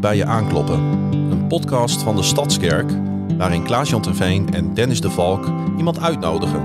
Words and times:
bij 0.00 0.16
je 0.16 0.24
aankloppen? 0.24 0.78
Een 1.30 1.46
podcast 1.46 2.02
van 2.02 2.16
de 2.16 2.22
Stadskerk 2.22 2.90
waarin 3.36 3.62
Klaas-Jan 3.62 4.02
Terveen 4.02 4.54
en 4.54 4.74
Dennis 4.74 5.00
de 5.00 5.10
Valk 5.10 5.46
iemand 5.78 6.00
uitnodigen 6.00 6.62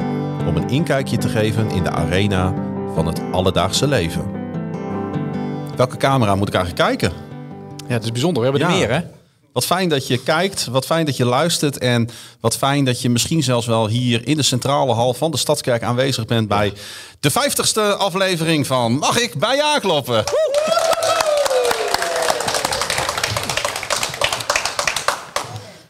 om 0.48 0.56
een 0.56 0.70
inkijkje 0.70 1.18
te 1.18 1.30
geven 1.30 1.70
in 1.72 1.84
de 1.84 1.90
arena 1.90 2.54
van 2.94 3.06
het 3.08 3.22
alledaagse 3.32 3.88
leven. 3.88 4.26
Welke 5.76 5.98
camera 5.98 6.36
moet 6.36 6.48
ik 6.48 6.54
eigenlijk 6.54 6.88
kijken? 6.88 7.12
Ja, 7.88 7.94
het 7.94 8.04
is 8.04 8.12
bijzonder. 8.12 8.44
We 8.44 8.50
hebben 8.50 8.68
er 8.68 8.74
Ja. 8.74 8.80
meer, 8.80 8.92
hè? 8.96 9.02
Wat 9.54 9.66
fijn 9.66 9.90
dat 9.90 10.08
je 10.08 10.24
kijkt, 10.24 10.66
wat 10.66 10.86
fijn 10.86 11.06
dat 11.06 11.18
je 11.18 11.26
luistert 11.26 11.78
en 11.78 12.10
wat 12.40 12.58
fijn 12.58 12.86
dat 12.86 13.02
je 13.02 13.10
misschien 13.10 13.44
zelfs 13.44 13.68
wel 13.68 13.88
hier 13.88 14.28
in 14.28 14.38
de 14.38 14.44
centrale 14.44 14.94
hal 14.94 15.14
van 15.14 15.32
de 15.32 15.38
Stadskerk 15.38 15.84
aanwezig 15.84 16.26
bent 16.26 16.48
bij 16.48 16.74
de 17.20 17.32
vijftigste 17.32 17.82
aflevering 17.82 18.68
van 18.68 18.92
Mag 18.98 19.20
ik 19.20 19.36
bij 19.40 19.56
je 19.56 19.64
aankloppen? 19.64 20.24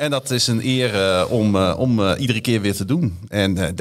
En 0.04 0.10
dat 0.10 0.32
is 0.32 0.48
een 0.48 0.66
eer 0.66 0.96
eh, 0.96 1.32
om, 1.32 1.56
eh, 1.56 1.76
om 1.78 2.00
eh, 2.00 2.20
iedere 2.20 2.42
keer 2.42 2.62
weer 2.62 2.76
te 2.76 2.86
doen. 2.86 3.20
En 3.28 3.76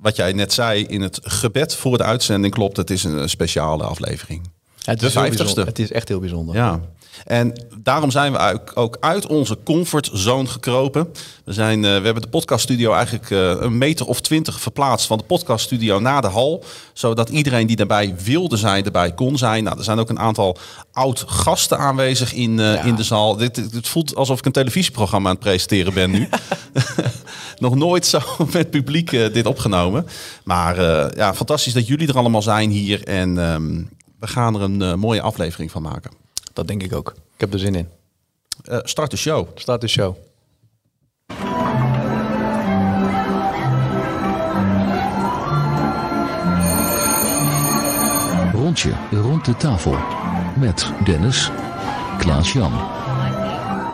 wat 0.00 0.16
jij 0.16 0.32
net 0.32 0.52
zei 0.52 0.84
in 0.84 1.00
het 1.00 1.20
gebed 1.22 1.74
voor 1.74 1.98
de 1.98 2.04
uitzending 2.04 2.54
klopt, 2.54 2.76
het 2.76 2.90
is 2.90 3.04
een 3.04 3.28
speciale 3.28 3.84
aflevering. 3.84 4.55
Het 4.86 5.02
is. 5.02 5.14
Het 5.54 5.78
is 5.78 5.92
echt 5.92 6.08
heel 6.08 6.20
bijzonder. 6.20 6.54
Ja, 6.54 6.80
en 7.24 7.52
daarom 7.78 8.10
zijn 8.10 8.32
we 8.32 8.60
ook- 8.74 8.96
uit 9.00 9.26
onze 9.26 9.58
comfortzone 9.64 10.48
gekropen. 10.48 11.08
We, 11.44 11.52
zijn, 11.52 11.84
eh, 11.84 11.90
we 11.98 12.04
hebben 12.04 12.22
de 12.22 12.28
podcaststudio 12.28 12.92
eigenlijk 12.92 13.30
eh, 13.30 13.50
een 13.58 13.78
meter 13.78 14.06
of 14.06 14.20
twintig 14.20 14.60
verplaatst 14.60 15.06
van 15.06 15.18
de 15.18 15.24
podcaststudio 15.24 16.00
naar 16.00 16.22
de 16.22 16.28
hal. 16.28 16.64
Zodat 16.92 17.28
iedereen 17.28 17.66
die 17.66 17.76
daarbij 17.76 18.14
wilde 18.24 18.56
zijn, 18.56 18.84
erbij 18.84 19.14
kon 19.14 19.38
zijn. 19.38 19.64
Nou, 19.64 19.78
er 19.78 19.84
zijn 19.84 19.98
ook 19.98 20.08
een 20.10 20.18
aantal 20.18 20.56
oud 20.92 21.24
gasten 21.26 21.78
aanwezig 21.78 22.32
in, 22.32 22.58
eh, 22.60 22.74
Ja. 22.74 22.82
in 22.82 22.94
de 22.94 23.02
zaal. 23.04 23.36
Dit, 23.36 23.56
het 23.56 23.88
voelt 23.88 24.14
alsof 24.14 24.38
ik 24.38 24.46
een 24.46 24.52
televisieprogramma 24.52 25.28
aan 25.28 25.34
het 25.34 25.44
presenteren 25.44 25.94
ben 25.94 26.10
nu. 26.10 26.28
Nog 27.58 27.74
nooit 27.74 28.06
zo 28.06 28.20
met 28.52 28.70
publiek 28.70 29.10
dit 29.10 29.46
opgenomen. 29.46 30.06
Maar 30.44 30.80
ja, 31.16 31.34
fantastisch 31.34 31.72
dat 31.72 31.86
jullie 31.86 32.08
er 32.08 32.18
allemaal 32.18 32.42
zijn 32.42 32.70
hier. 32.70 33.04
En 33.04 33.38
ehm, 33.38 33.82
we 34.26 34.32
gaan 34.32 34.54
er 34.54 34.62
een 34.62 34.82
eh, 34.82 34.94
mooie 34.94 35.20
aflevering 35.20 35.70
van 35.70 35.82
maken. 35.82 36.10
Dat 36.52 36.66
denk 36.66 36.82
ik 36.82 36.94
ook. 36.94 37.08
Ik 37.10 37.40
heb 37.40 37.52
er 37.52 37.58
zin 37.58 37.74
in. 37.74 37.88
Eh, 38.64 38.78
start 38.82 39.10
de 39.10 39.16
show. 39.16 39.48
Start 39.54 39.80
de 39.80 39.88
show. 39.88 40.16
Rondje 48.52 48.92
rond 49.10 49.44
de 49.44 49.56
tafel. 49.56 49.96
Met 50.56 50.92
Dennis, 51.04 51.50
Klaas-Jan 52.18 52.72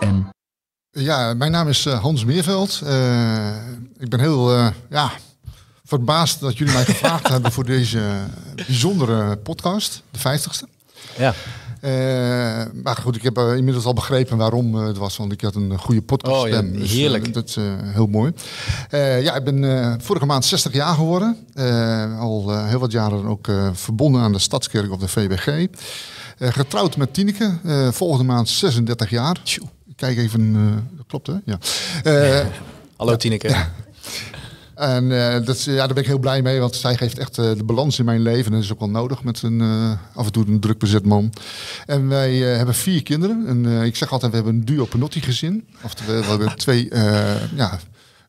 en 0.00 0.30
Ja, 0.90 1.34
mijn 1.34 1.50
naam 1.50 1.68
is 1.68 1.86
eh, 1.86 2.00
Hans 2.00 2.24
Meerveld. 2.24 2.80
Eh, 2.84 3.56
ik 3.98 4.08
ben 4.08 4.20
heel 4.20 4.54
eh, 4.54 4.68
ja, 4.90 5.10
verbaasd 5.92 6.40
dat 6.40 6.58
jullie 6.58 6.72
mij 6.72 6.84
gevraagd 6.84 7.28
hebben 7.34 7.52
voor 7.52 7.64
deze 7.64 8.00
bijzondere 8.66 9.36
podcast, 9.36 10.02
de 10.10 10.18
vijftigste. 10.18 10.66
Ja. 11.18 11.34
Eh, 11.80 12.64
maar 12.82 12.96
goed, 12.96 13.16
ik 13.16 13.22
heb 13.22 13.36
eh, 13.36 13.56
inmiddels 13.56 13.84
al 13.84 13.92
begrepen 13.92 14.36
waarom 14.36 14.78
eh, 14.78 14.86
het 14.86 14.96
was, 14.96 15.16
want 15.16 15.32
ik 15.32 15.40
had 15.40 15.54
een 15.54 15.78
goede 15.78 16.02
podcast. 16.02 16.42
Oh 16.42 16.48
ja, 16.48 16.62
heerlijk. 16.62 17.34
dat 17.34 17.48
is 17.48 17.56
heel 17.82 18.06
mooi. 18.06 18.32
Ja, 18.90 19.34
ik 19.34 19.44
ben 19.44 20.00
vorige 20.00 20.26
maand 20.26 20.44
60 20.44 20.72
jaar 20.72 20.94
geworden. 20.94 21.36
Al 22.18 22.64
heel 22.66 22.78
wat 22.78 22.92
jaren 22.92 23.24
ook 23.24 23.48
verbonden 23.72 24.20
aan 24.20 24.32
de 24.32 24.38
Stadskerk 24.38 24.92
of 24.92 24.98
de 24.98 25.08
VBG. 25.08 25.66
Getrouwd 26.38 26.96
met 26.96 27.14
Tineke, 27.14 27.58
volgende 27.92 28.24
maand 28.24 28.48
36 28.48 29.10
jaar. 29.10 29.36
Kijk 29.96 30.18
even, 30.18 30.54
dat 30.96 31.06
klopt 31.06 31.26
hè? 31.26 31.34
Ja. 31.44 31.58
Hallo 32.96 33.16
Tineke. 33.16 33.66
En 34.74 35.12
eh, 35.12 35.46
dat, 35.46 35.62
ja, 35.62 35.76
daar 35.76 35.88
ben 35.88 36.02
ik 36.02 36.06
heel 36.06 36.18
blij 36.18 36.42
mee, 36.42 36.60
want 36.60 36.74
zij 36.74 36.96
geeft 36.96 37.18
echt 37.18 37.38
eh, 37.38 37.52
de 37.56 37.64
balans 37.64 37.98
in 37.98 38.04
mijn 38.04 38.22
leven. 38.22 38.44
En 38.44 38.52
dat 38.52 38.62
is 38.62 38.72
ook 38.72 38.78
wel 38.78 38.90
nodig 38.90 39.22
met 39.22 39.42
een 39.42 39.60
eh, 39.60 39.92
af 40.14 40.26
en 40.26 40.32
toe 40.32 40.46
een 40.46 40.60
druk 40.60 40.78
bezet 40.78 41.04
man. 41.04 41.32
En 41.86 42.08
wij 42.08 42.36
hebben 42.36 42.74
vier 42.74 43.02
kinderen. 43.02 43.46
En 43.46 43.82
ik 43.84 43.96
zeg 43.96 44.12
altijd, 44.12 44.30
we 44.30 44.36
hebben 44.36 44.54
een 44.54 44.64
duo 44.64 44.84
Penotti 44.84 45.20
gezin. 45.20 45.68
Oftewel, 45.82 46.20
we 46.20 46.26
hebben 46.26 46.56
twee 46.56 46.88
ja, 47.54 47.78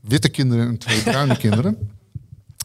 witte 0.01 0.29
kinderen 0.29 0.67
en 0.67 0.77
twee 0.77 1.01
bruine 1.01 1.37
kinderen. 1.37 1.77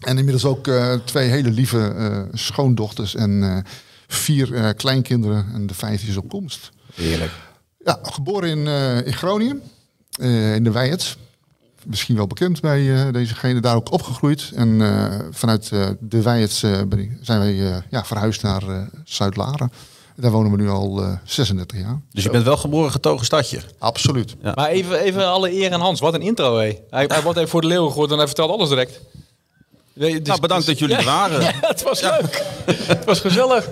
En 0.01 0.19
inmiddels 0.19 0.45
ook 0.45 0.71
twee 1.05 1.29
hele 1.29 1.51
lieve 1.51 2.29
schoondochters 2.33 3.15
en 3.15 3.65
vier 4.07 4.75
kleinkinderen. 4.75 5.47
En 5.55 5.67
de 5.67 5.75
vijfde 5.75 6.09
is 6.09 6.17
op 6.17 6.29
komst. 6.29 6.71
Heerlijk. 6.95 7.33
Ja, 7.85 7.99
geboren 8.03 8.49
in, 8.49 8.67
in 9.05 9.15
Groningen, 9.15 9.63
in 10.55 10.65
de 10.65 10.71
Wijert. 10.71 11.17
Misschien 11.87 12.17
wel 12.17 12.27
bekend 12.27 12.61
bij 12.61 12.95
eh, 13.07 13.13
dezegene, 13.13 13.61
daar 13.61 13.77
ook 13.77 13.93
opgegroeid. 13.93 14.51
En 14.55 14.81
eh, 14.83 15.19
vanuit 15.31 15.71
eh, 15.73 15.87
de 16.01 16.23
eh, 16.63 16.81
ik- 16.99 17.19
zijn 17.21 17.39
wij 17.39 17.71
eh, 17.73 17.77
ja, 17.91 18.05
verhuisd 18.05 18.43
naar 18.43 18.63
eh, 18.69 18.77
Zuid-Laren. 19.05 19.73
Daar 20.17 20.31
wonen 20.31 20.51
we 20.51 20.57
nu 20.57 20.69
al 20.69 21.03
eh 21.03 21.13
36 21.25 21.79
jaar. 21.79 22.01
Dus 22.13 22.23
je 22.25 22.31
bent 22.31 22.45
wel 22.45 22.57
geboren 22.57 22.91
getogen 22.91 23.25
stadje. 23.27 23.61
Absoluut. 23.79 24.37
Ja. 24.43 24.53
Maar 24.55 24.69
even, 24.69 25.01
even 25.01 25.27
alle 25.27 25.53
eer 25.53 25.73
aan 25.73 25.81
Hans. 25.81 26.01
Wat 26.01 26.15
een 26.15 26.23
intro, 26.23 26.57
hé. 26.57 26.79
Hij, 26.91 27.05
hij 27.09 27.23
wordt 27.23 27.39
even 27.39 27.51
voor 27.51 27.61
de 27.61 27.67
leeuw 27.67 27.87
gegooid 27.87 28.11
en 28.11 28.17
hij 28.17 28.27
vertelt 28.27 28.51
alles 28.51 28.69
direct. 28.69 29.01
Nee, 29.93 30.21
nou, 30.21 30.41
bedankt 30.41 30.67
dat 30.67 30.79
jullie 30.79 30.97
er 30.97 31.05
waren. 31.05 31.41
Ja, 31.43 31.53
het 31.61 31.83
was 31.83 32.01
leuk. 32.01 32.45
Het 32.67 33.05
was 33.05 33.21
gezellig. 33.21 33.69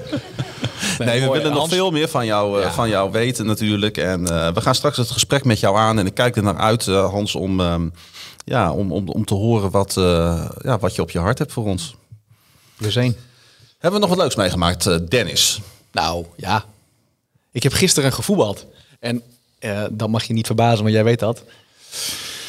Nee, 0.99 1.21
we 1.21 1.29
willen 1.31 1.53
nog 1.53 1.69
veel 1.69 1.91
meer 1.91 2.09
van 2.09 2.27
jou, 2.27 2.59
eh, 2.59 2.65
Ja. 2.65 2.73
van 2.73 2.89
jou 2.89 3.11
weten 3.11 3.47
natuurlijk. 3.47 3.97
En 3.97 4.27
eh, 4.27 4.53
we 4.53 4.61
gaan 4.61 4.75
straks 4.75 4.97
het 4.97 5.11
gesprek 5.11 5.45
met 5.45 5.61
jou 5.61 5.77
aan. 5.77 5.99
En 5.99 6.07
ik 6.07 6.15
kijk 6.15 6.37
er 6.37 6.43
naar 6.43 6.57
uit, 6.57 6.87
eh, 6.89 7.11
Hans, 7.11 7.35
om, 7.35 7.61
ehm, 7.61 7.89
ja, 8.45 8.73
om, 8.73 8.93
om, 8.93 9.09
om 9.09 9.25
te 9.25 9.35
horen 9.35 9.71
wat, 9.71 9.97
eh, 9.97 10.45
ja, 10.63 10.79
wat 10.79 10.95
je 10.95 11.03
op 11.03 11.11
je 11.11 11.19
hart 11.19 11.39
hebt 11.39 11.53
voor 11.53 11.65
ons. 11.65 11.95
We 12.77 12.91
zijn. 12.91 13.17
Hebben 13.79 14.01
we 14.01 14.07
nog 14.07 14.15
wat 14.17 14.25
leuks 14.25 14.37
meegemaakt, 14.37 14.87
eh, 14.87 14.97
Dennis? 15.09 15.61
Nou, 15.93 16.25
ja. 16.37 16.65
Ik 17.53 17.63
heb 17.63 17.73
gisteren 17.73 18.13
gevoetbald. 18.13 18.67
En 19.01 19.23
eh, 19.59 19.85
dat 19.91 20.09
mag 20.09 20.25
je 20.25 20.33
niet 20.33 20.47
verbazen, 20.47 20.83
want 20.83 20.95
jij 20.95 21.05
weet 21.05 21.19
dat. 21.19 21.43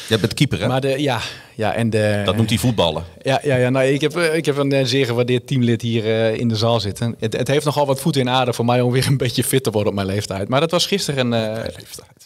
Jij 0.08 0.18
bent 0.18 0.34
keeper, 0.34 0.60
hè? 0.60 0.66
Maar 0.66 0.80
de, 0.80 1.02
ja, 1.02 1.20
ja, 1.54 1.74
en 1.74 1.90
de... 1.90 2.22
dat 2.24 2.36
noemt 2.36 2.48
hij 2.48 2.58
voetballen. 2.58 3.04
Ja, 3.22 3.40
ja, 3.42 3.56
ja 3.56 3.70
nou, 3.70 3.86
ik, 3.86 4.00
heb, 4.00 4.16
eh, 4.16 4.34
ik 4.34 4.44
heb 4.44 4.56
een 4.56 4.72
eh, 4.72 4.84
zeer 4.84 5.06
gewaardeerd 5.06 5.46
teamlid 5.46 5.82
hier 5.82 6.04
eh, 6.04 6.34
in 6.34 6.48
de 6.48 6.56
zaal 6.56 6.80
zitten. 6.80 7.14
Het, 7.18 7.36
het 7.36 7.48
heeft 7.48 7.64
nogal 7.64 7.86
wat 7.86 8.00
voeten 8.00 8.20
in 8.20 8.28
aarde 8.28 8.52
voor 8.52 8.64
mij 8.64 8.80
om 8.80 8.92
weer 8.92 9.06
een 9.06 9.16
beetje 9.26 9.44
fit 9.44 9.62
te 9.62 9.70
worden 9.70 9.88
op 9.88 9.94
mijn 9.94 10.06
leeftijd. 10.06 10.48
Maar 10.48 10.60
dat 10.60 10.70
was 10.70 10.86
gisteren 10.86 11.32
een... 11.32 11.56
eh, 11.56 11.74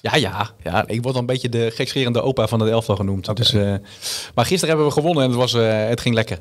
ja, 0.00 0.16
ja, 0.16 0.50
ja. 0.62 0.84
Ik 0.86 1.02
word 1.02 1.16
een 1.16 1.26
beetje 1.26 1.48
de 1.48 1.70
gekscherende 1.74 2.22
opa 2.22 2.46
van 2.46 2.60
het 2.60 2.70
elftal 2.70 2.96
genoemd. 2.96 3.36
Dus, 3.36 3.52
maar 4.34 4.46
gisteren 4.46 4.68
hebben 4.68 4.86
we 4.86 4.92
gewonnen 4.92 5.22
en 5.22 5.28
het, 5.28 5.38
was, 5.38 5.52
het 5.88 6.00
ging 6.00 6.14
lekker. 6.14 6.38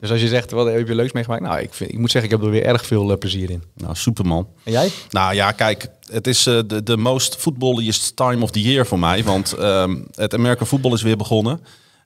Dus 0.00 0.10
als 0.10 0.20
je 0.20 0.28
zegt, 0.28 0.50
wat 0.50 0.66
heb 0.66 0.88
je 0.88 0.94
leuks 0.94 1.12
meegemaakt? 1.12 1.42
Nou, 1.42 1.60
ik, 1.60 1.74
vind, 1.74 1.92
ik 1.92 1.98
moet 1.98 2.10
zeggen, 2.10 2.30
ik 2.30 2.36
heb 2.36 2.46
er 2.46 2.52
weer 2.52 2.64
erg 2.64 2.86
veel 2.86 3.18
plezier 3.18 3.50
in. 3.50 3.62
Nou, 3.74 3.94
superman. 3.94 4.48
En 4.64 4.72
jij? 4.72 4.90
Nou 5.10 5.34
ja, 5.34 5.52
kijk, 5.52 5.88
het 6.12 6.26
is 6.26 6.46
eh, 6.46 6.58
de, 6.66 6.82
de 6.82 6.96
most 6.96 7.36
footballiest 7.36 8.16
time 8.16 8.42
of 8.42 8.50
the 8.50 8.62
year 8.62 8.86
voor 8.86 8.98
mij. 8.98 9.24
Want 9.24 9.52
ehm, 9.52 9.96
het 10.14 10.34
American 10.34 10.66
Football 10.66 10.92
is 10.92 11.02
weer 11.02 11.16
begonnen. 11.16 11.60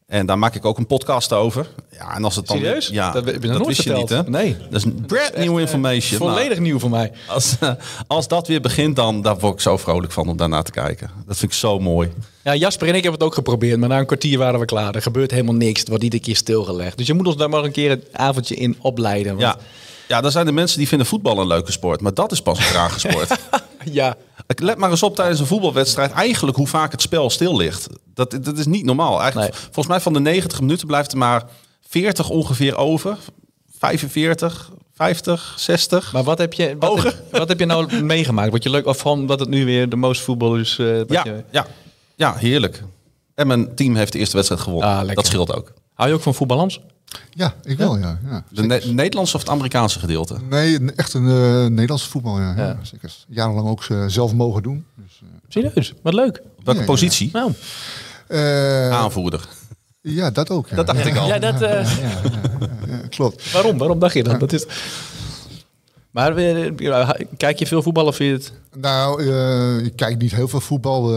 En 0.07 0.27
daar 0.27 0.39
maak 0.39 0.55
ik 0.55 0.65
ook 0.65 0.79
een 0.79 0.87
podcast 0.87 1.33
over. 1.33 1.67
Ja, 1.93 2.15
en 2.17 2.25
als 2.25 2.37
het 2.37 2.47
dan... 2.47 2.57
Serieus? 2.57 2.89
Ja, 2.89 3.11
Dat 3.13 3.67
wist 3.67 3.83
je 3.83 3.93
niet, 3.93 4.09
hè? 4.09 4.23
Nee. 4.23 4.57
Dat 4.71 4.85
is 4.85 4.93
brand 5.07 5.37
new 5.37 5.59
information. 5.59 6.19
Nou, 6.21 6.33
Volledig 6.33 6.59
nieuw 6.59 6.79
voor 6.79 6.91
mij. 6.91 7.13
als, 7.29 7.57
eh, 7.61 7.71
als 8.07 8.29
dat 8.29 8.47
weer 8.49 8.61
begint, 8.61 8.97
dan 8.97 9.23
daar 9.23 9.39
word 9.39 9.55
ik 9.55 9.61
zo 9.61 9.77
vrolijk 9.77 10.13
van 10.13 10.29
om 10.29 10.37
daarna 10.37 10.63
te 10.63 10.71
kijken. 10.71 11.11
Dat 11.27 11.37
vind 11.37 11.53
ik 11.53 11.59
zo 11.59 11.79
mooi. 11.79 12.13
Ja, 12.45 12.55
Jasper 12.55 12.89
en 12.89 12.95
ik 12.95 13.03
hebben 13.03 13.21
het 13.21 13.29
ook 13.29 13.35
geprobeerd, 13.35 13.79
maar 13.79 13.89
na 13.89 13.99
een 13.99 14.07
kwartier 14.07 14.39
waren 14.39 14.61
we 14.61 14.67
klaar. 14.67 14.95
Er 14.95 15.03
gebeurt 15.03 15.31
helemaal 15.31 15.55
niks, 15.55 15.81
het 15.81 15.89
wordt 15.89 16.05
iedere 16.05 16.23
keer 16.23 16.37
stilgelegd. 16.37 16.97
Dus 16.99 17.07
je 17.07 17.15
moet 17.15 17.27
ons 17.27 17.37
daar 17.37 17.49
maar 17.49 17.65
een 17.65 17.73
keer 17.73 17.91
een 17.91 18.03
avondje 18.13 18.55
in 18.55 18.77
opleiden. 18.81 19.37
Want, 19.37 19.43
Ja. 19.43 19.57
Ja, 20.09 20.21
dan 20.21 20.31
zijn 20.31 20.47
er 20.47 20.55
mensen 20.55 20.79
die 20.79 20.89
vinden 20.89 21.07
voetbal 21.07 21.39
een 21.41 21.47
leuke 21.47 21.73
sport. 21.73 22.01
Maar 22.01 22.15
dat 22.15 22.33
is 22.33 22.41
pas 22.43 22.59
een 22.59 22.65
trage 22.65 22.99
sport. 23.01 23.39
ja. 23.85 24.17
Ik 24.47 24.61
Let 24.61 24.77
maar 24.79 24.91
eens 24.91 25.03
op 25.03 25.15
tijdens 25.17 25.41
een 25.41 25.47
voetbalwedstrijd 25.47 26.11
eigenlijk 26.13 26.57
hoe 26.57 26.67
vaak 26.67 26.93
het 26.93 27.03
spel 27.03 27.31
stil 27.31 27.57
ligt. 27.57 27.87
Dat, 28.15 28.39
dat 28.41 28.59
is 28.59 28.67
niet 28.67 28.85
normaal. 28.85 29.21
Eigenlijk, 29.21 29.53
Nee. 29.53 29.61
Volgens 29.63 29.87
mij 29.87 30.01
van 30.01 30.13
de 30.13 30.21
90 30.21 30.61
minuten 30.61 30.87
blijft 30.87 31.13
er 31.13 31.19
maar 31.19 31.45
40 31.89 32.29
ongeveer 32.29 32.77
over. 32.77 33.17
45, 33.79 34.71
50, 34.95 35.55
60. 35.59 36.13
Maar 36.13 36.23
wat 36.25 36.39
heb 36.39 36.53
je, 36.53 36.77
wat, 36.79 37.03
heb, 37.03 37.15
wat 37.31 37.49
heb 37.49 37.59
je 37.59 37.67
nou 37.67 38.03
meegemaakt? 38.03 38.51
Wat 38.53 38.63
je 38.63 38.71
leuk, 38.71 38.87
of 38.87 38.99
van 38.99 39.27
dat 39.27 39.41
het 39.41 39.49
nu 39.49 39.65
weer 39.65 39.89
de 39.89 39.97
most 39.97 40.21
voetbal 40.21 40.57
is? 40.57 40.79
eh, 40.79 40.87
wat 40.99 41.05
ja, 41.09 41.23
je- 41.25 41.45
ja, 41.51 41.67
ja, 42.17 42.35
heerlijk. 42.35 42.83
En 43.35 43.47
mijn 43.47 43.75
team 43.75 43.97
heeft 43.97 44.13
de 44.13 44.19
eerste 44.19 44.35
wedstrijd 44.37 44.63
gewonnen. 44.63 44.89
Ah, 44.91 45.15
dat 45.15 45.27
scheelt 45.27 45.55
ook. 45.55 45.73
Hou 45.97 46.09
je 46.09 46.15
ook 46.15 46.23
van 46.23 46.35
voetballans? 46.35 46.81
Ja, 47.31 47.55
ik 47.63 47.79
wel, 47.79 47.99
ja. 47.99 48.19
ja. 48.29 48.45
De 48.51 48.63
Ne- 48.67 48.83
Nederlandse 48.85 49.35
of 49.37 49.41
het 49.43 49.51
Amerikaanse 49.51 49.99
gedeelte? 49.99 50.37
Nee, 50.51 50.93
echt 50.97 51.15
een 51.15 51.29
eh, 51.29 51.67
Nederlandse 51.67 52.09
voetbal, 52.09 52.39
ja. 52.41 52.55
ja. 52.57 52.65
Ja. 52.67 52.79
Zeker. 52.83 53.15
Jarenlang 53.29 53.69
ook 53.69 53.85
eh, 53.85 54.05
zelf 54.07 54.33
mogen 54.35 54.63
doen. 54.63 54.85
Dus, 54.95 55.21
eh, 55.23 55.29
Serieus, 55.49 55.95
wat 56.03 56.15
leuk. 56.15 56.39
Op 56.39 56.65
welke 56.65 56.73
Ja, 56.81 56.87
ja. 56.87 56.93
positie? 56.93 57.31
Nou, 57.33 57.53
eh, 58.29 58.91
Aanvoerder. 58.91 59.49
ja, 60.01 60.31
dat 60.31 60.51
ook. 60.51 60.69
Ja. 60.69 60.77
Dat 60.77 60.87
dacht 60.87 61.07
ik 61.07 61.17
al. 61.17 61.27
ja, 61.27 61.39
dat, 61.39 61.63
eh, 61.63 61.99
Ja, 62.01 62.97
klopt. 63.09 63.53
waarom? 63.53 63.79
Waarom 63.79 63.99
dacht 63.99 64.15
je 64.15 64.23
dat? 64.23 64.41
dat 64.41 64.53
is, 64.53 64.67
Maar 66.11 66.35
kijk 67.37 67.59
je 67.59 67.67
veel 67.67 67.83
voetbal 67.83 68.07
of 68.07 68.17
vind 68.17 68.29
je 68.45 68.51
het... 68.51 68.81
Nou, 68.81 69.23
eh, 69.31 69.85
ik 69.85 69.97
kijk 69.97 70.19
niet 70.19 70.35
heel 70.35 70.49
veel 70.49 70.61
voetbal. 70.61 71.15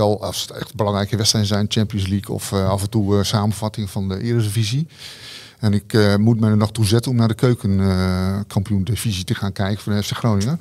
Wel 0.00 0.22
als 0.22 0.40
het 0.40 0.50
echt 0.50 0.74
belangrijke 0.74 1.16
wedstrijden 1.16 1.50
zijn, 1.50 1.66
Champions 1.68 2.06
League 2.06 2.34
of 2.34 2.52
eh, 2.52 2.68
af 2.68 2.82
en 2.82 2.90
toe 2.90 3.18
eh, 3.18 3.24
samenvatting 3.24 3.90
van 3.90 4.08
de 4.08 4.22
Eredivisie. 4.22 4.86
En 5.58 5.72
ik 5.72 5.92
eh, 5.92 6.16
moet 6.16 6.40
me 6.40 6.48
er 6.48 6.56
nog 6.56 6.72
toe 6.72 6.86
zetten 6.86 7.10
om 7.10 7.16
naar 7.16 7.28
de 7.28 7.34
keukenkampioen 7.34 8.84
divisie 8.84 9.24
te 9.24 9.34
gaan 9.34 9.52
kijken 9.52 9.82
van 9.82 9.92
de 9.92 10.02
FC 10.02 10.12
Groningen. 10.12 10.60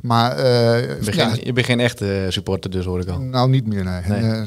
Maar 0.00 0.36
eh, 0.36 0.80
Je 0.80 0.98
bent, 1.04 1.14
ja, 1.14 1.28
geen, 1.28 1.44
je 1.44 1.52
bent 1.52 1.66
geen 1.66 1.80
echte 1.80 2.26
supporter, 2.28 2.70
dus 2.70 2.84
hoor 2.84 3.00
ik 3.00 3.08
al. 3.08 3.20
nou 3.20 3.48
niet 3.50 3.66
meer, 3.66 3.84
nee. 3.84 4.02
Nee. 4.08 4.42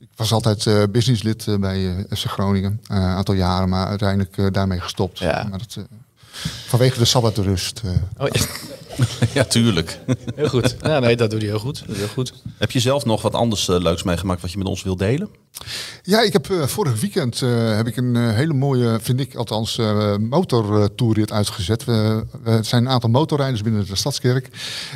Ik 0.00 0.22
was 0.22 0.32
altijd 0.32 0.90
businesslid 0.92 1.46
bij 1.60 2.06
FC 2.10 2.24
Groningen, 2.24 2.80
een 2.86 2.96
aantal 2.96 3.34
jaren, 3.34 3.68
maar 3.68 3.86
uiteindelijk 3.86 4.54
daarmee 4.54 4.80
gestopt. 4.80 5.18
Ja. 5.18 5.46
Maar 5.50 5.58
dat, 5.58 5.78
vanwege 6.66 6.98
de 6.98 7.04
sabbatrust. 7.04 7.82
eh. 7.84 8.24
Oh, 8.24 8.28
ja, 8.32 8.44
ja, 9.34 9.44
tuurlijk. 9.44 9.98
heel 10.34 10.48
goed. 10.48 10.76
Ja, 10.82 10.98
nee, 10.98 11.16
dat 11.16 11.30
doet 11.30 11.40
hij 11.40 11.48
heel 11.50 11.58
goed. 11.58 11.82
Dat 11.86 11.96
heel 11.96 12.08
goed. 12.08 12.32
Heb 12.58 12.70
je 12.70 12.80
zelf 12.80 13.04
nog 13.04 13.22
wat 13.22 13.34
anders 13.34 13.68
eh, 13.68 13.78
leuks 13.80 14.02
meegemaakt 14.02 14.40
wat 14.40 14.52
je 14.52 14.58
met 14.58 14.66
ons 14.66 14.82
wilt 14.82 14.98
delen? 14.98 15.28
Ja, 16.02 16.22
ik 16.22 16.32
heb 16.32 16.50
eh, 16.50 16.62
vorig 16.62 17.00
weekend 17.00 17.42
eh, 17.42 17.76
heb 17.76 17.86
ik 17.86 17.96
een 17.96 18.16
hele 18.30 18.52
mooie, 18.52 18.98
vind 19.02 19.20
ik 19.20 19.34
althans, 19.34 19.78
eh 19.78 20.16
motortourrit 20.16 21.32
uitgezet. 21.32 21.84
We, 21.84 22.24
we 22.42 22.58
zijn 22.62 22.84
een 22.84 22.90
aantal 22.90 23.10
motorrijders 23.10 23.62
binnen 23.62 23.86
de 23.86 23.96
Stadskerk. 23.96 24.48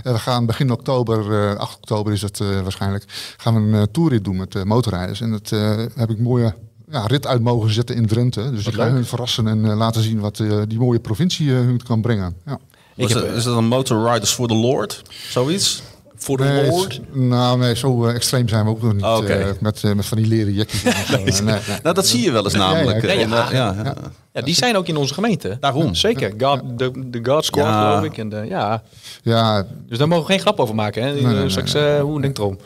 We 0.02 0.18
gaan 0.18 0.46
begin 0.46 0.70
oktober, 0.70 1.32
eh 1.50 1.56
8 1.56 1.76
oktober 1.76 2.12
is 2.12 2.22
het 2.22 2.40
eh, 2.40 2.60
waarschijnlijk, 2.60 3.04
gaan 3.36 3.70
we 3.70 3.76
een 3.78 3.90
tourrit 3.90 4.24
doen 4.24 4.36
met 4.36 4.64
motorrijders. 4.64 5.20
En 5.20 5.30
dat 5.30 5.52
eh, 5.52 5.76
heb 5.94 6.10
ik 6.10 6.18
mooie 6.18 6.54
ja, 6.90 7.06
rit 7.06 7.26
uit 7.26 7.40
mogen 7.42 7.70
zetten 7.72 7.96
in 7.96 8.06
Drenthe. 8.06 8.50
Dus 8.50 8.66
ik 8.66 8.74
ga 8.74 8.84
leuk. 8.84 8.92
hun 8.92 9.04
verrassen 9.06 9.46
en 9.48 9.64
eh, 9.70 9.76
laten 9.76 10.02
zien 10.02 10.20
wat 10.20 10.38
eh, 10.40 10.58
die 10.68 10.78
mooie 10.78 10.98
provincie 11.00 11.48
eh, 11.50 11.56
hun 11.56 11.80
kan 11.86 12.00
brengen. 12.00 12.34
Ja. 12.46 12.58
Ik 12.96 13.08
heb, 13.08 13.24
is 13.34 13.44
dat 13.44 13.56
een 13.56 13.66
Motor 13.68 14.12
Riders 14.12 14.30
for 14.32 14.48
the 14.48 14.54
Lord? 14.54 15.02
Zoiets? 15.28 15.82
voor 16.22 16.36
de 16.36 16.44
Nee, 16.44 16.66
Lord. 16.68 17.00
nou, 17.12 17.58
nee, 17.58 17.76
zo 17.76 18.06
extreem 18.06 18.48
zijn 18.48 18.64
we 18.64 18.70
ook 18.70 18.82
nog 18.82 18.92
niet. 18.94 19.02
Oh, 19.02 19.16
oké. 19.16 19.32
eh, 19.32 19.52
met, 19.60 19.82
met 19.94 20.06
van 20.06 20.18
die 20.18 20.26
leren 20.26 20.52
jekjes. 20.52 20.82
Nee, 21.10 21.24
nee. 21.42 21.60
Nou, 21.82 21.94
dat 21.94 22.06
zie 22.06 22.22
je 22.22 22.30
wel 22.30 22.44
eens 22.44 22.54
namelijk. 22.54 23.02
ja, 23.02 23.12
ja. 23.12 23.48
ja, 23.52 23.74
ja. 23.84 23.94
Ja, 24.32 24.40
die 24.42 24.54
zijn 24.54 24.76
ook 24.76 24.86
in 24.86 24.96
onze 24.96 25.14
gemeente. 25.14 25.56
Daarom. 25.60 25.94
Zeker. 25.94 26.32
God, 26.38 26.60
de, 26.78 26.90
de 27.10 27.20
God 27.22 27.44
Squad, 27.44 27.64
Ja. 27.66 27.88
geloof 27.90 28.04
ik. 28.04 28.18
En 28.18 28.28
de, 28.28 28.44
ja. 28.48 28.82
Ja, 29.22 29.66
Dus 29.88 29.98
daar 29.98 30.08
mogen 30.08 30.26
we 30.26 30.30
geen 30.32 30.40
grap 30.40 30.60
over 30.60 30.74
maken. 30.74 31.02
Hè? 31.02 31.12
nee, 31.12 31.22
nee, 31.34 31.50
Straks, 31.50 31.72
hoe 32.00 32.20
denk 32.20 32.38
erom. 32.38 32.58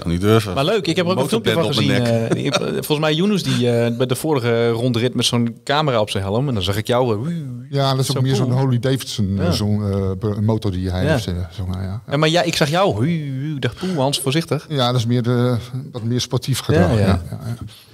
Zou 0.00 0.12
niet 0.12 0.20
durven. 0.20 0.54
Maar 0.54 0.64
leuk, 0.64 0.86
ik 0.86 0.96
heb 0.96 1.06
er 1.06 1.12
ook 1.12 1.18
een 1.18 1.28
filmpje 1.28 1.52
van 1.52 1.66
gezien. 1.66 1.90
eh, 1.90 2.60
volgens 2.72 2.98
mij 2.98 3.14
Yunus 3.14 3.42
die 3.42 3.70
eh, 3.70 3.96
bij 3.96 4.06
de 4.06 4.14
vorige 4.14 4.68
ronde 4.70 4.98
rit 4.98 5.14
met 5.14 5.24
zo'n 5.24 5.56
camera 5.64 6.00
op 6.00 6.10
zijn 6.10 6.22
helm. 6.22 6.48
En 6.48 6.54
dan 6.54 6.62
zag 6.62 6.76
ik 6.76 6.86
jou. 6.86 7.28
eh, 7.30 7.34
Ja, 7.70 7.90
dat 7.94 8.00
is 8.00 8.10
ook 8.10 8.16
Zo 8.16 8.22
meer 8.22 8.34
zo'n. 8.34 8.50
Harley 8.52 8.78
Davidson, 8.78 9.36
Ja. 9.36 9.50
zo'n 9.50 9.82
eh, 10.20 10.38
motor 10.38 10.70
die 10.70 10.90
hij 10.90 11.04
Ja. 11.04 11.10
heeft. 11.10 11.22
zeg 11.24 11.66
maar, 11.66 11.82
ja. 11.82 12.02
Ja, 12.10 12.16
maar 12.16 12.28
ja, 12.28 12.42
ik 12.42 12.56
zag 12.56 12.68
jou. 12.70 13.08
Ik 13.54 13.60
dacht, 13.62 13.76
poeh, 13.76 13.96
Hans, 13.96 14.20
voorzichtig. 14.20 14.66
ja, 14.68 14.86
dat 14.86 15.00
is 15.00 15.06
meer 15.06 15.22
de, 15.22 15.56
wat 15.92 16.02
meer 16.02 16.20
sportief 16.20 16.60
gedrag. 16.60 16.90
Ja, 16.90 16.98
Ja, 16.98 17.06
ja. 17.06 17.20
ja. 17.30 17.38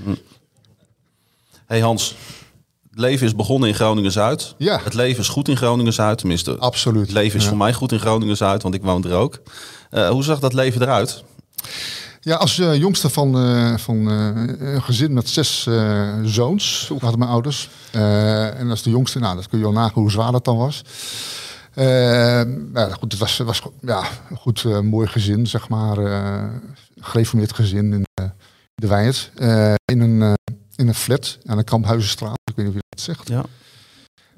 ja. 0.06 0.12
Hey 1.66 1.80
Hans, 1.80 2.14
het 2.90 2.98
leven 2.98 3.26
is 3.26 3.34
begonnen 3.34 3.68
in 3.68 3.74
Groningen-Zuid. 3.74 4.54
Ja. 4.58 4.80
Het 4.84 4.94
leven 4.94 5.20
is 5.20 5.28
goed 5.28 5.48
in 5.48 5.56
Groningen-Zuid. 5.56 6.18
Tenminste, 6.18 6.56
Absoluut. 6.58 7.00
het 7.02 7.12
leven 7.12 7.36
is 7.36 7.42
Ja. 7.42 7.48
voor 7.48 7.58
mij 7.58 7.72
goed 7.72 7.92
in 7.92 7.98
Groningen-Zuid, 8.00 8.62
want 8.62 8.74
ik 8.74 8.82
woon 8.82 9.04
er 9.04 9.12
ook. 9.14 9.40
Eh, 9.90 10.08
hoe 10.08 10.22
zag 10.24 10.38
dat 10.38 10.52
leven 10.52 10.82
eruit? 10.82 11.24
Ja, 12.20 12.36
als 12.36 12.58
eh, 12.58 12.74
jongste 12.74 13.08
van, 13.08 13.36
eh, 13.38 13.76
van 13.76 14.10
eh, 14.10 14.74
een 14.74 14.82
gezin 14.82 15.12
met 15.12 15.28
zes 15.28 15.66
eh, 15.66 16.12
zoons, 16.24 16.88
hadden 16.98 17.18
mijn 17.18 17.30
ouders. 17.30 17.70
Eh, 17.92 18.58
en 18.60 18.70
als 18.70 18.82
de 18.82 18.90
jongste, 18.90 19.18
nou, 19.18 19.36
dat 19.36 19.48
kun 19.48 19.58
je 19.58 19.64
al 19.64 19.72
nagaan 19.72 20.02
hoe 20.02 20.10
zwaar 20.10 20.32
dat 20.32 20.44
dan 20.44 20.56
was. 20.56 20.82
Nou, 21.74 22.90
goed, 22.92 23.12
het 23.12 23.20
was, 23.20 23.36
was 23.38 23.62
ja, 23.80 24.02
een 24.30 24.36
goed, 24.36 24.64
mooi 24.82 25.06
gezin, 25.06 25.46
zeg 25.46 25.68
maar. 25.68 25.98
eh 25.98 26.44
gereformeerd 27.00 27.52
gezin 27.54 27.92
in 27.92 28.04
eh, 28.14 28.26
de 28.74 28.86
Weijert. 28.86 29.30
Eh, 29.34 29.74
in, 29.84 30.00
een, 30.00 30.36
in 30.76 30.88
een 30.88 30.94
flat 30.94 31.38
aan 31.44 31.56
de 31.56 31.64
Kamphuizenstraat. 31.64 32.38
Ik 32.44 32.56
weet 32.56 32.66
niet 32.66 32.74
of 32.74 32.74
je 32.74 32.86
dat 32.88 33.00
zegt. 33.00 33.28
Ja. 33.28 33.44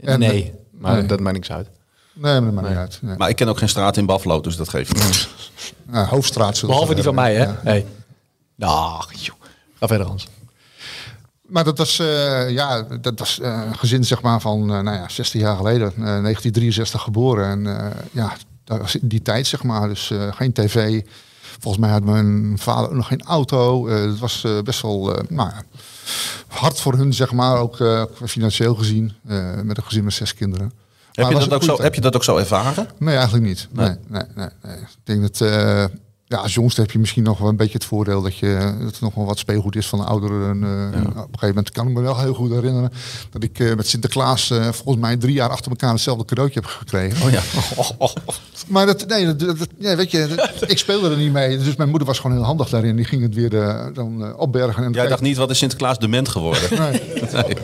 En, 0.00 0.18
nee, 0.18 0.54
maar 0.70 0.96
nee. 0.96 1.06
dat 1.06 1.20
maakt 1.20 1.34
niks 1.34 1.50
uit. 1.50 1.68
Nee, 2.20 2.40
maar 2.40 2.62
Nee. 2.62 2.70
niet 2.70 2.78
uit. 2.78 2.98
Nee. 3.02 3.16
Maar 3.16 3.28
ik 3.28 3.36
ken 3.36 3.48
ook 3.48 3.58
geen 3.58 3.68
straat 3.68 3.96
in 3.96 4.06
Buffalo, 4.06 4.40
dus 4.40 4.56
dat 4.56 4.68
geeft 4.68 4.94
niet. 4.94 5.28
Nou, 5.90 6.06
hoofdstraat. 6.06 6.62
Behalve 6.66 6.94
die 6.94 7.02
van 7.04 7.14
mij, 7.14 7.34
hè? 7.34 7.42
Ja. 7.44 7.60
Nee. 7.64 7.86
Ach, 8.60 9.12
joh. 9.12 9.34
Ga 9.78 9.86
verder, 9.86 10.06
Hans. 10.06 10.26
Maar 11.46 11.64
dat 11.64 11.78
was, 11.78 11.98
eh, 11.98 12.50
ja, 12.50 12.82
dat 12.82 13.18
was 13.18 13.40
eh, 13.40 13.62
een 13.66 13.78
gezin 13.78 14.04
zeg 14.04 14.22
maar, 14.22 14.40
van 14.40 14.60
eh, 14.60 14.80
nou 14.80 14.96
ja, 14.96 15.08
16 15.08 15.40
jaar 15.40 15.56
geleden, 15.56 15.86
eh, 15.88 15.94
1963 15.94 17.02
geboren. 17.02 17.44
En 17.66 17.78
eh, 17.78 17.90
ja, 18.12 18.32
dat 18.64 18.78
was 18.78 18.96
in 18.96 19.08
die 19.08 19.22
tijd, 19.22 19.46
zeg 19.46 19.62
maar. 19.62 19.88
Dus 19.88 20.10
eh, 20.10 20.32
geen 20.32 20.52
tv. 20.52 21.02
Volgens 21.60 21.82
mij 21.84 21.90
had 21.92 22.02
mijn 22.04 22.58
vader 22.58 22.88
ook 22.88 22.96
nog 22.96 23.06
geen 23.06 23.22
auto. 23.22 23.86
Eh, 23.88 24.00
het 24.00 24.18
was 24.18 24.44
eh, 24.44 24.60
best 24.62 24.82
wel 24.82 25.14
eh, 25.16 25.24
nou, 25.28 25.48
ja, 25.50 25.62
hard 26.48 26.80
voor 26.80 26.94
hun, 26.94 27.12
zeg 27.14 27.32
maar, 27.32 27.56
ook 27.58 27.80
eh, 27.80 28.02
financieel 28.26 28.74
gezien. 28.74 29.12
eh, 29.26 29.60
met 29.62 29.76
een 29.76 29.82
gezin 29.84 30.04
met 30.04 30.12
zes 30.12 30.34
kinderen. 30.34 30.72
Heb 31.24 31.28
je, 31.32 31.38
dat 31.38 31.52
ook 31.52 31.62
zo, 31.62 31.82
heb 31.82 31.94
je 31.94 32.00
dat 32.00 32.14
ook 32.16 32.24
zo 32.24 32.36
ervaren? 32.36 32.88
Nee, 32.98 33.14
eigenlijk 33.14 33.44
niet. 33.46 33.68
Nee, 33.72 33.88
nee, 34.08 34.22
nee. 34.34 34.48
nee. 34.62 34.76
Ik 34.76 34.86
denk 35.04 35.20
dat, 35.22 35.40
eh, 35.40 35.84
ja, 36.24 36.36
als 36.36 36.54
jongste 36.54 36.80
heb 36.80 36.90
je 36.90 36.98
misschien 36.98 37.22
nog 37.22 37.38
wel 37.38 37.48
een 37.48 37.56
beetje 37.56 37.72
het 37.72 37.84
voordeel 37.84 38.22
dat, 38.22 38.36
je, 38.36 38.74
dat 38.80 38.94
er 38.96 39.02
nog 39.02 39.14
wel 39.14 39.24
wat 39.24 39.38
speelgoed 39.38 39.76
is 39.76 39.86
van 39.88 39.98
de 39.98 40.04
ouderen. 40.04 40.62
Eh, 40.64 41.00
Op 41.00 41.04
een 41.06 41.14
gegeven 41.14 41.48
moment 41.48 41.70
kan 41.70 41.88
ik 41.88 41.94
me 41.94 42.00
wel 42.00 42.18
heel 42.18 42.34
goed 42.34 42.50
herinneren 42.50 42.90
dat 43.30 43.42
ik 43.42 43.58
eh, 43.58 43.74
met 43.74 43.88
Sinterklaas 43.88 44.46
volgens 44.70 44.96
mij 44.96 45.16
drie 45.16 45.32
jaar 45.34 45.48
achter 45.50 45.70
elkaar 45.70 45.90
hetzelfde 45.92 46.24
cadeautje 46.24 46.60
heb 46.60 46.68
gekregen. 46.68 47.26
Oh 47.26 47.30
ja. 47.32 47.40
Maar 48.66 48.86
dat, 48.86 49.06
nee, 49.06 49.36
dat, 49.36 49.56
weet 49.78 50.10
je, 50.10 50.26
dat- 50.36 50.70
ik 50.70 50.78
speelde 50.78 51.10
er 51.10 51.16
niet 51.16 51.32
mee. 51.32 51.58
Dus 51.58 51.76
mijn 51.76 51.88
moeder 51.88 52.06
was 52.08 52.18
gewoon 52.18 52.36
heel 52.36 52.46
handig 52.46 52.68
daarin. 52.68 52.96
Die 52.96 53.04
ging 53.04 53.22
het 53.22 53.34
weer 53.34 53.50
dan 53.94 54.36
opbergen. 54.36 54.84
En 54.84 54.92
Jij 54.92 55.08
dacht 55.08 55.20
niet, 55.22 55.36
wat 55.36 55.50
is 55.50 55.58
Sinterklaas 55.58 55.98
dement 55.98 56.28
geworden? 56.28 56.78
Nee. 56.78 57.02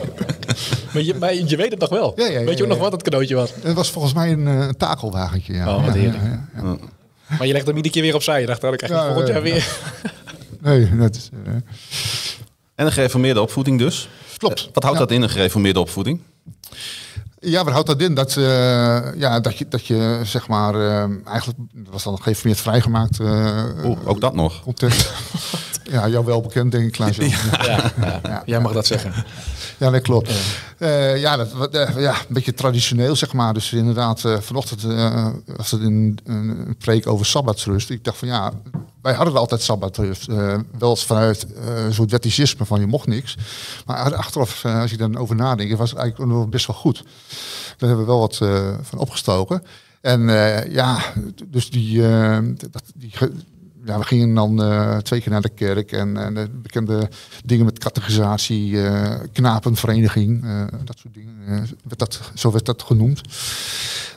Maar 0.94 1.02
je, 1.02 1.14
maar 1.14 1.34
je 1.34 1.56
weet 1.56 1.70
het 1.70 1.80
nog 1.80 1.88
wel. 1.90 2.12
Ja, 2.16 2.24
ja, 2.26 2.30
ja, 2.30 2.38
weet 2.38 2.46
je 2.46 2.52
ook 2.64 2.68
ja, 2.70 2.74
nog 2.74 2.78
wat 2.78 2.92
het 2.92 3.02
cadeautje 3.02 3.34
was? 3.34 3.50
Het 3.62 3.74
was 3.74 3.90
volgens 3.90 4.14
mij 4.14 4.32
een 4.32 4.46
eh, 4.48 4.68
takelwagentje. 4.68 5.52
Ja. 5.54 5.76
Oh, 5.76 5.84
wat 5.86 5.94
Ja, 5.94 6.00
heerlijk. 6.00 6.22
ja, 6.24 6.48
ja, 6.54 6.62
ja. 6.62 6.76
Maar 7.38 7.46
je 7.46 7.52
legt 7.52 7.66
hem 7.66 7.76
iedere 7.76 7.94
keer 7.94 8.02
weer 8.02 8.14
opzij. 8.14 8.40
Je 8.40 8.46
dacht, 8.46 8.60
dan 8.60 8.76
krijg 8.76 8.92
je 8.92 8.98
Ja, 8.98 9.04
volgend 9.06 9.26
ja, 9.28 9.34
jaar 9.34 9.46
ja. 9.46 9.52
weer. 9.52 9.78
Nee, 10.60 10.96
dat 10.96 11.14
is, 11.16 11.30
eh, 11.46 11.52
En 12.74 12.86
een 12.86 12.92
gereformeerde 12.92 13.40
opvoeding 13.40 13.78
dus? 13.78 14.08
klopt. 14.36 14.68
Wat 14.72 14.82
houdt 14.82 14.98
Ja. 14.98 15.04
dat 15.04 15.14
in, 15.14 15.22
een 15.22 15.30
gereformeerde 15.30 15.80
opvoeding? 15.80 16.20
Ja, 17.40 17.64
wat 17.64 17.72
houdt 17.72 17.86
dat 17.86 18.00
in? 18.00 18.14
Dat, 18.14 18.36
eh, 18.36 18.44
ja, 19.16 19.40
dat, 19.40 19.58
je, 19.58 19.66
dat 19.68 19.86
je 19.86 20.20
zeg 20.24 20.48
maar, 20.48 20.74
eh, 20.74 21.06
eigenlijk 21.26 21.58
was 21.90 22.02
dan 22.02 22.12
moment 22.44 22.60
vrijgemaakt. 22.60 23.20
eh 23.20 23.64
Oeh, 23.84 23.98
ook 24.08 24.20
dat 24.20 24.34
nog. 24.34 24.62
content. 24.62 25.10
ja, 25.92 26.08
jou 26.08 26.24
wel 26.24 26.40
bekend, 26.40 26.72
denk 26.72 26.84
ik, 26.84 26.92
Klaas. 26.92 27.16
Ja, 27.16 27.26
Ja, 27.62 28.20
ja. 28.22 28.42
Jij 28.46 28.60
mag 28.60 28.72
dat 28.72 28.86
zeggen. 28.86 29.12
Ja 29.78 29.90
dat 29.90 30.02
klopt. 30.02 30.32
Ja, 30.78 31.14
ja, 31.14 31.36
dat, 31.36 31.74
eh, 31.74 31.98
ja, 31.98 32.10
een 32.12 32.34
beetje 32.34 32.54
traditioneel, 32.54 33.16
zeg 33.16 33.32
maar. 33.32 33.54
Dus 33.54 33.72
inderdaad, 33.72 34.24
eh, 34.24 34.38
vanochtend 34.40 34.84
eh, 34.84 35.28
was 35.56 35.70
het 35.70 35.80
een, 35.80 36.18
een, 36.24 36.76
preek 36.78 37.06
over 37.06 37.26
sabbatsrust. 37.26 37.90
Ik 37.90 38.04
dacht 38.04 38.18
van 38.18 38.28
ja, 38.28 38.52
wij 39.02 39.14
hadden 39.14 39.36
altijd 39.36 39.62
sabbatrust. 39.62 40.28
eh 40.28 40.58
wel 40.78 40.90
eens 40.90 41.04
vanuit 41.04 41.46
eh, 41.52 41.84
een 41.84 41.94
soort 41.94 42.10
wetticisme 42.10 42.64
van 42.64 42.80
je 42.80 42.86
mocht 42.86 43.06
niks. 43.06 43.36
Maar 43.86 44.14
achteraf, 44.14 44.64
eh, 44.64 44.80
als 44.80 44.90
je 44.90 44.96
dan 44.96 45.16
over 45.16 45.36
nadenkt, 45.36 45.78
was 45.78 45.90
het 45.90 45.98
eigenlijk 45.98 46.50
best 46.50 46.66
wel 46.66 46.76
goed. 46.76 47.02
Daar 47.76 47.88
hebben 47.88 47.98
we 48.06 48.12
wel 48.12 48.20
wat 48.20 48.38
eh, 48.42 48.74
van 48.82 48.98
opgestoken. 48.98 49.62
En 50.00 50.28
eh, 50.28 50.72
ja, 50.72 50.98
dus 51.46 51.70
die, 51.70 52.06
eh, 52.08 52.38
dat, 52.70 52.82
die 52.94 53.12
ja, 53.86 53.98
we 53.98 54.04
gingen 54.04 54.34
dan 54.34 54.62
eh, 54.62 54.96
twee 54.96 55.20
keer 55.20 55.30
naar 55.32 55.40
de 55.40 55.48
kerk 55.48 55.92
en, 55.92 56.16
en 56.16 56.34
de 56.34 56.48
bekende 56.52 57.08
dingen 57.44 57.64
met 57.64 57.78
categorisatie, 57.78 58.82
eh 58.86 59.10
knapenvereniging, 59.32 60.44
eh, 60.44 60.62
dat 60.84 60.98
soort 60.98 61.14
dingen. 61.14 61.34
eh, 61.48 61.56
werd 61.82 61.98
dat, 61.98 62.20
zo 62.34 62.50
werd 62.52 62.64
dat 62.66 62.82
genoemd. 62.82 63.20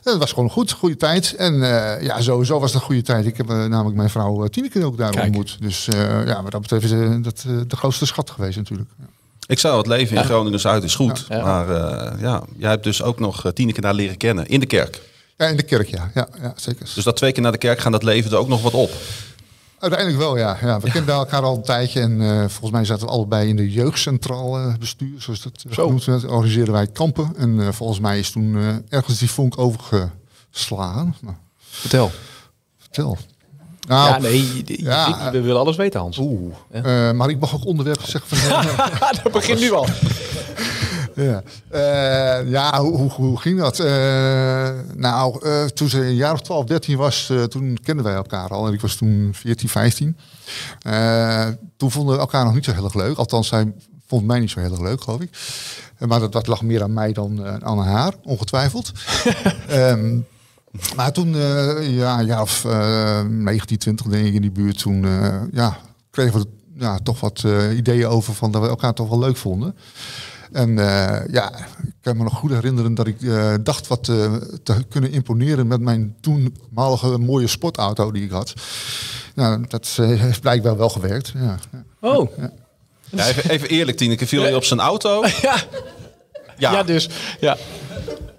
En 0.03 0.13
dat 0.13 0.17
was 0.17 0.31
gewoon 0.33 0.49
goed, 0.49 0.71
goede 0.71 0.95
tijd. 0.97 1.35
En 1.35 1.53
eh, 1.53 2.03
ja, 2.03 2.21
sowieso 2.21 2.59
was 2.59 2.71
het 2.73 2.79
een 2.81 2.85
goede 2.87 3.01
tijd. 3.01 3.25
Ik 3.25 3.37
heb 3.37 3.49
eh, 3.49 3.65
namelijk 3.65 3.95
mijn 3.95 4.09
vrouw 4.09 4.43
uh, 4.43 4.49
Tineke 4.49 4.85
ook 4.85 4.97
daar 4.97 5.11
Kijk. 5.11 5.25
ontmoet. 5.25 5.57
Dus 5.61 5.87
eh, 5.87 6.25
ja, 6.25 6.43
wat 6.43 6.51
dat 6.51 6.61
betreft 6.61 6.83
is 6.83 6.91
eh, 6.91 7.15
dat 7.21 7.43
eh, 7.47 7.53
de 7.67 7.75
grootste 7.75 8.05
schat 8.05 8.29
geweest 8.29 8.57
natuurlijk. 8.57 8.89
Ja. 8.99 9.05
Ik 9.47 9.59
zou 9.59 9.77
het 9.77 9.87
leven 9.87 10.17
in 10.17 10.23
Groningen-Zuid 10.23 10.83
is 10.83 10.95
goed. 10.95 11.25
Ja. 11.29 11.41
Maar 11.43 11.69
eh, 11.69 12.21
ja, 12.21 12.43
jij 12.57 12.69
hebt 12.69 12.83
dus 12.83 13.01
ook 13.03 13.19
nog 13.19 13.45
uh, 13.45 13.51
Tineke 13.51 13.81
daar 13.81 13.93
leren 13.93 14.17
kennen. 14.17 14.47
In 14.47 14.59
de 14.59 14.65
kerk. 14.65 15.01
Ja, 15.37 15.45
in 15.45 15.57
de 15.57 15.63
kerk, 15.63 15.87
ja. 15.87 16.11
Ja, 16.13 16.27
ja 16.41 16.53
zeker. 16.55 16.89
Dus 16.95 17.03
dat 17.03 17.15
twee 17.15 17.31
keer 17.31 17.43
naar 17.43 17.51
de 17.51 17.57
kerk 17.57 17.79
gaan, 17.79 17.91
dat 17.91 18.03
levert 18.03 18.33
er 18.33 18.39
ook 18.39 18.47
nog 18.47 18.61
wat 18.61 18.73
op. 18.73 18.91
Uiteindelijk 19.79 20.19
wel, 20.21 20.37
ja. 20.37 20.57
ja 20.61 20.79
we 20.79 20.91
kenden 20.91 21.15
elkaar 21.15 21.41
al 21.43 21.55
een 21.55 21.61
tijdje. 21.63 21.99
En 21.99 22.21
eh, 22.21 22.39
volgens 22.39 22.71
mij 22.71 22.85
zaten 22.85 23.05
we 23.05 23.11
allebei 23.13 23.49
in 23.49 23.55
de 23.55 23.71
jeugdcentraal 23.71 24.57
eh, 24.57 24.75
bestuur, 24.79 25.21
zoals 25.21 25.41
dat 25.41 25.63
eh, 25.67 25.73
Zo. 25.73 25.83
genoemd 25.83 26.05
werd. 26.05 26.25
Organiseerden 26.25 26.73
wij 26.73 26.87
kampen. 26.87 27.31
En 27.37 27.73
volgens 27.73 27.99
mij 27.99 28.19
is 28.19 28.31
toen 28.31 28.55
ergens 28.89 29.19
die 29.19 29.29
vonk 29.31 29.57
overgeslagen. 29.57 31.15
Nou, 31.21 31.35
Vertel. 31.69 32.11
vertel. 32.77 33.17
Nou, 33.87 34.09
ja, 34.09 34.17
nee, 34.17 34.63
je- 34.65 34.83
ja, 34.83 35.25
ik- 35.25 35.31
we 35.31 35.41
willen 35.41 35.59
alles 35.61 35.75
weten, 35.75 35.99
Hans. 35.99 36.17
Oeh. 36.17 36.53
Eh, 36.71 37.11
maar 37.11 37.29
ik 37.29 37.39
mag 37.39 37.55
ook 37.55 37.65
onderwerpen 37.65 38.07
zeggen 38.09 38.37
van... 38.37 38.65
dat 39.23 39.31
begint 39.31 39.59
nu 39.59 39.71
al. 39.71 39.87
Ja, 41.17 41.43
Eh, 41.69 42.49
ja 42.49 42.81
hoe, 42.81 42.97
hoe, 42.97 43.11
hoe 43.11 43.39
ging 43.39 43.59
dat? 43.59 43.79
Eh, 43.79 44.69
nou, 44.95 45.45
eh, 45.45 45.65
toen 45.65 45.89
ze 45.89 45.99
een 45.99 46.15
jaar 46.15 46.33
of 46.33 46.41
12, 46.41 46.65
13 46.65 46.97
was, 46.97 47.33
toen 47.49 47.77
kenden 47.83 48.05
wij 48.05 48.13
elkaar 48.13 48.49
al. 48.49 48.67
En 48.67 48.73
ik 48.73 48.81
was 48.81 48.95
toen 48.95 49.29
14, 49.33 49.69
15. 49.69 50.17
Eh, 50.81 51.47
toen 51.77 51.91
vonden 51.91 52.15
we 52.15 52.21
elkaar 52.21 52.45
nog 52.45 52.53
niet 52.53 52.65
zo 52.65 52.73
heel 52.73 52.83
erg 52.83 52.93
leuk. 52.93 53.17
Althans, 53.17 53.47
zij 53.47 53.73
vond 54.07 54.25
mij 54.25 54.39
niet 54.39 54.49
zo 54.49 54.59
heel 54.59 54.71
erg 54.71 54.81
leuk, 54.81 55.01
geloof 55.01 55.21
ik. 55.21 55.37
Maar 56.07 56.19
dat, 56.19 56.31
dat 56.31 56.47
lag 56.47 56.61
meer 56.61 56.83
aan 56.83 56.93
mij 56.93 57.13
dan 57.13 57.63
aan 57.63 57.79
haar, 57.79 58.13
ongetwijfeld. 58.23 58.91
Ehm, 59.67 60.19
maar 60.95 61.11
toen, 61.11 61.35
ja, 61.81 62.19
een 62.19 62.25
jaar 62.25 62.41
of 62.41 62.65
eh 62.65 63.21
19, 63.21 63.77
20 63.77 64.05
denk 64.05 64.25
ik 64.25 64.33
in 64.33 64.41
die 64.41 64.51
buurt, 64.51 64.77
toen 64.79 65.05
ja, 65.51 65.77
kregen 66.11 66.39
we 66.39 66.47
ja, 66.73 66.99
toch 67.03 67.19
wat 67.19 67.43
ideeën 67.73 68.07
over 68.07 68.33
van 68.33 68.51
dat 68.51 68.61
we 68.61 68.67
elkaar 68.67 68.93
toch 68.93 69.09
wel 69.09 69.19
leuk 69.19 69.37
vonden. 69.37 69.75
En 70.57 70.79
eh, 70.79 71.19
ja, 71.31 71.51
ik 71.83 71.93
kan 72.01 72.17
me 72.17 72.23
nog 72.23 72.33
goed 72.33 72.51
herinneren 72.51 72.93
dat 72.93 73.07
ik 73.07 73.21
eh, 73.21 73.53
dacht 73.63 73.87
wat 73.87 74.07
eh, 74.07 74.33
te 74.63 74.83
kunnen 74.89 75.11
imponeren 75.11 75.67
met 75.67 75.81
mijn 75.81 76.15
toenmalige 76.21 77.17
mooie 77.17 77.47
sportauto 77.47 78.11
die 78.11 78.23
ik 78.23 78.31
had. 78.31 78.53
Nou, 79.35 79.65
dat 79.67 79.87
heeft 80.01 80.41
blijkbaar 80.41 80.77
wel 80.77 80.89
gewerkt. 80.89 81.33
Ja. 81.35 81.57
Oh, 81.99 82.37
Ja, 83.09 83.27
even, 83.27 83.49
even 83.49 83.69
eerlijk, 83.69 83.97
Tineke. 83.97 84.27
Viel 84.27 84.47
je 84.47 84.55
op 84.55 84.63
zijn 84.63 84.79
auto? 84.79 85.23
ja. 85.41 85.55
Ja. 86.57 86.71
Ja, 86.71 86.83
dus. 86.83 87.09
Ja. 87.39 87.57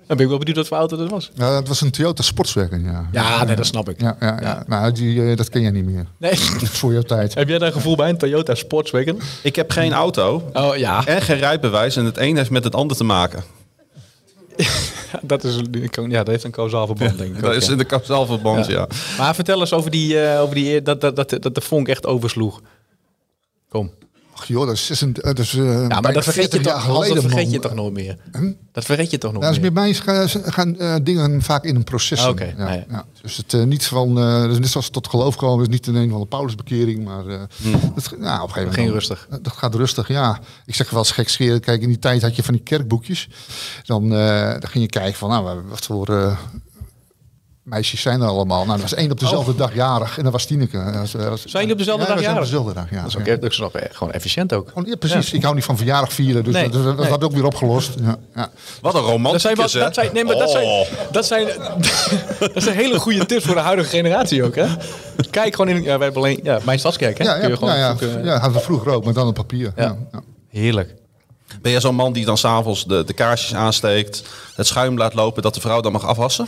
Dan 0.09 0.17
ben 0.17 0.27
ik 0.27 0.29
wel 0.29 0.39
benieuwd 0.39 0.57
wat 0.57 0.67
voor 0.69 0.77
auto 0.77 0.97
dat 0.97 1.11
was. 1.11 1.31
Ja, 1.35 1.55
het 1.55 1.69
was 1.69 1.81
een 1.81 1.91
Toyota 1.91 2.23
Sportswagen, 2.23 2.83
ja. 2.83 3.09
Ja, 3.13 3.45
nee, 3.45 3.57
dat 3.57 3.67
snap 3.67 3.89
ik. 3.89 4.01
Ja, 4.01 4.17
ja, 4.21 4.27
ja. 4.27 4.41
Ja. 4.41 4.63
Maar 4.67 4.95
die, 4.95 5.31
eh, 5.31 5.37
dat 5.37 5.49
ken 5.49 5.61
jij 5.63 5.71
niet 5.71 5.85
meer. 5.85 6.07
Nee. 6.19 6.37
Voor 6.81 6.93
jouw 6.93 7.03
tijd. 7.03 7.35
Heb 7.35 7.49
jij 7.49 7.59
daar 7.59 7.73
gevoel 7.73 7.97
bij, 7.97 8.09
een 8.09 8.19
Toyota 8.19 8.55
Sportswagen? 8.55 9.19
Ik 9.43 9.57
heb 9.57 9.71
geen 9.71 9.93
auto 9.93 10.51
Oh 10.53 10.77
ja, 10.77 11.07
en 11.07 11.23
geen 11.23 11.39
rijbewijs. 11.39 11.97
En 11.97 12.05
het 12.05 12.17
een 12.19 12.37
heeft 12.37 12.51
met 12.51 12.65
het 12.65 12.75
ander 12.75 12.97
te 12.97 13.05
maken. 13.05 13.43
dat, 15.23 15.45
is, 15.45 15.57
een- 15.57 16.11
ja, 16.11 16.17
dat 16.19 16.27
heeft 16.27 16.45
een 16.45 16.51
kausaal 16.51 16.87
verband, 16.87 17.19
denk 17.19 17.35
ik. 17.37 17.41
Dat 17.43 17.51
ook, 17.51 17.57
is 17.57 17.67
de 17.67 17.85
kausaal 17.85 18.27
verband, 18.27 18.67
ja. 18.67 18.87
Maar 19.19 19.35
vertel 19.35 19.61
eens 19.61 19.73
over 19.73 19.91
die, 19.91 20.21
eh, 20.21 20.41
over 20.41 20.55
die 20.55 20.69
eer- 20.71 20.85
dat, 20.85 21.01
dat, 21.01 21.17
dat, 21.17 21.37
dat 21.41 21.55
de 21.55 21.61
vonk 21.61 21.89
echt 21.89 22.07
oversloeg. 22.07 22.61
Kom. 23.69 23.91
Joh, 24.47 24.67
dat 24.67 24.75
is, 24.75 24.87
26 24.87 25.23
dat 25.35 25.39
is 25.45 25.55
eh, 25.55 25.89
Ja, 25.89 26.01
maar 26.01 26.13
dat 26.13 26.25
vergeet, 26.25 26.43
je 26.43 26.49
40 26.51 26.63
toch, 26.63 26.73
jaar 26.73 26.83
Hans, 26.83 26.97
dat 26.99 27.07
geleden, 27.07 27.31
vergeet 27.31 27.51
je 27.53 27.59
toch 27.59 27.75
nooit 27.75 27.93
meer? 27.93 28.17
Hm? 28.33 28.53
Dat 28.73 28.85
vergeet 28.85 29.11
je 29.11 29.19
toch 29.19 29.33
nog 29.33 29.43
Ja, 29.43 29.49
dus 29.49 29.59
meer? 29.59 29.73
bij 29.73 29.83
mij 29.83 29.91
is- 30.25 30.37
gaan, 30.45 30.79
eh, 30.79 30.95
dingen 31.03 31.43
vaak 31.43 31.65
in 31.65 31.77
een 31.77 31.85
proces. 31.85 32.21
Ah, 32.23 32.29
oké. 32.29 32.55
Ja, 32.57 32.65
Ah, 32.67 32.75
ja. 32.75 32.85
ja. 32.91 33.05
Dus 33.23 33.37
het 33.37 33.55
eh, 33.55 33.63
niet 33.63 33.87
van, 33.87 34.19
eh 34.19 34.43
dus 34.45 34.59
net 34.59 34.69
zoals 34.69 34.89
tot 34.91 35.09
geloof 35.09 35.37
komen, 35.37 35.63
is 35.63 35.69
niet 35.71 35.87
in 35.87 35.95
een 35.95 36.11
van 36.11 36.21
de 36.21 36.27
Paulusbekering, 36.27 37.05
maar 37.05 37.27
eh, 37.27 37.41
dat, 37.95 38.15
nou, 38.19 38.43
op 38.43 38.49
een 38.49 38.55
gegeven 38.55 38.55
moment 38.55 38.75
Ging 38.75 38.91
rustig. 38.91 39.27
Dat, 39.31 39.45
dat 39.45 39.53
gaat 39.53 39.75
rustig, 39.75 40.09
ja. 40.09 40.41
Ik 40.67 40.75
zeg 40.75 40.91
wel 40.91 40.99
eens 40.99 41.11
gekscherend, 41.11 41.65
kijk, 41.65 41.83
in 41.83 41.89
die 41.89 41.99
tijd 41.99 42.23
had 42.23 42.37
je 42.37 42.43
van 42.43 42.55
die 42.55 42.63
kerkboekjes. 42.63 43.29
Dan, 43.85 44.13
eh, 44.15 44.51
dan 44.51 44.69
ging 44.69 44.85
je 44.85 44.91
kijken 44.91 45.19
van, 45.19 45.29
nou, 45.29 45.61
wat 45.69 45.85
voor 45.87 46.09
eh, 46.09 46.37
meisjes 47.69 48.01
zijn 48.01 48.21
er 48.21 48.29
allemaal. 48.29 48.65
Nou, 48.65 48.75
er 48.77 48.83
was 48.83 48.95
één 48.95 49.11
op 49.11 49.21
dezelfde 49.21 49.55
dag 49.55 49.75
jarig 49.75 50.19
en 50.19 50.23
dat 50.25 50.33
was 50.33 50.45
Tineke. 50.45 50.85
Dat 50.85 50.95
was- 50.95 51.15
Oh. 51.15 51.23
Zijn 51.23 51.37
jullie 51.53 51.73
op 51.73 51.79
dezelfde 51.79 52.03
Ja, 52.07 52.09
dag 52.09 52.19
zijn 52.19 52.19
op 52.19 52.23
jarig? 52.23 52.41
dezelfde 52.51 52.73
dag, 52.75 52.91
ja. 52.91 52.97
Dat 53.01 53.07
is 53.09 53.17
ook, 53.17 53.27
ja. 53.27 53.37
dat 53.37 53.51
is 53.51 53.59
nog 53.59 53.73
eh, 53.73 53.95
gewoon 53.95 54.13
efficiënt 54.13 54.53
ook. 54.53 54.69
Gewoon, 54.69 54.85
ja, 54.89 54.97
precies. 54.97 55.33
Ik 55.33 55.43
hou 55.43 55.55
niet 55.55 55.65
van 55.65 55.77
verjaardag 55.77 56.13
vieren, 56.13 56.45
dus 56.45 56.55
Nee, 56.55 56.63
dat, 56.63 56.73
dat, 56.73 56.85
dat 56.85 56.97
nee. 56.99 57.09
had 57.09 57.25
ook 57.25 57.33
weer 57.33 57.45
opgelost. 57.45 57.91
Ja, 58.01 58.17
ja. 58.35 58.51
Wat 58.81 58.95
een 58.95 59.01
Dat 59.01 59.11
romanticus, 59.11 59.43
zijn, 59.43 59.57
wat, 59.57 59.73
hè? 59.73 59.81
dat 59.81 59.95
zijn, 59.95 60.11
nee, 60.13 60.25
maar 60.25 60.37
dat 60.37 60.51
zijn, 60.51 60.65
Oh. 60.65 60.87
dat 61.13 61.27
zijn, 61.27 61.47
dat 62.55 62.63
zijn 62.63 62.77
hele 62.77 62.99
goede 62.99 63.27
tips 63.27 63.45
voor 63.45 63.55
de 63.55 63.61
huidige 63.61 63.89
generatie 63.89 64.45
ook, 64.45 64.55
hè? 64.57 64.67
Kijk 65.31 65.55
gewoon 65.57 65.77
in, 65.77 65.83
ja, 65.83 65.97
wij 65.99 66.05
hebben 66.05 66.23
alleen, 66.23 66.41
ja, 66.43 66.59
mijn 66.65 66.79
stadskerk, 66.79 67.19
hè? 67.19 67.25
Ja, 67.25 67.33
Kun 67.33 67.43
ja, 67.43 67.49
je 67.49 67.57
gewoon 67.57 67.75
ja, 67.75 67.81
ja, 67.81 67.97
zoeken. 67.97 68.25
ja, 68.25 68.33
hadden 68.39 68.53
we 68.59 68.65
vroeger 68.65 68.93
ook, 68.93 69.05
maar 69.05 69.15
dan 69.15 69.27
op 69.27 69.35
papier. 69.35 69.73
Ja. 69.77 69.83
Ja. 69.85 69.97
Ja. 70.13 70.21
Heerlijk. 70.51 70.95
Ben 71.63 71.71
jij 71.73 71.81
zo'n 71.81 71.95
man 71.95 72.13
die 72.13 72.25
dan 72.25 72.39
s'avonds 72.39 72.85
de, 72.87 73.05
de 73.05 73.13
kaarsjes 73.13 73.55
aansteekt, 73.55 74.23
het 74.55 74.67
schuim 74.67 74.97
laat 74.99 75.15
lopen, 75.15 75.43
dat 75.43 75.55
de 75.55 75.61
vrouw 75.61 75.81
dan 75.81 75.93
mag 75.93 76.05
afwassen? 76.07 76.47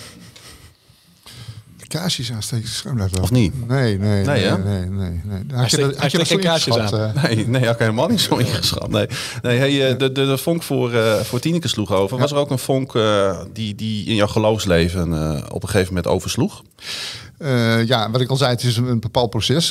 De 1.91 1.99
kaarsjes 1.99 2.33
aansteken, 2.33 2.69
schuim 2.69 2.99
laten 2.99 3.11
lopen. 3.13 3.23
Of 3.31 3.31
niet? 3.41 3.69
Nee, 3.69 3.99
nee, 3.99 4.25
nee, 4.25 4.51
nee, 4.51 4.87
nee, 4.89 5.21
nee. 5.25 5.43
Had 5.59 5.71
je 5.71 5.77
dat- 5.77 5.97
had 5.97 6.11
je 6.11 6.19
dat 6.19 6.61
zo 6.61 6.79
aan. 6.79 7.13
Nee, 7.23 7.49
nee, 7.49 7.65
had 7.65 7.75
ik 7.75 7.79
helemaal 7.81 8.09
niet 8.09 8.21
zo 8.21 8.37
ingeschat. 8.37 8.91
Nee, 8.91 9.07
nee 9.43 9.59
hey, 9.59 9.91
eh, 9.93 9.99
de, 9.99 10.13
de, 10.13 10.27
de 10.27 10.37
vonk 10.39 10.63
voor, 10.63 10.93
eh 10.95 11.15
voor 11.21 11.41
Tineke 11.41 11.69
sloeg 11.69 11.93
over. 11.93 12.19
Was 12.19 12.31
er 12.31 12.37
ook 12.37 12.51
een 12.51 12.59
vonk 12.59 12.95
eh, 12.95 13.41
die, 13.53 13.75
die 13.75 14.07
in 14.07 14.15
jouw 14.15 14.27
geloofsleven 14.27 15.13
eh, 15.15 15.43
op 15.53 15.63
een 15.63 15.69
gegeven 15.69 15.95
moment 15.95 16.13
oversloeg? 16.13 16.63
Eh, 17.39 17.85
ja, 17.87 18.11
wat 18.11 18.21
ik 18.21 18.29
al 18.31 18.37
zei, 18.37 18.51
het 18.51 18.63
is 18.63 18.77
een, 18.77 18.87
een 18.87 19.01
bepaald 19.01 19.31
proces. 19.31 19.69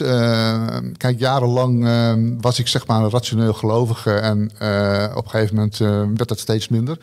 Kijk, 0.98 1.20
jarenlang 1.20 1.88
eh, 1.88 2.14
was 2.42 2.60
ik 2.60 2.68
zeg 2.68 2.88
maar 2.88 3.04
een 3.04 3.10
rationeel 3.10 3.54
gelovige 3.54 4.12
en 4.12 4.52
eh, 4.58 5.14
op 5.16 5.24
een 5.26 5.30
gegeven 5.30 5.56
moment 5.56 5.82
eh, 5.82 5.88
werd 6.16 6.28
dat 6.30 6.40
steeds 6.40 6.68
minder. 6.68 6.98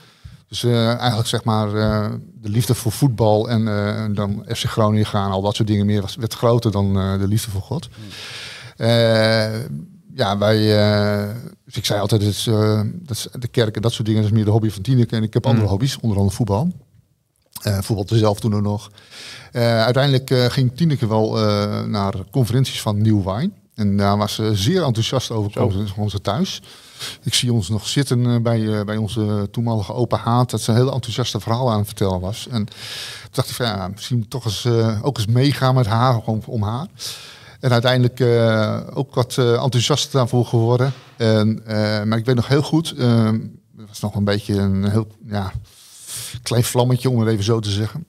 Dus 0.49 0.65
eh, 0.65 0.95
eigenlijk 0.95 1.29
zeg 1.29 1.45
maar 1.45 1.75
eh, 1.75 2.11
de 2.41 2.49
liefde 2.49 2.75
voor 2.75 2.93
voetbal 2.93 3.49
en 3.49 3.69
eh, 3.69 4.05
dan 4.15 4.45
FC 4.49 4.65
Groningen 4.65 5.07
gaan, 5.07 5.31
al 5.31 5.43
dat 5.43 5.57
soort 5.57 5.69
dingen 5.69 5.87
meer, 5.87 6.01
was, 6.01 6.17
werd 6.17 6.35
groter 6.35 6.71
dan 6.71 6.93
de 6.95 7.29
liefde 7.29 7.51
voor 7.51 7.63
God. 7.63 7.89
Eh, 8.77 9.61
ja, 10.15 10.39
wij, 10.39 10.57
dus 11.65 11.77
ik 11.77 11.85
zei 11.85 12.01
altijd, 12.01 12.23
het 12.23 12.31
is, 12.31 12.45
dat 12.93 13.17
is 13.17 13.29
de 13.33 13.49
kerk 13.49 13.77
en 13.77 13.83
dat 13.83 13.93
soort 13.93 14.07
dingen 14.07 14.23
dat 14.23 14.31
is 14.31 14.37
meer 14.37 14.45
de 14.47 14.51
hobby 14.51 14.71
van 14.71 14.83
Tineke. 14.83 15.17
En 15.17 15.23
ik 15.23 15.35
heb 15.35 15.47
andere 15.47 15.67
hobby's, 15.67 15.99
onder 16.01 16.19
andere 16.19 16.37
voetbal. 16.37 16.73
Eh 17.63 17.79
voetbalde 17.81 18.19
zelf 18.19 18.41
toen 18.41 18.55
ook 18.55 18.63
nog. 18.63 18.91
Uiteindelijk 19.53 20.53
ging 20.53 20.77
Tineke 20.77 21.07
wel 21.07 21.33
naar 21.87 22.15
conferenties 22.31 22.81
van 22.81 23.03
Nieuw 23.03 23.23
Wine. 23.23 23.51
En 23.75 23.97
daar 23.97 24.17
was 24.17 24.35
ze 24.35 24.51
zeer 24.55 24.83
enthousiast 24.83 25.31
over. 25.31 25.51
Kwam 25.51 25.71
ze, 25.71 25.93
kwam 25.93 26.09
ze 26.09 26.21
thuis. 26.21 26.63
Ik 27.23 27.35
zie 27.35 27.53
ons 27.53 27.69
nog 27.69 27.87
zitten 27.87 28.27
eh, 28.27 28.41
bij, 28.41 28.79
eh, 28.79 28.85
bij 28.85 28.97
onze 28.97 29.49
toenmalige 29.51 29.93
open 29.93 30.19
haat. 30.19 30.51
Dat 30.51 30.61
ze 30.61 30.71
een 30.71 30.77
heel 30.77 30.93
enthousiaste 30.93 31.41
verhaal 31.41 31.71
aan 31.71 31.79
het 31.79 31.87
vertellen 31.87 32.21
was. 32.21 32.47
En 32.51 32.65
toen 32.65 32.75
dacht 33.31 33.49
ik 33.49 33.55
van 33.55 33.67
ja, 33.67 33.89
misschien 33.89 34.29
toch 34.29 34.45
eens, 34.45 34.65
eh, 34.65 34.99
ook 35.03 35.17
eens 35.17 35.27
meegaan 35.27 35.75
met 35.75 35.87
haar, 35.87 36.15
gewoon 36.15 36.43
om 36.47 36.63
haar. 36.63 36.87
En 37.61 37.73
uiteindelijk 37.73 38.21
ook 38.95 39.15
wat 39.15 39.39
eh, 39.39 39.63
enthousiast 39.63 40.13
daarvoor 40.13 40.47
geworden. 40.47 40.93
En, 41.17 41.63
maar 42.09 42.19
ik 42.19 42.25
weet 42.25 42.35
nog 42.35 42.49
heel 42.49 42.63
goed, 42.63 42.89
het 43.77 43.89
was 43.89 44.01
nog 44.01 44.15
een 44.15 44.25
beetje 44.25 44.55
een 44.55 44.91
heel 44.91 45.07
ja, 45.27 45.53
klein 46.43 46.65
vlammetje, 46.65 47.11
om 47.11 47.21
het 47.21 47.29
even 47.29 47.45
zo 47.45 47.61
te 47.61 47.71
zeggen. 47.71 48.07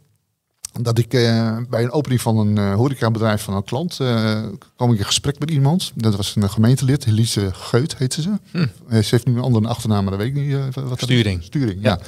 Dat 0.81 0.97
ik 0.97 1.13
eh, 1.13 1.57
bij 1.69 1.83
een 1.83 1.91
opening 1.91 2.21
van 2.21 2.37
een 2.37 2.57
eh, 2.57 2.73
horecabedrijf 2.73 3.41
van 3.41 3.53
een 3.53 3.63
klant 3.63 3.99
eh, 3.99 4.39
kwam 4.75 4.91
ik 4.91 4.99
in 4.99 5.05
gesprek 5.05 5.39
met 5.39 5.51
iemand. 5.51 5.91
Dat 5.95 6.15
was 6.15 6.35
een 6.35 6.49
gemeentelid, 6.49 7.05
Elise 7.05 7.49
Geut 7.53 7.97
heette 7.97 8.21
ze. 8.21 8.31
Eh, 8.51 8.63
ze 8.89 9.07
heeft 9.09 9.25
nu 9.25 9.35
een 9.35 9.41
andere 9.41 9.67
achternaam, 9.67 10.03
maar 10.03 10.17
dat 10.17 10.21
weet 10.21 10.35
ik 10.35 10.43
niet. 10.43 10.75
wat. 10.75 11.01
Sturing. 11.01 11.43
Sturing, 11.43 11.81
ja. 11.81 11.99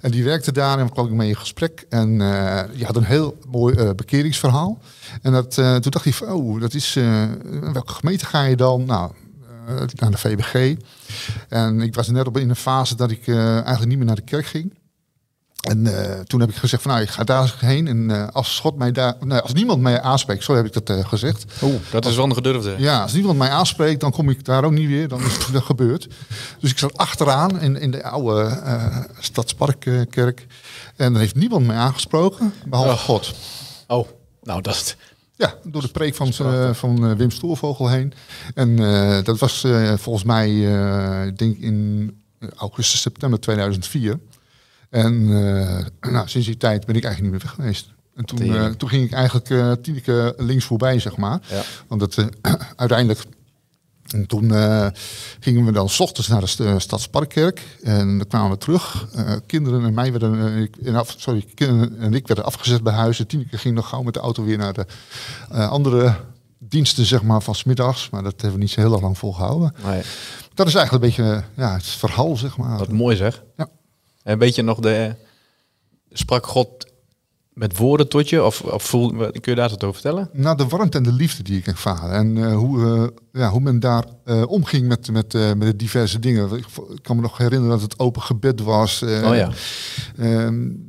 En 0.00 0.10
die 0.10 0.24
werkte 0.24 0.52
daar 0.52 0.78
en 0.78 0.90
kwam 0.90 1.06
ik 1.06 1.12
mee 1.12 1.28
in 1.28 1.36
gesprek. 1.36 1.86
En 1.88 2.20
eh 2.20 2.62
die 2.74 2.84
had 2.84 2.96
een 2.96 3.04
heel 3.04 3.38
mooi 3.50 3.94
bekeringsverhaal. 3.94 4.78
En 5.22 5.32
dat, 5.32 5.54
toen 5.54 5.90
dacht 5.90 6.04
hij 6.04 6.12
van, 6.12 6.28
oh, 6.28 6.60
dat 6.60 6.74
is, 6.74 6.94
welke 7.72 7.92
gemeente 7.92 8.26
ga 8.26 8.44
je 8.44 8.56
dan? 8.56 8.84
Nou, 8.84 9.12
naar 9.94 10.10
de 10.10 10.18
VBG. 10.18 10.76
En 11.48 11.80
ik 11.80 11.94
was 11.94 12.08
net 12.08 12.26
op 12.26 12.38
in 12.38 12.48
een 12.48 12.56
fase 12.56 12.94
dat 12.94 13.10
ik 13.10 13.28
eigenlijk 13.28 13.86
niet 13.86 13.96
meer 13.96 14.06
naar 14.06 14.16
de 14.16 14.22
kerk 14.22 14.46
ging. 14.46 14.72
En 15.66 15.86
eh, 15.86 16.20
toen 16.20 16.40
heb 16.40 16.48
ik 16.48 16.56
gezegd 16.56 16.82
van 16.82 16.90
nou, 16.90 17.02
ik 17.02 17.10
ga 17.10 17.24
daar 17.24 17.54
heen. 17.58 17.86
En 17.86 18.10
eh, 18.10 18.28
als 18.32 18.58
God 18.58 18.76
mij 18.76 18.92
daar, 18.92 19.14
nou, 19.20 19.42
als 19.42 19.52
niemand 19.52 19.80
mij 19.80 20.00
aanspreekt, 20.00 20.44
zo 20.44 20.54
heb 20.54 20.66
ik 20.66 20.72
dat 20.72 20.90
eh, 20.90 21.08
gezegd. 21.08 21.44
Oeh, 21.62 21.74
dat 21.90 22.06
is 22.06 22.16
wel 22.16 22.24
een 22.24 22.34
gedurfde. 22.34 22.74
Ja, 22.78 23.02
als 23.02 23.12
niemand 23.12 23.38
mij 23.38 23.48
aanspreekt, 23.48 24.00
dan 24.00 24.10
kom 24.10 24.30
ik 24.30 24.44
daar 24.44 24.64
ook 24.64 24.72
niet 24.72 24.88
weer. 24.88 25.08
Dan 25.08 25.20
is 25.20 25.50
dat 25.52 25.62
gebeurd. 25.72 26.08
Dus 26.60 26.70
ik 26.70 26.78
zat 26.78 26.96
achteraan 26.96 27.60
in, 27.60 27.80
in 27.80 27.90
de 27.90 28.02
oude 28.02 28.60
Stadsparkkerk. 29.18 30.46
En 30.96 31.14
er 31.14 31.20
heeft 31.20 31.34
niemand 31.34 31.66
mij 31.66 31.76
aangesproken, 31.76 32.52
behalve 32.66 32.92
Oh. 32.92 32.98
God. 32.98 33.34
Oh, 33.86 34.08
nou 34.42 34.62
dat... 34.62 34.96
Ja, 35.36 35.54
door 35.62 35.82
de 35.82 35.88
preek 35.88 36.14
van, 36.14 36.32
van 36.74 37.16
Wim 37.16 37.30
Stoorvogel 37.30 37.88
heen. 37.88 38.12
En 38.54 38.76
dat 39.24 39.38
was 39.38 39.66
volgens 39.96 40.24
mij, 40.24 40.50
ik 41.26 41.38
denk 41.38 41.56
in 41.58 42.10
augustus, 42.56 43.00
september 43.00 43.40
2004. 43.40 44.18
En 45.04 45.28
eh, 46.02 46.10
nou, 46.12 46.28
sinds 46.28 46.46
die 46.46 46.56
tijd 46.56 46.86
ben 46.86 46.94
ik 46.96 47.04
eigenlijk 47.04 47.22
niet 47.22 47.42
meer 47.42 47.50
weg 47.50 47.50
geweest. 47.64 47.94
En 48.14 48.24
toen, 48.24 48.38
eh, 48.42 48.66
toen 48.66 48.88
ging 48.88 49.04
ik 49.04 49.12
eigenlijk 49.12 49.50
eh 49.50 49.72
tien 49.82 50.02
keer 50.02 50.34
links 50.36 50.64
voorbij, 50.64 50.98
zeg 50.98 51.16
maar. 51.16 51.40
Ja. 51.50 51.62
Want 51.88 52.16
eh, 52.18 52.24
uiteindelijk... 52.76 53.20
En 54.06 54.26
toen 54.26 54.50
gingen 55.40 55.64
we 55.64 55.72
dan 55.72 55.88
s 55.88 56.00
ochtends 56.00 56.28
naar 56.28 56.40
de 56.40 56.46
st- 56.46 56.62
Stadsparkkerk. 56.76 57.78
En 57.82 58.18
dan 58.18 58.26
kwamen 58.26 58.50
we 58.50 58.58
terug. 58.58 59.06
Kinderen 59.46 59.84
en 59.84 59.94
mij 59.94 60.10
werden... 60.10 60.46
eh, 60.54 60.60
ik, 60.60 60.76
en 60.76 60.94
af, 60.94 61.14
sorry, 61.18 61.44
kinderen 61.54 61.98
en 61.98 62.14
ik 62.14 62.26
werden 62.26 62.44
afgezet 62.44 62.82
bij 62.82 62.92
huis. 62.92 63.18
En 63.18 63.26
Tineke 63.26 63.58
ging 63.58 63.74
nog 63.74 63.88
gauw 63.88 64.02
met 64.02 64.14
de 64.14 64.20
auto 64.20 64.44
weer 64.44 64.58
naar 64.58 64.72
de 64.72 64.86
andere 65.50 66.14
diensten, 66.58 67.04
zeg 67.04 67.22
maar, 67.22 67.42
van 67.42 67.54
's 67.54 67.64
middags. 67.64 68.10
Maar 68.10 68.22
dat 68.22 68.32
hebben 68.32 68.52
we 68.52 68.58
niet 68.58 68.70
zo 68.70 68.80
heel 68.80 69.00
lang 69.00 69.18
volgehouden. 69.18 69.74
Nee, 69.84 70.02
Dat 70.54 70.66
is 70.66 70.74
eigenlijk 70.74 71.04
een 71.04 71.10
beetje 71.24 71.42
ja, 71.56 71.72
het 71.74 71.84
verhaal, 71.86 72.36
zeg 72.36 72.56
maar. 72.56 72.78
wat 72.78 72.92
mooi 72.92 73.16
zeg. 73.16 73.42
Ja. 73.56 73.68
En 74.26 74.38
weet 74.38 74.54
je 74.54 74.62
nog, 74.62 74.78
de, 74.80 75.14
sprak 76.10 76.46
God 76.46 76.68
met 77.52 77.76
woorden 77.76 78.08
tot 78.08 78.28
je? 78.28 78.44
Of, 78.44 78.60
of 78.60 78.82
voel, 78.82 79.08
kun 79.10 79.40
je 79.42 79.54
daar 79.54 79.68
wat 79.68 79.84
over 79.84 80.00
vertellen? 80.00 80.30
Nou, 80.32 80.56
de 80.56 80.66
warmte 80.66 80.96
en 80.96 81.02
de 81.02 81.12
liefde 81.12 81.42
die 81.42 81.58
ik 81.58 81.66
ervaren. 81.66 82.10
En 82.12 82.44
eh, 82.50 82.56
hoe, 82.56 82.84
eh, 83.32 83.40
ja, 83.40 83.50
hoe 83.50 83.60
men 83.60 83.80
daar 83.80 84.04
eh, 84.24 84.42
omging 84.46 84.88
met, 84.88 85.10
met, 85.10 85.34
eh, 85.34 85.46
met 85.52 85.60
de 85.68 85.76
diverse 85.76 86.18
dingen. 86.18 86.52
Ik, 86.56 86.66
ik 86.94 87.02
kan 87.02 87.16
me 87.16 87.22
nog 87.22 87.38
herinneren 87.38 87.78
dat 87.78 87.82
het 87.90 87.98
open 87.98 88.22
gebed 88.22 88.60
was. 88.60 89.02
eh, 89.02 89.28
oh 89.30 89.34
ja. 89.36 89.50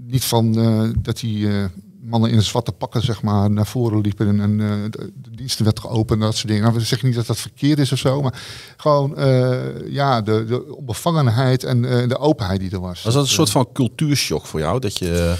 Niet 0.07 0.23
van 0.25 0.57
eh, 0.59 0.89
dat 1.01 1.21
eh, 1.47 1.65
mannen 2.07 2.31
in 2.31 2.41
zwarte 2.41 2.71
pakken 2.71 3.01
zeg 3.01 3.21
maar, 3.21 3.51
naar 3.51 3.67
voren 3.67 4.01
liepen 4.01 4.27
en, 4.27 4.39
en 4.39 4.61
eh, 4.61 4.91
de, 4.91 5.11
de 5.21 5.35
diensten 5.35 5.65
werd 5.65 5.79
geopend 5.79 6.19
en 6.19 6.25
dat 6.25 6.35
soort 6.35 6.47
dingen. 6.47 6.63
Nou, 6.63 6.75
we 6.75 6.81
zeggen 6.81 7.07
niet 7.07 7.17
dat 7.17 7.27
dat 7.27 7.37
verkeerd 7.37 7.79
is 7.79 7.91
of 7.91 7.97
zo, 7.97 8.21
maar 8.21 8.41
gewoon 8.77 9.17
eh, 9.17 9.91
ja, 9.91 10.21
de, 10.21 10.45
de 10.45 10.75
onbevangenheid 10.75 11.63
en 11.63 11.85
eh, 11.85 12.07
de 12.07 12.17
openheid 12.17 12.59
die 12.59 12.71
er 12.71 12.79
was. 12.79 13.03
Was 13.03 13.13
dat 13.13 13.23
een 13.23 13.29
soort 13.29 13.49
van 13.49 13.71
cultuurshock 13.73 14.45
voor 14.45 14.59
jou? 14.59 14.79
Dat 14.79 14.97
je, 14.97 15.35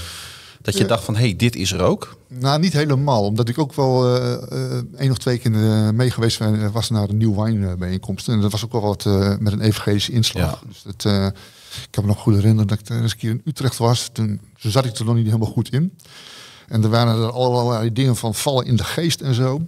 dat 0.62 0.78
je 0.78 0.86
dacht 0.86 1.04
van, 1.04 1.16
hé, 1.16 1.22
hey, 1.22 1.36
dit 1.36 1.56
is 1.56 1.72
er 1.72 1.82
ook? 1.82 2.18
Nou, 2.28 2.60
niet 2.60 2.74
helemaal. 2.74 3.24
Omdat 3.24 3.50
ik 3.50 3.58
ook 3.58 3.74
wel 3.74 4.18
één 4.98 5.12
of 5.12 5.18
twee 5.18 5.38
keer 5.38 5.52
mee 5.94 6.12
geweest 6.12 6.40
ben, 6.40 6.72
was 6.72 6.90
naar 6.90 7.10
een 7.10 7.18
nieuw 7.18 7.36
wijnbijeenkomst. 7.36 8.28
En 8.28 8.42
dat 8.42 8.52
was 8.52 8.66
ook 8.66 8.72
wel 8.72 8.82
wat 8.82 9.06
met 9.40 9.54
een 9.54 9.62
evangelische 9.62 10.12
inslag. 10.12 10.62
Ja. 10.62 10.68
Dus 10.68 10.84
dat, 10.84 11.34
ik 11.82 11.88
kan 11.90 12.04
me 12.04 12.10
nog 12.10 12.20
goed 12.20 12.36
herinneren 12.36 12.68
dat 12.68 12.80
ik 12.80 12.90
eens 12.90 13.12
een 13.12 13.18
keer 13.18 13.30
in 13.30 13.42
Utrecht 13.46 13.78
was. 13.78 14.10
Toen 14.12 14.42
zat 14.58 14.86
ik 14.86 14.98
er 14.98 15.06
nog 15.06 15.16
niet 15.16 15.26
helemaal 15.26 15.52
goed 15.52 15.74
in. 15.74 15.94
En 16.68 16.84
er 16.84 16.90
waren 16.90 17.22
er 17.24 17.32
allerlei 17.32 17.94
dingen 17.94 18.16
van 18.16 18.36
vallen 18.36 18.66
in 18.66 18.76
de 18.76 18.84
geest 18.84 19.22
en 19.22 19.34
zo. 19.34 19.62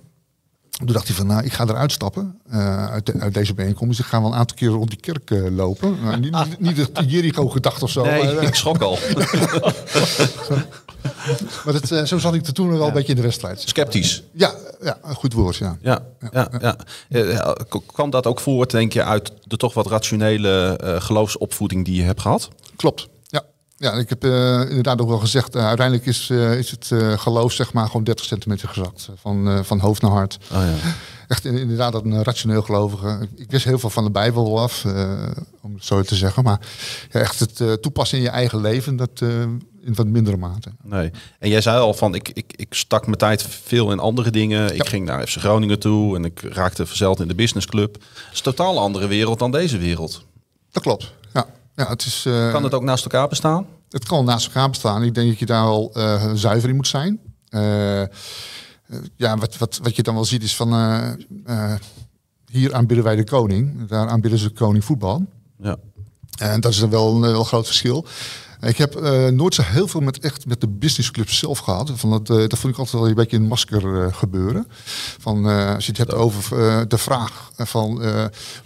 Toen 0.70 0.88
dacht 0.88 1.08
hij 1.08 1.15
van, 1.15 1.27
nou, 1.27 1.44
ik 1.44 1.53
ga 1.53 1.63
eruit 1.63 1.91
stappen 1.91 2.39
uh, 2.53 2.88
uit, 2.91 3.06
de, 3.06 3.20
uit, 3.20 3.34
deze 3.34 3.53
bijeenkomst. 3.53 4.00
Ik 4.00 4.06
ga 4.06 4.22
wel 4.22 4.32
een 4.32 4.38
aantal 4.38 4.58
keer 4.58 4.68
rond 4.68 4.89
die 4.89 5.00
kerk 5.00 5.29
uh, 5.29 5.56
lopen. 5.56 5.98
Nou, 6.03 6.20
niet, 6.20 6.36
niet, 6.60 6.60
niet 6.60 6.96
de 6.96 7.06
Jericho 7.06 7.50
gedacht 7.50 7.84
of 7.84 7.89
zo. 7.89 8.03
Nee, 8.03 8.24
maar, 8.24 8.34
uh, 8.34 8.44
ik 8.48 8.56
schrok 8.56 8.82
al. 8.82 8.98
maar 11.65 11.74
het, 11.74 11.91
uh, 11.91 12.03
zo 12.03 12.18
zat 12.18 12.34
ik 12.34 12.48
er 12.48 12.53
toen 12.53 12.70
wel 12.70 12.79
ja. 12.79 12.88
een 12.88 12.94
beetje 12.94 13.10
in 13.10 13.15
de 13.15 13.22
wedstrijd. 13.22 13.62
Sceptisch. 13.62 14.24
Ja, 14.32 14.53
ja 14.82 14.98
een 15.03 15.15
goed 15.15 15.34
woord, 15.34 15.56
ja. 15.56 15.77
Ja, 15.82 16.06
ja, 16.32 16.50
ja. 16.60 16.75
ja. 17.10 17.56
Kwam 17.86 18.10
dat 18.10 18.25
ook 18.25 18.39
voort, 18.39 18.72
denk 18.72 18.94
je, 18.94 19.03
uit 19.03 19.32
de 19.44 19.58
toch 19.58 19.74
wat 19.74 19.88
rationele 19.88 20.79
uh, 20.84 21.01
geloofsopvoeding 21.01 21.86
die 21.86 21.96
je 21.96 22.03
hebt 22.03 22.22
gehad? 22.22 22.50
Klopt. 22.75 23.08
Ja, 23.79 23.91
ik 23.91 24.09
heb 24.09 24.25
uh, 24.25 24.62
inderdaad 24.62 25.01
ook 25.01 25.07
wel 25.07 25.19
gezegd, 25.19 25.55
uh, 25.55 25.67
uiteindelijk 25.67 26.07
is, 26.07 26.29
is 26.29 26.71
het 26.71 26.91
geloof 27.19 27.51
zeg 27.51 27.74
maar 27.74 27.88
gewoon 27.88 28.03
30 28.03 28.25
centimeter 28.25 28.67
gezakt. 28.67 29.09
Van, 29.15 29.65
van 29.65 29.79
hoofd 29.79 30.01
naar 30.01 30.12
hart. 30.12 30.38
Oh, 30.51 30.57
ja. 30.57 30.75
Echt 31.27 31.45
inderdaad 31.45 31.93
een 31.93 32.24
rationeel 32.24 32.62
gelovige. 32.62 33.27
Ik 33.36 33.51
wist 33.51 33.65
heel 33.65 33.79
veel 33.79 33.89
van 33.89 34.03
de 34.03 34.12
Bijbel 34.12 34.59
af, 34.59 34.86
om 35.62 35.74
het 35.74 35.86
zo 35.86 36.01
te 36.01 36.15
zeggen. 36.15 36.43
Maar 36.43 36.59
ja, 37.12 37.19
echt 37.19 37.39
het 37.39 37.81
toepassen 37.81 38.17
in 38.17 38.24
je 38.24 38.29
eigen 38.29 38.62
leven, 38.62 38.95
dat 38.95 39.21
in 39.81 39.95
wat 39.95 40.07
mindere 40.07 40.38
mate. 40.38 40.71
Nee. 40.83 41.12
En 41.39 41.50
jij 41.50 41.62
zei 41.62 41.79
al 41.79 41.93
van, 41.93 42.15
ik, 42.15 42.29
ik, 42.29 42.53
ik 42.55 42.74
stak 42.74 43.05
mijn 43.05 43.17
tijd 43.17 43.43
veel 43.43 43.91
in 43.91 44.00
andere 44.00 44.31
dingen. 44.31 44.75
Ik 44.75 44.88
ging 44.88 45.05
naar 45.05 45.27
FC 45.27 45.38
Groningen 45.38 45.79
toe 45.79 46.15
en 46.15 46.25
ik 46.25 46.41
raakte 46.41 46.86
verzeld 46.86 47.19
in 47.19 47.27
de 47.27 47.36
businessclub. 47.36 47.93
Het 47.93 48.03
is 48.31 48.38
een 48.38 48.43
totaal 48.43 48.79
andere 48.79 49.07
wereld 49.07 49.39
dan 49.39 49.51
deze 49.51 49.77
wereld. 49.77 50.25
Dat 50.71 50.83
klopt, 50.83 51.13
ja. 51.33 51.45
Ja 51.79 51.89
het 51.89 52.05
is, 52.05 52.25
uh, 52.27 52.51
kan 52.51 52.63
het 52.63 52.74
ook 52.74 52.83
naast 52.83 53.03
elkaar 53.03 53.27
bestaan? 53.27 53.65
Het 53.89 54.05
kan 54.05 54.25
naast 54.25 54.45
elkaar 54.45 54.69
bestaan. 54.69 55.03
Ik 55.03 55.13
denk 55.13 55.29
dat 55.29 55.39
je 55.39 55.45
daar 55.45 55.63
wel 55.63 55.91
uh, 55.98 56.31
zuiver 56.33 56.69
in 56.69 56.75
moet 56.75 56.88
zijn. 56.88 57.19
Uh, 57.50 58.03
ja, 59.15 59.38
wat, 59.38 59.57
wat, 59.57 59.79
wat 59.83 59.95
je 59.95 60.03
dan 60.03 60.13
wel 60.13 60.25
ziet 60.25 60.43
is 60.43 60.55
van... 60.55 60.74
hier 62.51 62.74
aanbidden 62.74 63.05
wij 63.05 63.15
de 63.15 63.24
koning. 63.24 63.88
Daar 63.88 64.07
aanbidden 64.07 64.39
ze 64.39 64.48
de 64.48 64.53
koning 64.53 64.86
voetbal. 64.86 65.25
Ja. 65.57 65.77
En 66.39 66.62
dat 66.62 66.71
is 66.71 66.79
dan 66.79 66.89
wel 66.89 67.13
een 67.13 67.21
wel 67.21 67.43
groot 67.43 67.65
verschil. 67.65 68.05
Ik 68.62 68.78
heb 68.78 69.01
uh, 69.01 69.28
nooit 69.28 69.56
zo 69.56 69.62
heel 69.66 69.88
veel 69.88 70.01
met, 70.01 70.20
echt 70.20 70.46
met 70.46 70.62
de 70.62 70.68
businessclub 70.68 71.30
zelf 71.30 71.60
gehad. 71.60 71.92
Van 71.96 72.10
dat, 72.10 72.30
uh, 72.30 72.38
dat 72.38 72.60
vond 72.60 72.74
ik 72.74 72.80
altijd 72.80 73.01
wel 73.01 73.10
een 73.10 73.16
beetje 73.16 73.38
een 73.38 73.48
masker 73.48 73.84
uh, 73.84 74.13
gebeuren. 74.13 74.68
Van, 75.20 75.46
als 75.46 75.86
je 75.86 75.92
het 75.92 75.98
hebt 75.98 76.13
over 76.13 76.88
de 76.88 76.98
vraag 76.98 77.51
van 77.56 78.04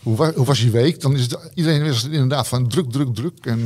hoe, 0.03 0.15
wa 0.15 0.31
hoe, 0.35 0.45
was 0.45 0.61
je 0.61 0.69
week, 0.69 1.01
dan 1.01 1.15
is 1.15 1.21
het 1.21 1.37
iedereen 1.53 1.81
is 1.81 2.01
het 2.01 2.11
inderdaad 2.11 2.47
van 2.47 2.67
druk, 2.67 2.91
druk, 2.91 3.15
druk. 3.15 3.45
En, 3.45 3.59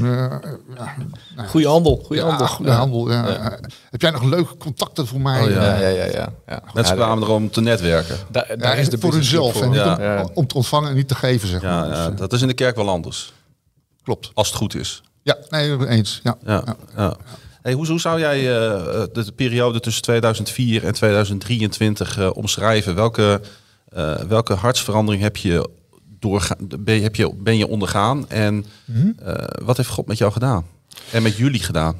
ja, 0.75 0.95
nou, 1.35 1.47
goeie 1.47 1.67
handel, 1.67 2.01
goede 2.05 2.21
ja, 2.21 2.27
handel. 2.27 2.47
Goede 2.47 2.71
handel 2.71 3.11
ja. 3.11 3.59
Heb 3.89 4.01
jij 4.01 4.11
nog 4.11 4.23
leuke 4.23 4.57
contacten 4.57 5.07
voor 5.07 5.21
mij? 5.21 5.43
Oh, 5.43 5.49
ja, 5.49 5.79
ja, 5.79 5.87
ja. 5.87 6.05
ja, 6.05 6.33
ja. 6.47 6.63
Mensen 6.73 6.95
kwamen 6.95 7.23
er 7.23 7.29
om 7.29 7.49
te 7.49 7.61
netwerken. 7.61 8.17
Da 8.31 8.45
daar 8.57 8.77
is 8.77 8.89
de 8.89 8.97
voor 8.97 9.13
hunzelf 9.13 9.61
en 9.61 9.71
ja. 9.71 10.21
om, 10.23 10.31
om, 10.33 10.47
te 10.47 10.55
ontvangen 10.55 10.89
en 10.89 10.95
niet 10.95 11.07
te 11.07 11.15
geven, 11.15 11.47
zeg 11.47 11.61
maar. 11.61 11.87
Ja, 11.87 12.09
dus, 12.09 12.19
dat 12.19 12.33
is 12.33 12.41
in 12.41 12.47
de 12.47 12.53
kerk 12.53 12.75
wel 12.75 12.89
anders. 12.89 13.33
Klopt. 14.03 14.31
Als 14.33 14.47
het 14.47 14.57
goed 14.57 14.75
is. 14.75 15.01
Ja, 15.27 15.37
nee, 15.49 15.87
eens. 15.87 16.19
Ja. 16.23 16.37
ja. 16.95 17.17
Hey, 17.61 17.73
hoe, 17.73 17.87
hoe, 17.87 17.99
zou 17.99 18.19
jij 18.19 18.39
uh, 18.39 18.47
de, 19.13 19.23
de, 19.23 19.31
periode 19.31 19.79
tussen 19.79 20.03
2004 20.03 20.85
en 20.85 20.93
2023 20.93 22.17
uh, 22.17 22.29
omschrijven? 22.33 22.95
Welke, 22.95 23.41
uh, 23.97 24.15
welke 24.15 24.53
hartsverandering 24.53 25.23
heb 25.23 25.37
je, 25.37 25.69
doorgaan, 26.19 26.57
ben, 26.79 27.01
heb 27.01 27.15
je, 27.15 27.33
ben 27.35 27.57
je 27.57 27.67
ondergaan? 27.67 28.29
En 28.29 28.65
-hmm. 28.85 29.15
wat 29.63 29.77
heeft 29.77 29.89
God 29.89 30.07
met 30.07 30.17
jou 30.17 30.31
gedaan? 30.31 30.65
En 31.11 31.23
met 31.23 31.37
jullie 31.37 31.63
gedaan? 31.63 31.99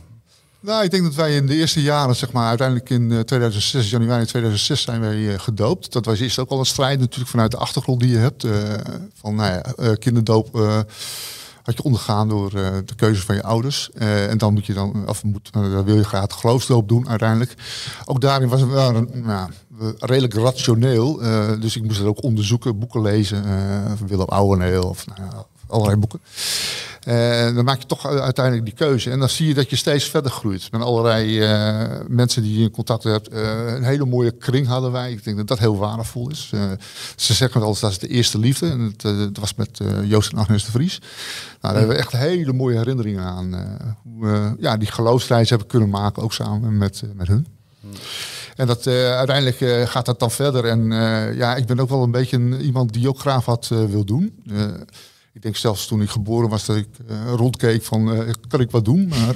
Nou, 0.60 0.84
ik 0.84 0.92
denk 0.92 1.04
dat 1.04 1.16
wij 1.16 1.36
in 1.36 1.48
de 1.48 1.56
eerste 1.56 1.82
jaren, 1.82 2.16
zeg 2.16 2.32
maar, 2.32 2.48
uiteindelijk 2.48 2.90
in 2.90 3.26
2006, 3.26 3.90
januari 3.90 4.26
2006 4.26 4.82
zijn 4.82 5.02
wij 5.02 5.38
gedoopt. 5.40 5.94
Dat 5.94 6.06
was 6.06 6.20
eerst 6.20 6.40
ook 6.40 6.50
al 6.50 6.60
een 6.60 6.66
strijd 6.66 7.00
natuurlijk 7.00 7.30
vanuit 7.30 7.52
de 7.52 7.58
achtergrond 7.58 8.00
die 8.00 8.10
je 8.10 8.18
hebt. 8.18 8.48
van 9.14 9.36
nou 9.36 9.62
ja, 9.78 9.96
kinderdoop 9.96 10.60
had 11.68 11.78
je 11.78 11.84
ondergaan 11.84 12.28
door 12.28 12.52
uh, 12.56 12.68
de 12.86 12.96
keuzes 12.96 13.24
van 13.24 13.36
je 13.36 13.44
ouders. 13.44 13.90
Uh, 13.94 14.30
en 14.30 14.38
dan 14.38 14.54
moet 14.54 14.66
je 14.66 14.74
dan, 14.74 15.08
of 15.08 15.24
moet, 15.24 15.52
dan 15.52 15.84
wil 15.84 15.96
je 15.96 16.04
graag 16.04 16.28
de 16.28 16.34
geloofsloop 16.34 16.88
doen 16.88 17.10
uiteindelijk. 17.10 17.54
Ook 18.06 18.22
daarin 18.22 18.50
was 18.50 18.62
het 18.62 18.70
wel 18.70 18.92
nou, 19.14 19.52
redelijk 20.00 20.34
rationeel. 20.34 21.18
dus 21.60 21.76
ik 21.76 21.84
moest 21.84 21.98
het 21.98 22.08
ook 22.08 22.24
onderzoeken, 22.24 22.80
boeken 22.80 23.02
lezen. 23.02 23.44
van 23.98 24.08
Willem 24.08 24.28
Ouweneel 24.28 24.84
of 24.84 25.06
nou, 25.08 25.44
allerlei 25.68 25.98
boeken. 25.98 26.20
En 27.08 27.56
dan 27.56 27.66
maak 27.66 27.80
je 27.80 27.86
toch 27.86 28.06
uiteindelijk 28.06 28.66
die 28.66 28.74
keuze. 28.74 29.12
En 29.12 29.20
dan 29.20 29.30
zie 29.30 29.48
je 29.48 29.54
dat 29.54 29.70
je 29.70 29.76
steeds 29.76 30.06
verder 30.10 30.32
groeit. 30.32 30.72
Met 30.72 30.82
allerlei 30.82 31.40
uh, 31.40 32.00
mensen 32.08 32.42
die 32.42 32.58
je 32.58 32.64
in 32.64 32.72
contact 32.72 33.04
hebt. 33.04 33.34
Uh, 33.34 33.76
een 33.76 33.84
hele 33.84 34.06
mooie 34.06 34.32
kring 34.32 34.68
hadden 34.68 34.92
wij. 34.92 35.12
Ik 35.12 35.24
denk 35.24 35.38
dat 35.38 35.48
dat 35.48 35.60
heel 35.60 35.78
waardevol 35.78 36.30
is. 36.30 36.52
Ze 37.16 37.34
zeggen 37.34 37.62
wel 37.62 37.78
dat 37.80 37.92
is 37.92 38.00
de 38.00 38.08
eerste 38.08 38.40
liefde. 38.40 38.70
En 38.70 38.80
het, 38.80 39.02
dat 39.02 39.38
was 39.38 39.56
met 39.56 39.80
Joost 40.04 40.32
en 40.32 40.38
Agnes 40.38 40.66
de 40.66 40.72
Vries. 40.72 41.00
Nou, 41.00 41.10
daar 41.62 41.76
hebben 41.76 41.96
we 41.96 42.02
echt 42.02 42.12
hele 42.12 42.54
mooie 42.54 42.78
herinneringen 42.78 43.24
aan. 43.24 43.54
hoe 44.04 44.26
we 44.26 44.56
ja, 44.60 44.78
die 44.78 44.92
geloofsreis 44.92 45.50
hebben 45.50 45.68
kunnen 45.68 45.90
maken. 45.90 46.24
Ook 46.24 46.34
samen 46.34 46.78
met, 46.78 47.02
met 47.16 47.28
hun. 47.28 47.48
En 48.56 48.68
dat, 48.68 48.88
uiteindelijk 48.88 49.90
gaat 49.90 50.06
dat 50.06 50.20
dan 50.20 50.32
verder. 50.32 50.66
En 50.66 50.92
ja, 51.36 51.56
ik 51.56 51.66
ben 51.66 51.80
ook 51.80 51.90
wel 51.90 52.04
een 52.04 52.12
beetje 52.12 52.60
iemand 52.60 52.94
die 52.94 53.08
ook 53.08 53.20
graag 53.20 53.46
wat 53.46 53.68
wil 53.68 54.06
doen. 54.06 54.44
Ik 55.38 55.44
denk 55.44 55.56
zelfs 55.56 55.88
toen 55.88 56.02
ik 56.02 56.10
geboren 56.10 56.50
was 56.50 56.66
dat 56.66 56.76
ik 56.76 56.88
uh, 57.10 57.34
rondkeek 57.36 57.84
van 57.84 58.14
uh, 58.14 58.34
kan 58.48 58.60
ik 58.60 58.72
wat 58.72 58.86
doen. 58.86 59.08
Maar 59.08 59.36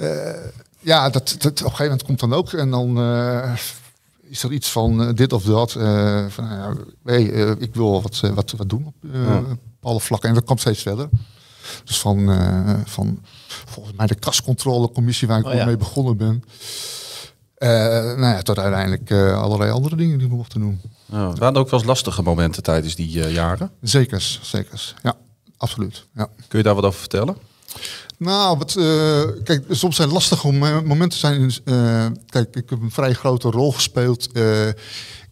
uh, 0.00 0.34
ja, 0.80 1.10
dat, 1.10 1.36
dat, 1.38 1.44
op 1.44 1.46
een 1.46 1.56
gegeven 1.56 1.84
moment 1.84 2.02
komt 2.02 2.20
dan 2.20 2.32
ook. 2.32 2.52
En 2.52 2.70
dan 2.70 2.98
is 4.22 4.42
er 4.42 4.52
iets 4.52 4.70
van 4.70 5.14
dit 5.14 5.32
of 5.32 5.42
dat. 5.42 5.72
van, 6.28 6.48
nou 6.48 6.78
hey, 7.04 7.22
ik 7.58 7.74
wil 7.74 8.02
wat, 8.02 8.20
wat, 8.20 8.50
wat 8.56 8.68
doen 8.68 8.86
op 8.86 8.94
alle 9.80 10.00
vlakken. 10.00 10.28
En 10.28 10.34
dat 10.34 10.44
komt 10.44 10.60
steeds 10.60 10.82
verder. 10.82 11.08
Dus 11.84 12.00
van, 12.00 12.38
van 12.84 13.18
volgens 13.46 13.96
mij 13.96 14.06
de 14.06 14.14
kascontrolecommissie 14.14 15.28
waar 15.28 15.38
ik 15.38 15.46
oh, 15.46 15.54
ja. 15.54 15.64
mee 15.64 15.76
begonnen 15.76 16.16
ben. 16.16 16.44
Uh, 17.58 17.68
nou 17.68 18.20
ja, 18.20 18.42
tot 18.42 18.58
uiteindelijk 18.58 19.10
uh, 19.10 19.42
allerlei 19.42 19.70
andere 19.70 19.96
dingen 19.96 20.18
die 20.18 20.28
we 20.28 20.34
mochten 20.34 20.60
doen. 20.60 20.80
Ja, 21.06 21.28
het 21.28 21.38
waren 21.38 21.56
ook 21.56 21.70
wel 21.70 21.78
eens 21.78 21.88
lastige 21.88 22.22
momenten 22.22 22.62
tijdens 22.62 22.94
die 22.94 23.16
uh, 23.16 23.32
jaren. 23.32 23.70
Zekers, 23.80 24.40
zekers. 24.42 24.94
Ja, 25.02 25.16
absoluut. 25.56 26.06
Ja. 26.14 26.28
Kun 26.48 26.58
je 26.58 26.64
daar 26.64 26.74
wat 26.74 26.84
over 26.84 27.00
vertellen? 27.00 27.36
Nou, 28.18 28.58
wat, 28.58 28.72
kijk, 29.44 29.64
soms 29.70 29.96
zijn 29.96 30.12
lastige 30.12 30.52
momenten. 30.84 31.18
Zijn, 31.18 31.52
kijk, 32.26 32.56
ik 32.56 32.70
heb 32.70 32.80
een 32.80 32.90
vrij 32.90 33.12
grote 33.12 33.50
rol 33.50 33.72
gespeeld 33.72 34.28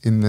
in, 0.01 0.23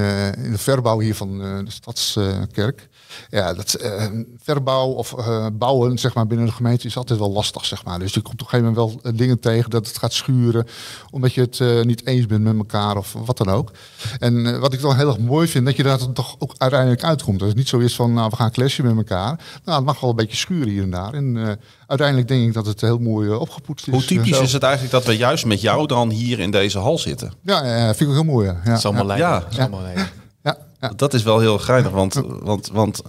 in 0.44 0.52
de 0.52 0.58
verbouw 0.58 1.00
hier 1.00 1.16
van 1.16 1.38
de 1.38 1.72
Stadskerk. 1.72 2.90
Ja, 3.30 3.54
dat 3.54 3.78
uh, 3.82 4.06
verbouw 4.44 4.88
of 4.88 5.16
uh, 5.18 5.48
bouwen 5.54 5.98
zeg 5.98 6.14
maar, 6.14 6.28
binnen 6.28 6.46
de 6.48 6.54
gemeente 6.54 6.88
is 6.88 6.98
altijd 6.98 7.20
wel 7.20 7.32
lastig. 7.32 7.66
Zeg 7.66 7.86
maar. 7.86 8.00
Dus 8.00 8.14
je 8.14 8.22
komt 8.22 8.42
op 8.42 8.42
een 8.42 8.50
gegeven 8.50 8.74
moment 8.74 9.02
wel 9.04 9.14
dingen 9.14 9.40
tegen 9.40 9.70
dat 9.70 9.88
het 9.88 9.98
gaat 9.98 10.14
schuren. 10.14 10.68
Omdat 11.12 11.34
je 11.34 11.42
het 11.42 11.60
uh, 11.60 11.82
niet 11.82 12.06
eens 12.06 12.26
bent 12.26 12.44
met 12.44 12.58
elkaar 12.58 12.98
of 12.98 13.16
wat 13.26 13.38
dan 13.38 13.50
ook. 13.50 13.72
En 14.20 14.60
wat 14.60 14.74
ik 14.74 14.82
dan 14.82 14.96
heel 14.96 15.08
erg 15.08 15.20
mooi 15.20 15.48
vind, 15.48 15.66
dat 15.66 15.76
je 15.76 15.84
daar 15.84 16.12
toch 16.14 16.36
ook 16.40 16.54
uiteindelijk 16.58 17.04
uitkomt. 17.04 17.40
Dat 17.40 17.48
het 17.48 17.58
niet 17.58 17.68
zo 17.68 17.78
is 17.78 17.96
van, 17.96 18.14
nou 18.14 18.30
we 18.30 18.36
gaan 18.36 18.52
clashen 18.52 18.86
met 18.86 18.98
elkaar. 18.98 19.40
Nou, 19.66 19.78
het 19.78 19.86
mag 19.86 20.00
wel 20.00 20.10
een 20.10 20.16
beetje 20.16 20.38
schuren 20.38 20.70
hier 20.70 20.84
en 20.84 20.92
daar. 20.92 21.14
En 21.14 21.60
uiteindelijk 21.88 22.28
denk 22.28 22.48
ik 22.48 22.54
dat 22.54 22.66
het 22.66 22.82
heel 22.82 22.98
mooi 22.98 23.30
opgepoetst 23.30 23.88
is. 23.88 23.94
Hoe 23.94 24.06
typisch 24.06 24.40
is 24.40 24.54
het 24.54 24.64
eigenlijk 24.64 24.94
dat 24.94 25.06
we 25.06 25.18
juist 25.18 25.46
met 25.46 25.62
jou 25.62 25.88
dan 25.88 26.10
hier 26.10 26.40
in 26.40 26.52
deze 26.52 26.80
hal 26.80 26.98
zitten? 26.98 27.34
Ja, 27.44 27.86
vind 27.86 28.00
ik 28.00 28.08
ook 28.08 28.14
heel 28.14 28.34
mooi. 28.34 28.48
Ja. 28.48 28.62
Dat 28.64 28.78
is 28.78 28.86
allemaal 28.86 29.18
ja. 29.18 29.44
ja. 29.50 29.70
Dat 30.90 30.92
is 30.92 30.92
allemaal 30.92 30.92
Ja. 30.92 30.94
Dat 30.96 31.14
is 31.14 31.24
wel 31.24 31.40
heel 31.40 31.60
geinig, 31.60 31.92
want, 31.92 32.14
want, 32.42 32.68
want 32.68 33.02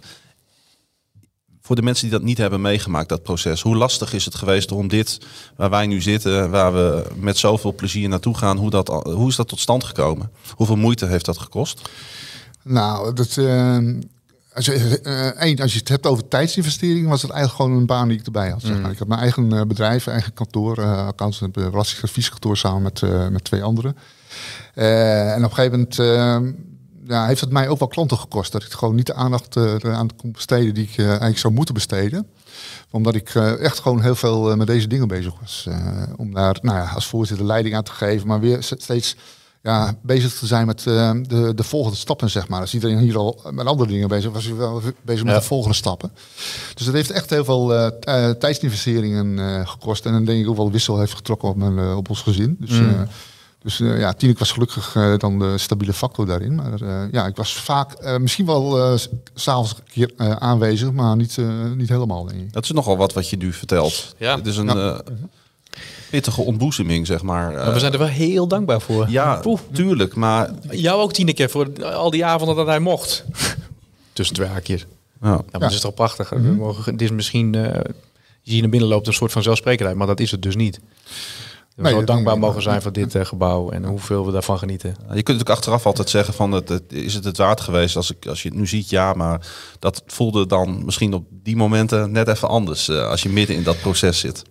voor 1.60 1.76
de 1.76 1.82
mensen 1.82 2.08
die 2.08 2.18
dat 2.18 2.26
niet 2.26 2.38
hebben 2.38 2.60
meegemaakt, 2.60 3.08
dat 3.08 3.22
proces. 3.22 3.62
Hoe 3.62 3.76
lastig 3.76 4.12
is 4.12 4.24
het 4.24 4.34
geweest 4.34 4.72
om 4.72 4.88
dit, 4.88 5.18
waar 5.56 5.70
wij 5.70 5.86
nu 5.86 6.00
zitten, 6.02 6.50
waar 6.50 6.72
we 6.72 7.06
met 7.16 7.38
zoveel 7.38 7.74
plezier 7.74 8.08
naartoe 8.08 8.36
gaan, 8.36 8.56
hoe, 8.56 8.70
dat, 8.70 8.88
hoe 8.88 9.28
is 9.28 9.36
dat 9.36 9.48
tot 9.48 9.60
stand 9.60 9.84
gekomen? 9.84 10.30
Hoeveel 10.50 10.76
moeite 10.76 11.06
heeft 11.06 11.24
dat 11.24 11.38
gekost? 11.38 11.88
Nou, 12.62 13.12
dat, 13.12 13.36
eh, 13.36 13.78
als, 14.54 14.64
je, 14.64 15.00
eh, 15.02 15.40
één, 15.40 15.58
als 15.58 15.72
je 15.72 15.78
het 15.78 15.88
hebt 15.88 16.06
over 16.06 16.28
tijdsinvestering, 16.28 17.08
was 17.08 17.22
het 17.22 17.30
eigenlijk 17.30 17.62
gewoon 17.62 17.80
een 17.80 17.86
baan 17.86 18.08
die 18.08 18.18
ik 18.18 18.26
erbij 18.26 18.50
had. 18.50 18.62
Zeg 18.62 18.80
maar. 18.80 18.90
Ik 18.90 18.98
had 18.98 19.08
mijn 19.08 19.20
eigen 19.20 19.52
eh, 19.52 19.62
bedrijf, 19.66 20.06
eigen 20.06 20.32
kantoor, 20.32 20.78
uh, 20.78 21.06
accountant 21.06 21.56
en 21.56 21.70
belastingadvieskantoor 21.70 22.56
samen 22.56 22.82
met, 22.82 23.30
met 23.30 23.44
twee 23.44 23.62
anderen. 23.62 23.96
En 24.74 25.44
op 25.44 25.50
een 25.50 25.56
gegeven 25.56 25.70
moment 25.70 25.98
eh, 25.98 26.38
ja, 27.06 27.26
heeft 27.26 27.40
het 27.40 27.50
mij 27.50 27.68
ook 27.68 27.78
wel 27.78 27.88
klanten 27.88 28.18
gekost. 28.18 28.52
Dat 28.52 28.62
ik 28.62 28.72
gewoon 28.72 28.94
niet 28.94 29.06
de 29.06 29.14
aandacht 29.14 29.56
eh, 29.56 29.74
aan 29.82 30.16
kon 30.16 30.32
besteden 30.32 30.74
die 30.74 30.84
ik 30.84 30.96
eh, 30.96 31.06
eigenlijk 31.06 31.38
zou 31.38 31.52
moeten 31.52 31.74
besteden. 31.74 32.26
Omdat 32.90 33.14
ik 33.14 33.34
eh, 33.34 33.60
echt 33.60 33.78
gewoon 33.78 34.02
heel 34.02 34.14
veel 34.14 34.56
met 34.56 34.66
deze 34.66 34.86
dingen 34.86 35.08
bezig 35.08 35.32
was. 35.40 35.68
Om 36.16 36.34
daar 36.34 36.58
nou 36.62 36.78
ja, 36.78 36.84
als 36.84 37.06
voorzitter 37.06 37.46
leiding 37.46 37.74
aan 37.74 37.82
te 37.82 37.90
geven, 37.90 38.26
maar 38.26 38.40
weer 38.40 38.62
steeds 38.62 39.16
ja, 39.62 39.94
bezig 40.02 40.34
te 40.38 40.46
zijn 40.46 40.66
met 40.66 40.82
de, 40.82 41.52
de 41.54 41.62
volgende 41.62 41.96
stappen, 41.96 42.30
zeg 42.30 42.48
maar. 42.48 42.60
Als 42.60 42.74
iedereen 42.74 42.98
hier 42.98 43.18
al 43.18 43.40
met 43.50 43.66
andere 43.66 43.88
dingen 43.88 44.08
bezig 44.08 44.32
was, 44.32 44.44
hij 44.44 44.54
wel 44.54 44.80
bezig 45.02 45.24
met 45.24 45.32
Ja. 45.32 45.38
de 45.38 45.46
volgende 45.46 45.76
stappen. 45.76 46.12
Dus 46.74 46.84
dat 46.84 46.94
heeft 46.94 47.10
echt 47.10 47.30
heel 47.30 47.44
veel 47.44 47.92
tijdsinvesteringen 48.38 49.68
gekost. 49.68 50.06
En 50.06 50.12
dan 50.12 50.24
denk 50.24 50.42
ik 50.42 50.48
ook 50.48 50.56
wel 50.56 50.70
wissel 50.70 50.98
heeft 50.98 51.14
getrokken 51.14 51.48
op, 51.48 51.56
mijn, 51.56 51.96
op 51.96 52.08
ons 52.08 52.20
gezin. 52.20 52.56
Dus, 52.58 52.70
mm. 52.70 53.06
Dus 53.64 53.76
ja, 53.78 54.12
Tineke 54.12 54.38
was 54.38 54.52
gelukkig 54.52 54.94
uh, 54.94 55.18
dan 55.18 55.38
de 55.38 55.58
stabiele 55.58 55.92
factor 55.92 56.26
daarin. 56.26 56.54
Maar 56.54 56.82
uh, 56.82 57.02
ja, 57.12 57.26
ik 57.26 57.36
was 57.36 57.54
vaak 57.54 58.02
uh, 58.02 58.16
misschien 58.16 58.46
wel 58.46 58.92
uh, 58.92 58.98
s'avonds 59.34 59.70
een 59.70 59.82
keer 59.92 60.10
uh, 60.18 60.30
aanwezig, 60.30 60.92
maar 60.92 61.16
niet, 61.16 61.36
uh, 61.36 61.70
niet 61.76 61.88
helemaal. 61.88 62.24
Denk 62.26 62.40
ik. 62.40 62.52
Dat 62.52 62.64
is 62.64 62.70
nogal 62.70 62.96
wat 62.96 63.12
wat 63.12 63.30
je 63.30 63.36
nu 63.36 63.52
vertelt. 63.52 64.14
Ja. 64.18 64.36
Het 64.36 64.46
is 64.46 64.56
een 64.56 64.66
Ja. 64.66 64.74
uh, 64.74 64.98
pittige 66.10 66.40
ontboezeming, 66.40 67.06
zeg 67.06 67.22
maar. 67.22 67.52
Maar 67.52 67.72
we 67.72 67.78
zijn 67.78 67.92
er 67.92 67.98
wel 67.98 68.06
heel 68.08 68.46
dankbaar 68.48 68.80
voor. 68.80 69.08
Ja, 69.10 69.34
Poeh. 69.36 69.60
tuurlijk. 69.72 70.14
Maar 70.14 70.50
Jou 70.70 71.00
ook 71.00 71.12
Tineke 71.12 71.48
voor 71.48 71.84
al 71.84 72.10
die 72.10 72.24
avonden 72.24 72.56
dat 72.56 72.66
hij 72.66 72.78
mocht. 72.80 73.24
Tussen 74.12 74.36
twee 74.36 74.48
haakjes. 74.48 74.86
ja. 75.22 75.28
Ja, 75.28 75.34
maar 75.50 75.60
dat 75.60 75.72
is 75.72 75.80
toch 75.80 75.94
prachtig. 75.94 76.28
We 76.28 76.38
mogen, 76.38 76.92
het 76.92 77.02
is 77.02 77.10
misschien, 77.10 77.52
uh, 77.56 77.62
je 78.42 78.52
hier 78.52 78.60
naar 78.60 78.70
binnen 78.70 78.88
loopt, 78.88 79.06
een 79.06 79.12
soort 79.12 79.32
van 79.32 79.42
zelfsprekendheid, 79.42 79.96
maar 79.96 80.06
dat 80.06 80.20
is 80.20 80.30
het 80.30 80.42
dus 80.42 80.56
niet. 80.56 80.80
We 81.74 81.82
Nee, 81.82 81.92
zo 81.92 82.04
dankbaar 82.04 82.38
mogen 82.38 82.62
zijn 82.62 82.82
voor 82.82 82.92
dit 82.92 83.14
uh, 83.14 83.24
gebouw 83.24 83.70
en 83.70 83.84
hoeveel 83.84 84.26
we 84.26 84.32
daarvan 84.32 84.58
genieten. 84.58 84.88
Je 84.88 84.96
kunt 84.96 85.14
natuurlijk 85.14 85.48
achteraf 85.48 85.86
altijd 85.86 86.10
zeggen 86.10 86.34
van 86.34 86.52
het, 86.52 86.68
het, 86.68 86.92
is 86.92 87.14
het 87.14 87.24
het 87.24 87.36
waard 87.36 87.60
geweest 87.60 87.96
als, 87.96 88.10
ik, 88.10 88.26
als 88.26 88.42
je 88.42 88.48
het 88.48 88.58
nu 88.58 88.66
ziet, 88.66 88.90
ja, 88.90 89.12
maar 89.12 89.46
dat 89.78 90.02
voelde 90.06 90.46
dan 90.46 90.84
misschien 90.84 91.14
op 91.14 91.24
die 91.30 91.56
momenten 91.56 92.12
net 92.12 92.28
even 92.28 92.48
anders 92.48 92.88
uh, 92.88 93.08
als 93.08 93.22
je 93.22 93.28
midden 93.28 93.56
in 93.56 93.62
dat 93.62 93.80
proces 93.80 94.18
zit. 94.18 94.42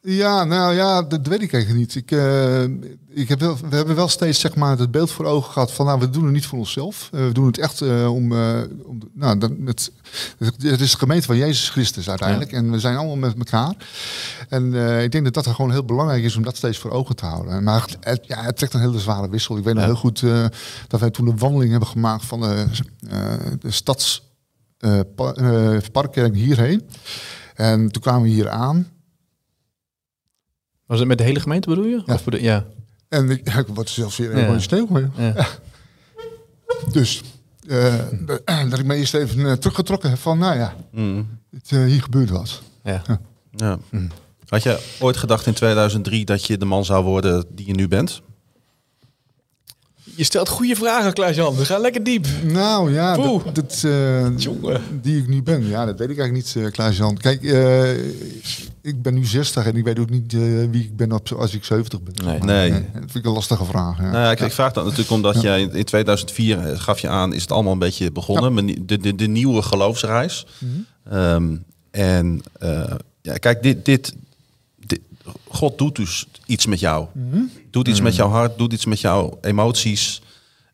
Ja, 0.00 0.44
nou 0.44 0.74
ja, 0.74 1.02
dat 1.02 1.26
weet 1.26 1.42
ik 1.42 1.52
eigenlijk 1.52 1.82
niet. 1.82 1.94
Ik, 1.94 2.10
uh, 2.10 2.62
ik 3.08 3.28
heb 3.28 3.40
wel, 3.40 3.56
we 3.68 3.76
hebben 3.76 3.94
wel 3.94 4.08
steeds 4.08 4.40
zeg 4.40 4.54
maar, 4.54 4.78
het 4.78 4.90
beeld 4.90 5.10
voor 5.10 5.24
ogen 5.24 5.52
gehad 5.52 5.72
van 5.72 5.86
nou, 5.86 5.98
we 5.98 6.10
doen 6.10 6.24
het 6.24 6.32
niet 6.32 6.46
voor 6.46 6.58
onszelf. 6.58 7.10
Uh, 7.14 7.26
we 7.26 7.32
doen 7.32 7.46
het 7.46 7.58
echt 7.58 7.80
uh, 7.80 8.14
om, 8.14 8.32
om 8.84 9.00
nou, 9.12 9.38
dat, 9.38 9.58
met, 9.58 9.92
het 10.38 10.80
is 10.80 10.90
de 10.90 10.98
gemeente 10.98 11.26
van 11.26 11.36
Jezus 11.36 11.70
Christus 11.70 12.08
uiteindelijk. 12.08 12.50
Ja. 12.50 12.56
En 12.56 12.70
we 12.70 12.78
zijn 12.78 12.96
allemaal 12.96 13.16
met 13.16 13.34
elkaar. 13.38 13.74
En 14.48 14.74
ik 15.02 15.12
denk 15.12 15.24
dat 15.24 15.34
dat 15.34 15.46
gewoon 15.46 15.70
heel 15.70 15.84
belangrijk 15.84 16.24
is 16.24 16.36
om 16.36 16.42
dat 16.42 16.56
steeds 16.56 16.78
voor 16.78 16.90
ogen 16.90 17.16
te 17.16 17.24
houden. 17.24 17.62
Maar 17.62 17.96
het, 18.00 18.26
ja, 18.26 18.42
het 18.42 18.56
trekt 18.56 18.74
een 18.74 18.80
hele 18.80 18.98
zware 18.98 19.28
wissel. 19.28 19.56
Ik 19.56 19.64
weet 19.64 19.74
nog 19.74 19.84
heel 19.84 19.94
goed 19.94 20.22
dat 20.88 21.00
wij 21.00 21.10
toen 21.10 21.26
een 21.26 21.38
wandeling 21.38 21.70
hebben 21.70 21.88
gemaakt 21.88 22.24
van 22.24 22.40
de, 22.40 22.66
de 23.60 23.70
stadsparkkerk 23.70 26.34
hierheen. 26.34 26.88
En 27.54 27.90
toen 27.90 28.02
kwamen 28.02 28.22
we 28.22 28.28
hier 28.28 28.48
aan. 28.48 28.96
Was 30.88 30.98
het 30.98 31.08
met 31.08 31.18
de 31.18 31.24
hele 31.24 31.40
gemeente 31.40 31.68
bedoel 31.68 31.84
je? 31.84 32.02
Ja. 32.06 32.14
Of 32.14 32.24
bedoel, 32.24 32.40
ja. 32.40 32.64
En 33.08 33.30
ik, 33.30 33.54
ik 33.54 33.66
word 33.66 33.90
zelfs 33.90 34.16
weer 34.16 34.28
helemaal 34.32 34.52
ja. 34.52 34.60
Ja. 35.16 35.32
Ja. 35.34 35.46
Dus 36.92 37.22
uh, 37.66 37.94
dat 38.70 38.78
ik 38.78 38.84
me 38.84 38.94
eerst 38.94 39.14
even 39.14 39.38
uh, 39.38 39.52
teruggetrokken 39.52 40.10
heb 40.10 40.18
van, 40.18 40.38
nou 40.38 40.56
ja, 40.56 40.74
mm. 40.92 41.28
het, 41.50 41.70
uh, 41.70 41.84
hier 41.84 42.02
gebeurt 42.02 42.30
wat. 42.30 42.62
Ja. 42.82 43.02
ja. 43.50 43.78
Mm. 43.90 44.08
Had 44.48 44.62
je 44.62 44.96
ooit 44.98 45.16
gedacht 45.16 45.46
in 45.46 45.52
2003 45.52 46.24
dat 46.24 46.44
je 46.44 46.58
de 46.58 46.64
man 46.64 46.84
zou 46.84 47.04
worden 47.04 47.44
die 47.50 47.66
je 47.66 47.74
nu 47.74 47.88
bent? 47.88 48.22
Je 50.18 50.24
stelt 50.24 50.48
goede 50.48 50.74
vragen, 50.74 51.12
Klaas-Jan. 51.12 51.56
We 51.56 51.64
gaan 51.64 51.80
lekker 51.80 52.04
diep. 52.04 52.26
Nou 52.42 52.92
ja, 52.92 53.16
dat, 53.16 53.54
dat 53.54 53.82
uh, 53.86 54.26
die 55.00 55.18
ik 55.18 55.28
nu 55.28 55.42
ben. 55.42 55.66
Ja, 55.66 55.84
dat 55.84 55.98
weet 55.98 56.10
ik 56.10 56.18
eigenlijk 56.18 56.54
niet, 56.54 56.64
uh, 56.64 56.70
Klaas-Jan. 56.70 57.16
Kijk, 57.16 57.42
uh, 57.42 57.90
ik 58.82 59.02
ben 59.02 59.14
nu 59.14 59.24
60 59.24 59.66
en 59.66 59.76
ik 59.76 59.84
weet 59.84 59.98
ook 59.98 60.10
niet 60.10 60.32
wie 60.70 60.82
ik 60.82 60.96
ben 60.96 61.12
op, 61.12 61.32
als 61.32 61.54
ik 61.54 61.64
70 61.64 62.02
ben. 62.02 62.14
Nee. 62.24 62.40
nee. 62.40 62.70
Dat 62.70 62.80
vind 62.92 63.14
ik 63.14 63.24
een 63.24 63.32
lastige 63.32 63.64
vraag. 63.64 63.98
Ja. 63.98 64.10
Nou, 64.10 64.30
ik, 64.30 64.40
ik, 64.40 64.52
vraag 64.52 64.72
dat 64.72 64.84
natuurlijk 64.84 65.10
omdat 65.10 65.34
ja. 65.34 65.40
jij 65.40 65.60
in 65.72 65.84
2004 65.84 66.58
gaf 66.58 66.98
je 66.98 67.08
aan, 67.08 67.32
is 67.32 67.42
het 67.42 67.52
allemaal 67.52 67.72
een 67.72 67.78
beetje 67.78 68.12
begonnen. 68.12 68.66
Ja. 68.66 68.74
De, 68.86 68.98
de, 68.98 69.14
de, 69.14 69.26
nieuwe 69.26 69.62
geloofsreis. 69.62 70.46
Mm 70.58 70.86
-hmm. 71.04 71.18
um, 71.18 71.64
en 71.90 72.42
ja, 73.22 73.34
kijk, 73.36 73.62
dit, 73.62 73.84
dit, 73.84 74.14
God 75.48 75.78
doet 75.78 75.96
dus 75.96 76.26
iets 76.46 76.66
met 76.66 76.80
jou. 76.80 77.06
Mm 77.12 77.30
-hmm. 77.30 77.50
Doet 77.70 77.88
iets 77.88 77.98
mm. 77.98 78.04
met 78.04 78.14
jouw 78.14 78.28
hart, 78.28 78.58
doet 78.58 78.72
iets 78.72 78.84
met 78.84 79.00
jouw 79.00 79.38
emoties. 79.40 80.22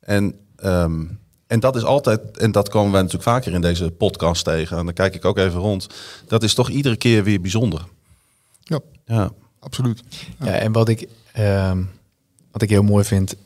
En, 0.01 0.35
um, 0.65 1.19
en 1.47 1.61
dat 1.61 1.77
is 1.77 1.85
altijd, 1.85 2.37
en 2.39 2.53
dat 2.53 2.69
komen 2.69 2.93
wij 2.93 3.03
natuurlijk 3.03 3.31
vaker 3.31 3.53
in 3.53 3.61
deze 3.61 3.91
podcast 3.91 4.45
tegen. 4.45 4.79
En 4.79 4.85
dan 4.85 4.95
kijk 4.95 5.15
ik 5.15 5.25
ook 5.25 5.39
even 5.39 5.61
rond. 5.61 5.87
Dat 6.27 6.43
is 6.43 6.55
toch 6.55 6.71
iedere 6.71 6.97
keer 6.97 7.25
weer 7.25 7.41
bijzonder. 7.41 7.85
Ja, 8.61 8.81
ja. 9.07 9.33
absoluut. 9.59 10.03
Ja. 10.39 10.47
ja 10.47 10.53
en 10.53 10.73
wat 10.73 10.89
ik, 10.89 11.09
um, 11.39 11.91
wat 12.51 12.63
ik 12.63 12.71
heel 12.71 12.83
mooi 12.83 13.05
vind. 13.05 13.37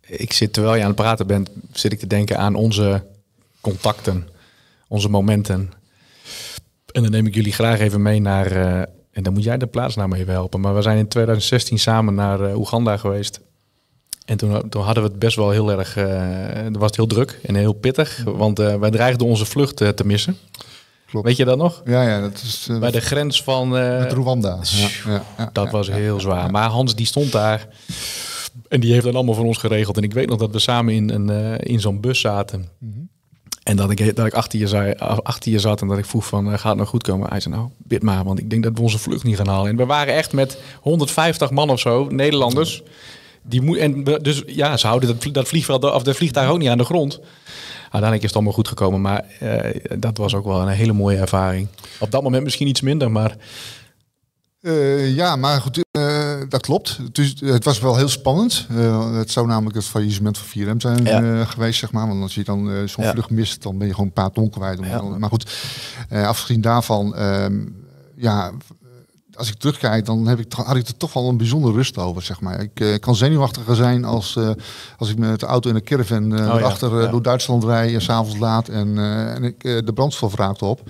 Ik 0.00 0.32
zit 0.32 0.52
terwijl 0.52 0.74
je 0.74 0.80
aan 0.80 0.86
het 0.86 0.96
praten 0.96 1.26
bent, 1.26 1.50
zit 1.72 1.92
ik 1.92 1.98
te 1.98 2.06
denken 2.06 2.38
aan 2.38 2.54
onze 2.54 3.06
contacten, 3.60 4.28
onze 4.88 5.08
momenten. 5.08 5.72
En 6.92 7.02
dan 7.02 7.10
neem 7.10 7.26
ik 7.26 7.34
jullie 7.34 7.52
graag 7.52 7.78
even 7.78 8.02
mee 8.02 8.20
naar. 8.20 8.56
Uh, 8.56 8.82
en 9.12 9.22
dan 9.22 9.32
moet 9.32 9.42
jij 9.42 9.58
de 9.58 9.66
plaatsnaam 9.66 10.12
even 10.12 10.32
helpen. 10.32 10.60
Maar 10.60 10.74
we 10.74 10.82
zijn 10.82 10.98
in 10.98 11.08
2016 11.08 11.78
samen 11.78 12.14
naar 12.14 12.40
uh, 12.40 12.58
Oeganda 12.58 12.96
geweest. 12.96 13.40
En 14.24 14.36
toen, 14.36 14.68
toen, 14.68 14.82
hadden 14.82 15.02
we 15.02 15.08
het 15.08 15.18
best 15.18 15.36
wel 15.36 15.50
heel 15.50 15.70
erg. 15.70 15.96
Uh, 15.96 16.66
was 16.72 16.86
het 16.86 16.96
heel 16.96 17.06
druk 17.06 17.38
en 17.42 17.54
heel 17.54 17.72
pittig. 17.72 18.22
Want 18.24 18.60
uh, 18.60 18.74
wij 18.74 18.90
dreigden 18.90 19.26
onze 19.26 19.44
vlucht 19.44 19.76
te 19.76 20.02
missen. 20.04 20.36
Klopt. 21.06 21.26
Weet 21.26 21.36
je 21.36 21.44
dat 21.44 21.56
nog? 21.56 21.82
Ja, 21.84 22.02
ja 22.02 22.20
dat 22.20 22.42
is. 22.42 22.68
Bij 22.80 22.90
de 22.90 23.00
grens 23.00 23.42
van. 23.42 23.68
met 23.68 24.12
Rwanda. 24.12 24.58
Ja, 24.62 24.88
ja, 25.04 25.22
ja, 25.38 25.50
dat 25.52 25.70
was 25.70 25.90
heel 25.90 26.20
zwaar. 26.20 26.50
Maar 26.50 26.68
Hans 26.68 26.94
die 26.94 27.06
stond 27.06 27.32
daar. 27.32 27.68
En 28.68 28.80
die 28.80 28.92
heeft 28.92 29.04
dat 29.04 29.14
allemaal 29.14 29.34
voor 29.34 29.44
ons 29.44 29.58
geregeld. 29.58 29.96
En 29.96 30.02
ik 30.02 30.12
weet 30.12 30.28
nog 30.28 30.38
dat 30.38 30.50
we 30.50 30.58
samen 30.58 30.94
in, 30.94 31.10
een, 31.10 31.56
in 31.58 31.80
zo'n 31.80 32.00
bus 32.00 32.20
zaten. 32.20 32.58
Mm 32.58 32.88
Mhm. 32.88 32.98
-hmm. 32.98 33.10
En 33.62 33.76
dat 33.76 33.90
ik, 33.90 34.16
dat 34.16 34.26
ik 34.26 34.34
achter, 34.34 34.58
je 34.58 34.98
achter 34.98 35.60
zat 35.60 35.80
en 35.80 35.88
dat 35.88 35.98
ik 35.98 36.04
vroeg 36.04 36.26
van, 36.26 36.46
uh, 36.46 36.52
gaat 36.52 36.64
het 36.64 36.76
nou 36.76 36.88
goed 36.88 37.02
komen? 37.02 37.28
Hij 37.28 37.40
zei, 37.40 37.54
nou, 37.54 37.68
bid 37.76 38.02
maar, 38.02 38.24
want 38.24 38.38
ik 38.38 38.50
denk 38.50 38.62
dat 38.62 38.72
we 38.74 38.80
onze 38.80 38.98
vlucht 38.98 39.24
niet 39.24 39.36
gaan 39.36 39.48
halen. 39.48 39.70
En 39.70 39.76
we 39.76 39.86
waren 39.86 40.14
echt 40.14 40.32
met 40.32 40.58
150 40.80 41.50
man 41.50 41.70
of 41.70 41.80
zo, 41.80 42.06
Nederlanders. 42.10 42.82
Die 43.42 43.62
moet, 43.62 43.76
en 43.76 44.04
we, 44.04 44.20
dus 44.22 44.42
ja, 44.46 44.76
ze 44.76 44.86
houden 44.86 45.08
dat, 45.08 45.34
dat, 45.34 45.48
vliegveld, 45.48 45.84
of 45.84 46.02
dat 46.02 46.16
vliegtuig 46.16 46.50
ook 46.50 46.58
niet 46.58 46.68
aan 46.68 46.78
de 46.78 46.84
grond. 46.84 47.20
Uiteindelijk 47.82 48.22
is 48.22 48.28
het 48.28 48.34
allemaal 48.34 48.52
goed 48.52 48.68
gekomen, 48.68 49.00
maar 49.00 49.24
uh, 49.42 49.58
dat 49.98 50.16
was 50.16 50.34
ook 50.34 50.44
wel 50.44 50.60
een 50.60 50.68
hele 50.68 50.92
mooie 50.92 51.16
ervaring. 51.16 51.68
Op 51.98 52.10
dat 52.10 52.22
moment 52.22 52.44
misschien 52.44 52.68
iets 52.68 52.80
minder, 52.80 53.10
maar... 53.10 53.36
Uh, 54.62 55.14
ja, 55.14 55.36
maar 55.36 55.60
goed, 55.60 55.78
uh, 55.92 56.34
dat 56.48 56.60
klopt. 56.60 57.14
Dus, 57.14 57.34
het 57.44 57.64
was 57.64 57.80
wel 57.80 57.96
heel 57.96 58.08
spannend. 58.08 58.66
Uh, 58.70 59.16
het 59.16 59.30
zou 59.30 59.46
namelijk 59.46 59.76
het 59.76 59.84
faillissement 59.84 60.38
van 60.38 60.62
4M 60.62 60.76
zijn 60.76 61.04
ja. 61.04 61.44
geweest, 61.44 61.78
zeg 61.78 61.92
maar. 61.92 62.08
Want 62.08 62.22
als 62.22 62.34
je 62.34 62.44
dan 62.44 62.88
zo'n 62.88 63.04
ja. 63.04 63.12
vlucht 63.12 63.30
mist, 63.30 63.62
dan 63.62 63.78
ben 63.78 63.86
je 63.86 63.92
gewoon 63.92 64.08
een 64.08 64.12
paar 64.14 64.30
ton 64.30 64.50
kwijt. 64.50 64.78
Ja. 64.82 65.02
Maar 65.02 65.28
goed, 65.28 65.52
afgezien 66.10 66.60
daarvan, 66.60 67.14
ja, 68.16 68.52
als 69.34 69.48
ik 69.48 69.54
terugkijk, 69.54 70.04
dan 70.04 70.26
heb 70.26 70.38
ik, 70.38 70.52
had 70.52 70.76
ik 70.76 70.86
er 70.86 70.96
toch 70.96 71.12
wel 71.12 71.28
een 71.28 71.36
bijzondere 71.36 71.74
rust 71.74 71.98
over, 71.98 72.22
zeg 72.22 72.40
maar. 72.40 72.60
Ik 72.60 72.80
uh, 72.80 72.98
kan 72.98 73.16
zenuwachtiger 73.16 73.76
zijn 73.76 74.04
als, 74.04 74.34
uh, 74.38 74.50
als 74.98 75.10
ik 75.10 75.18
met 75.18 75.40
de 75.40 75.46
auto 75.46 75.70
in 75.70 75.76
een 75.76 75.84
caravan 75.84 76.38
uh, 76.38 76.48
oh, 76.48 76.54
erachter 76.54 77.02
ja. 77.02 77.10
door 77.10 77.22
Duitsland 77.22 77.64
rij, 77.64 78.00
s'avonds 78.00 78.38
laat 78.38 78.68
en, 78.68 78.98
en 79.34 79.44
ik 79.44 79.62
de 79.62 79.92
brandstof 79.94 80.34
raakte 80.34 80.64
op. 80.64 80.80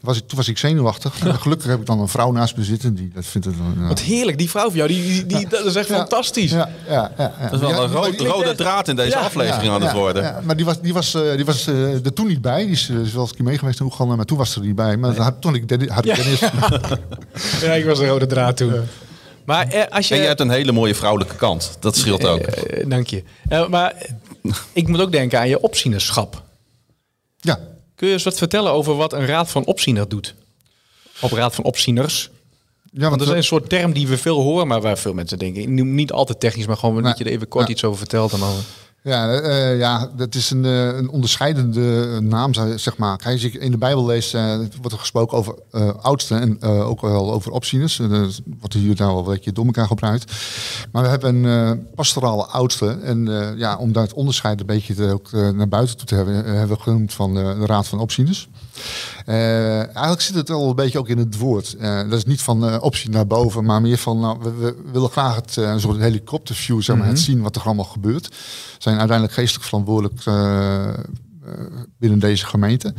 Was 0.00 0.16
ik, 0.16 0.28
toen 0.28 0.38
was 0.38 0.48
ik 0.48 0.58
zenuwachtig. 0.58 1.18
Gelukkig 1.42 1.66
heb 1.66 1.80
ik 1.80 1.86
dan 1.86 2.00
een 2.00 2.08
vrouw 2.08 2.32
naast 2.32 2.56
me 2.56 2.64
zitten, 2.64 2.94
die 2.94 3.10
dat 3.14 3.24
vindt 3.24 3.46
het. 3.46 3.56
Wat 3.88 4.00
heerlijk, 4.00 4.38
die 4.38 4.50
vrouw 4.50 4.68
van 4.68 4.76
jou, 4.76 4.88
die, 4.88 5.02
die, 5.02 5.26
die 5.26 5.48
dat 5.48 5.64
is 5.64 5.74
echt 5.74 5.88
fantastisch. 5.88 6.50
Ja, 6.50 6.70
ja, 6.88 7.12
ja, 7.18 7.32
Dat 7.50 7.52
is 7.52 7.60
wel 7.60 7.82
een 7.82 7.90
rode, 7.90 8.24
rode 8.24 8.54
draad 8.54 8.88
in 8.88 8.96
deze 8.96 9.16
aflevering 9.16 9.72
aan 9.72 9.82
het 9.82 9.92
worden. 9.92 10.42
maar 10.44 10.56
die 10.56 10.64
was, 10.64 10.80
die 10.80 10.92
was, 10.92 11.12
die 11.36 11.44
was 11.44 11.66
er 11.66 12.12
toen 12.12 12.26
niet 12.26 12.42
bij. 12.42 12.62
Die 12.62 12.72
is, 12.72 12.88
is 12.88 13.12
wel 13.12 13.20
eens 13.20 13.30
een 13.30 13.36
keer 13.36 13.44
mee 13.44 13.58
geweest 13.58 13.80
in 13.80 13.86
Oeganda, 13.86 14.16
maar 14.16 14.24
toen 14.24 14.38
was 14.38 14.52
ze 14.52 14.60
er 14.60 14.66
niet 14.66 14.74
bij. 14.74 14.96
Maar 14.96 15.18
nee. 15.18 15.38
toen 15.38 15.54
ik, 15.54 15.90
had 15.90 16.04
ik 16.04 16.14
Dennis... 16.14 16.40
ja, 17.60 17.81
ik 17.82 17.88
was 17.88 17.98
een 17.98 18.08
rode 18.08 18.26
draad 18.26 18.56
toen. 18.56 18.72
Maar 19.44 19.68
eh, 19.68 19.82
als 19.90 20.08
je... 20.08 20.14
En 20.14 20.20
je 20.20 20.26
hebt 20.26 20.40
een 20.40 20.50
hele 20.50 20.72
mooie 20.72 20.94
vrouwelijke 20.94 21.34
kant. 21.34 21.76
Dat 21.80 21.96
scheelt 21.96 22.26
ook. 22.26 22.40
Eh, 22.40 22.80
eh, 22.80 22.88
dank 22.88 23.06
je. 23.06 23.22
Maar 23.68 24.06
ik 24.72 24.88
moet 24.88 25.00
ook 25.00 25.12
denken 25.12 25.38
aan 25.38 25.48
je 25.48 25.60
opzienerschap. 25.60 26.42
Ja. 27.40 27.60
Kun 27.94 28.06
je 28.06 28.12
eens 28.12 28.22
wat 28.22 28.38
vertellen 28.38 28.72
over 28.72 28.96
wat 28.96 29.12
een 29.12 29.26
raad 29.26 29.50
van 29.50 29.64
opziener 29.64 30.08
doet? 30.08 30.34
Op 31.20 31.32
raad 31.32 31.54
van 31.54 31.64
opzieners. 31.64 32.30
Ja, 32.92 33.08
Want 33.08 33.18
dat 33.18 33.28
is 33.28 33.34
een 33.34 33.44
soort 33.44 33.68
term 33.68 33.92
die 33.92 34.08
we 34.08 34.18
veel 34.18 34.40
horen, 34.40 34.66
maar 34.66 34.80
waar 34.80 34.98
veel 34.98 35.14
mensen 35.14 35.38
denken. 35.38 35.62
ik 35.62 35.68
noem 35.68 35.94
Niet 35.94 36.12
altijd 36.12 36.40
technisch, 36.40 36.66
maar 36.66 36.76
gewoon 36.76 37.02
dat 37.02 37.18
je 37.18 37.24
er 37.24 37.30
even 37.30 37.48
kort 37.48 37.66
Ja. 37.66 37.72
iets 37.72 37.84
over 37.84 37.98
vertelt. 37.98 38.32
En 38.32 38.40
dan... 38.40 38.54
Ja, 39.04 39.32
eh, 39.34 39.78
ja, 39.78 40.10
dat 40.16 40.34
is 40.34 40.50
een, 40.50 40.64
eh, 40.64 40.86
een 40.96 41.08
onderscheidende 41.10 42.18
naam, 42.20 42.54
zou- 42.54 42.78
zeg 42.78 42.96
maar. 42.96 43.16
Kijk, 43.16 43.32
als 43.32 43.42
je 43.42 43.58
in 43.58 43.70
de 43.70 43.78
Bijbel 43.78 44.06
leest, 44.06 44.34
eh, 44.34 44.56
wordt 44.56 44.92
er 44.92 44.98
gesproken 44.98 45.38
over 45.38 45.54
eh 45.70 45.88
oudsten 46.02 46.40
en 46.40 46.56
eh, 46.60 46.88
ook 46.88 47.00
wel 47.00 47.32
over 47.32 47.50
opzieners. 47.52 47.96
Dat 47.96 48.40
wordt 48.58 48.74
hier 48.74 48.94
nou 48.96 49.10
wel 49.14 49.18
een 49.18 49.32
beetje 49.34 49.52
door 49.52 49.64
elkaar 49.64 49.86
gebruikt. 49.86 50.32
Maar 50.92 51.02
we 51.02 51.08
hebben 51.08 51.44
een 51.44 51.78
eh, 51.78 51.84
pastorale 51.94 52.44
oudste. 52.46 52.98
En 53.02 53.40
eh, 53.40 53.58
ja, 53.58 53.76
om 53.76 53.92
daar 53.92 54.02
het 54.02 54.12
onderscheid 54.12 54.60
een 54.60 54.66
beetje 54.66 54.94
te, 54.94 55.12
ook, 55.12 55.28
eh, 55.32 55.48
naar 55.48 55.68
buiten 55.68 55.96
toe 55.96 56.06
te 56.06 56.14
hebben, 56.14 56.44
eh, 56.44 56.52
hebben 56.52 56.76
we 56.76 56.82
genoemd 56.82 57.12
van 57.12 57.38
eh, 57.38 57.58
de 57.60 57.66
Raad 57.66 57.88
van 57.88 57.98
Opzieners. 58.00 58.48
Eh, 59.26 59.78
eigenlijk 59.78 60.20
zit 60.20 60.34
het 60.34 60.50
al 60.50 60.68
een 60.68 60.74
beetje 60.74 60.98
ook 60.98 61.08
in 61.08 61.18
het 61.18 61.38
woord. 61.38 61.76
Eh, 61.78 61.96
dat 61.98 62.12
is 62.18 62.24
niet 62.24 62.42
van 62.42 62.66
eh, 62.68 62.76
optie 62.82 63.10
naar 63.10 63.26
boven, 63.26 63.64
maar 63.64 63.80
meer 63.80 63.98
van 63.98 64.20
nou, 64.20 64.38
we, 64.42 64.50
we 64.58 64.76
willen 64.92 65.10
graag 65.10 65.34
het, 65.34 65.56
eh, 65.56 65.70
een 65.70 65.80
soort 65.80 65.98
helikopterview, 65.98 66.82
zeg 66.82 66.96
maar, 66.96 67.06
het 67.06 67.20
zien 67.20 67.42
wat 67.42 67.56
er 67.56 67.62
allemaal 67.62 67.84
gebeurt. 67.84 68.28
Zijn 68.92 69.10
uiteindelijk 69.10 69.38
geestelijk 69.38 69.68
verantwoordelijk 69.68 70.26
eh, 70.26 70.88
eh, 70.88 70.94
binnen 71.98 72.18
deze 72.18 72.46
gemeente. 72.46 72.94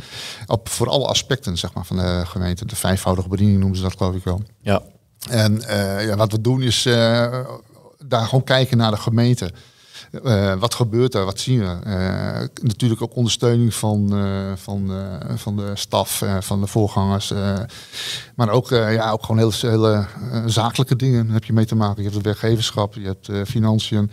Op, 0.46 0.68
voor 0.68 0.88
alle 0.88 1.06
aspecten 1.06 1.58
zeg 1.58 1.72
maar, 1.72 1.84
van 1.84 1.96
de 1.96 2.22
gemeente. 2.26 2.66
De 2.66 2.76
vijfvoudige 2.76 3.28
bediening 3.28 3.58
noemen 3.58 3.76
ze 3.76 3.82
dat 3.82 3.96
geloof 3.96 4.14
ik 4.14 4.24
wel. 4.24 4.42
Ja. 4.60 4.82
En 5.30 5.62
eh, 5.62 6.06
ja, 6.06 6.16
wat 6.16 6.32
we 6.32 6.40
doen 6.40 6.62
is 6.62 6.82
daar 8.06 8.26
gewoon 8.26 8.44
kijken 8.44 8.76
naar 8.76 8.90
de 8.90 8.96
gemeente. 8.96 9.52
Wat 10.58 10.74
gebeurt 10.74 11.14
er? 11.14 11.24
Wat 11.24 11.40
zien 11.40 11.60
we? 11.60 11.78
Natuurlijk 12.62 13.02
ook 13.02 13.16
ondersteuning 13.16 13.74
van, 13.74 14.08
van, 14.56 14.92
van 15.36 15.56
de 15.56 15.70
staf, 15.74 16.22
van 16.40 16.60
de 16.60 16.66
voorgangers. 16.66 17.32
maar 18.34 18.48
ook, 18.48 18.68
ja, 18.68 19.10
ook 19.10 19.24
gewoon 19.24 19.38
hele, 19.38 19.70
hele 19.70 20.06
zakelijke 20.46 20.96
dingen 20.96 21.30
heb 21.30 21.44
je 21.44 21.52
mee 21.52 21.66
te 21.66 21.74
maken. 21.74 21.96
Je 21.96 22.02
hebt 22.02 22.14
het 22.14 22.24
werkgeverschap, 22.24 22.94
je 22.94 23.06
hebt 23.06 23.48
financiën. 23.48 24.10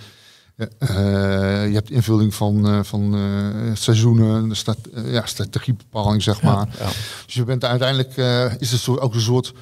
Eh, 0.80 1.68
je 1.68 1.74
hebt 1.74 1.90
invulling 1.92 2.34
van, 2.36 2.68
eh, 2.68 2.80
van 2.84 3.16
eh, 3.16 3.72
seizoenen, 3.76 4.52
eh, 4.94 5.12
ja, 5.14 5.26
strategiebepaling, 5.26 6.24
zeg 6.24 6.42
maar. 6.42 6.68
ja. 6.80 6.86
Dus 7.26 7.34
je 7.34 7.44
bent 7.44 7.66
uiteindelijk, 7.66 8.18
eh, 8.18 8.46
is 8.60 8.72
het 8.72 8.82
zo, 8.82 8.96
ook 8.98 9.14
een 9.14 9.22
soort 9.22 9.54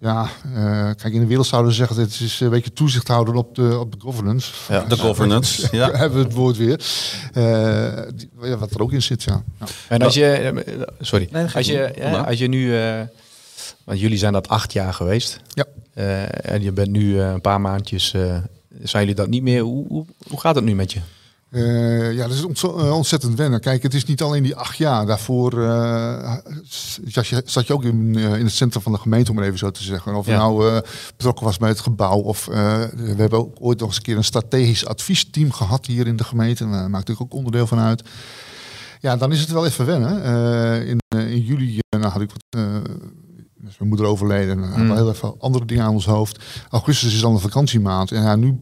ja, 0.00 0.28
eh, 0.54 0.90
kijk, 0.96 1.14
in 1.14 1.20
de 1.20 1.26
wereld 1.26 1.46
zouden 1.46 1.70
we 1.70 1.76
zeggen, 1.76 1.96
dit 1.96 2.20
is 2.20 2.40
een 2.40 2.50
beetje 2.50 2.72
toezicht 2.72 3.08
houden 3.08 3.34
op 3.34 3.54
de, 3.54 3.78
op 3.78 3.92
de 3.92 3.98
governance. 4.00 4.52
Ja, 4.68 4.80
De 4.84 4.96
governance, 4.96 5.68
ja. 5.76 5.90
hebben 5.90 6.18
we 6.18 6.24
het 6.24 6.34
woord 6.34 6.56
weer. 6.56 6.80
Eh, 7.32 8.02
die- 8.14 8.56
wat 8.56 8.70
er 8.74 8.80
ook 8.82 8.92
in 8.92 9.02
zit, 9.02 9.22
ja. 9.22 9.42
ja. 9.60 9.66
En 9.88 10.02
als 10.02 10.14
je, 10.14 10.62
sorry, 11.00 11.28
Nee, 11.32 11.44
dat 11.44 11.54
als 11.54 11.66
je, 11.66 11.92
ja, 11.98 12.20
als 12.20 12.38
je 12.38 12.46
nu, 12.48 12.78
eh, 12.78 13.00
want 13.84 14.00
jullie 14.00 14.18
zijn 14.18 14.32
dat 14.32 14.48
acht 14.48 14.72
jaar 14.72 14.94
geweest. 14.94 15.40
Ja. 15.54 15.64
Eh, 15.94 16.52
en 16.52 16.62
je 16.62 16.72
bent 16.72 16.90
nu 16.90 17.20
een 17.20 17.40
paar 17.40 17.60
maandjes, 17.60 18.12
eh, 18.14 18.36
zijn 18.82 19.02
jullie 19.02 19.20
dat 19.20 19.28
niet 19.28 19.42
meer? 19.42 19.62
Hoe, 19.62 19.86
hoe, 19.88 20.04
hoe 20.28 20.40
gaat 20.40 20.54
het 20.54 20.64
nu 20.64 20.74
met 20.74 20.92
je? 20.92 21.00
Eh, 21.50 22.12
ja, 22.12 22.28
dat 22.28 22.36
is 22.36 22.62
eh, 22.62 22.96
ontzettend 22.96 23.38
wennen. 23.38 23.60
Kijk, 23.60 23.82
het 23.82 23.94
is 23.94 24.04
niet 24.04 24.22
alleen 24.22 24.42
die 24.42 24.56
acht 24.56 24.76
jaar. 24.76 25.06
Daarvoor 25.06 25.62
eh, 25.62 26.34
zat, 27.06 27.26
je, 27.26 27.42
zat 27.44 27.66
je 27.66 27.72
ook 27.72 27.84
in, 27.84 28.14
in 28.14 28.44
het 28.44 28.52
centrum 28.52 28.82
van 28.82 28.92
de 28.92 28.98
gemeente, 28.98 29.30
om 29.30 29.36
het 29.36 29.46
even 29.46 29.58
zo 29.58 29.70
te 29.70 29.82
zeggen. 29.82 30.14
Of 30.14 30.26
Ja. 30.26 30.36
nou 30.36 30.80
betrokken 31.16 31.44
was 31.44 31.56
bij 31.56 31.68
het 31.68 31.80
gebouw. 31.80 32.18
Of 32.18 32.44
we 32.44 33.14
hebben 33.16 33.38
ook 33.38 33.56
ooit 33.60 33.78
nog 33.78 33.88
eens 33.88 33.96
een 33.96 34.02
keer 34.02 34.16
een 34.16 34.24
strategisch 34.24 34.86
adviesteam 34.86 35.52
gehad 35.52 35.86
hier 35.86 36.06
in 36.06 36.16
de 36.16 36.24
gemeente. 36.24 36.64
En 36.64 36.70
daar 36.70 36.90
maakt 36.90 37.08
natuurlijk 37.08 37.20
ook 37.32 37.38
onderdeel 37.38 37.66
van 37.66 37.78
uit. 37.78 38.02
Ja, 39.00 39.16
dan 39.16 39.32
is 39.32 39.40
het 39.40 39.50
wel 39.50 39.66
even 39.66 39.86
wennen. 39.86 40.22
In, 40.86 40.98
in 41.08 41.40
juli 41.40 41.78
nou 41.88 42.04
had 42.12 42.20
ik 42.20 42.30
wat. 42.30 42.62
Eh, 43.66 43.72
is 43.72 43.78
mijn 43.78 43.88
moeder 43.88 44.06
overleden. 44.06 44.62
En 44.64 44.82
Mm. 44.84 44.92
heel 44.94 45.10
even 45.10 45.34
andere 45.40 45.64
dingen 45.64 45.84
aan 45.84 45.92
ons 45.92 46.06
hoofd. 46.06 46.44
Augustus 46.70 47.14
is 47.14 47.20
dan 47.20 47.34
de 47.34 47.40
vakantiemaand. 47.40 48.12
En 48.12 48.22
ja, 48.22 48.36
nu 48.36 48.58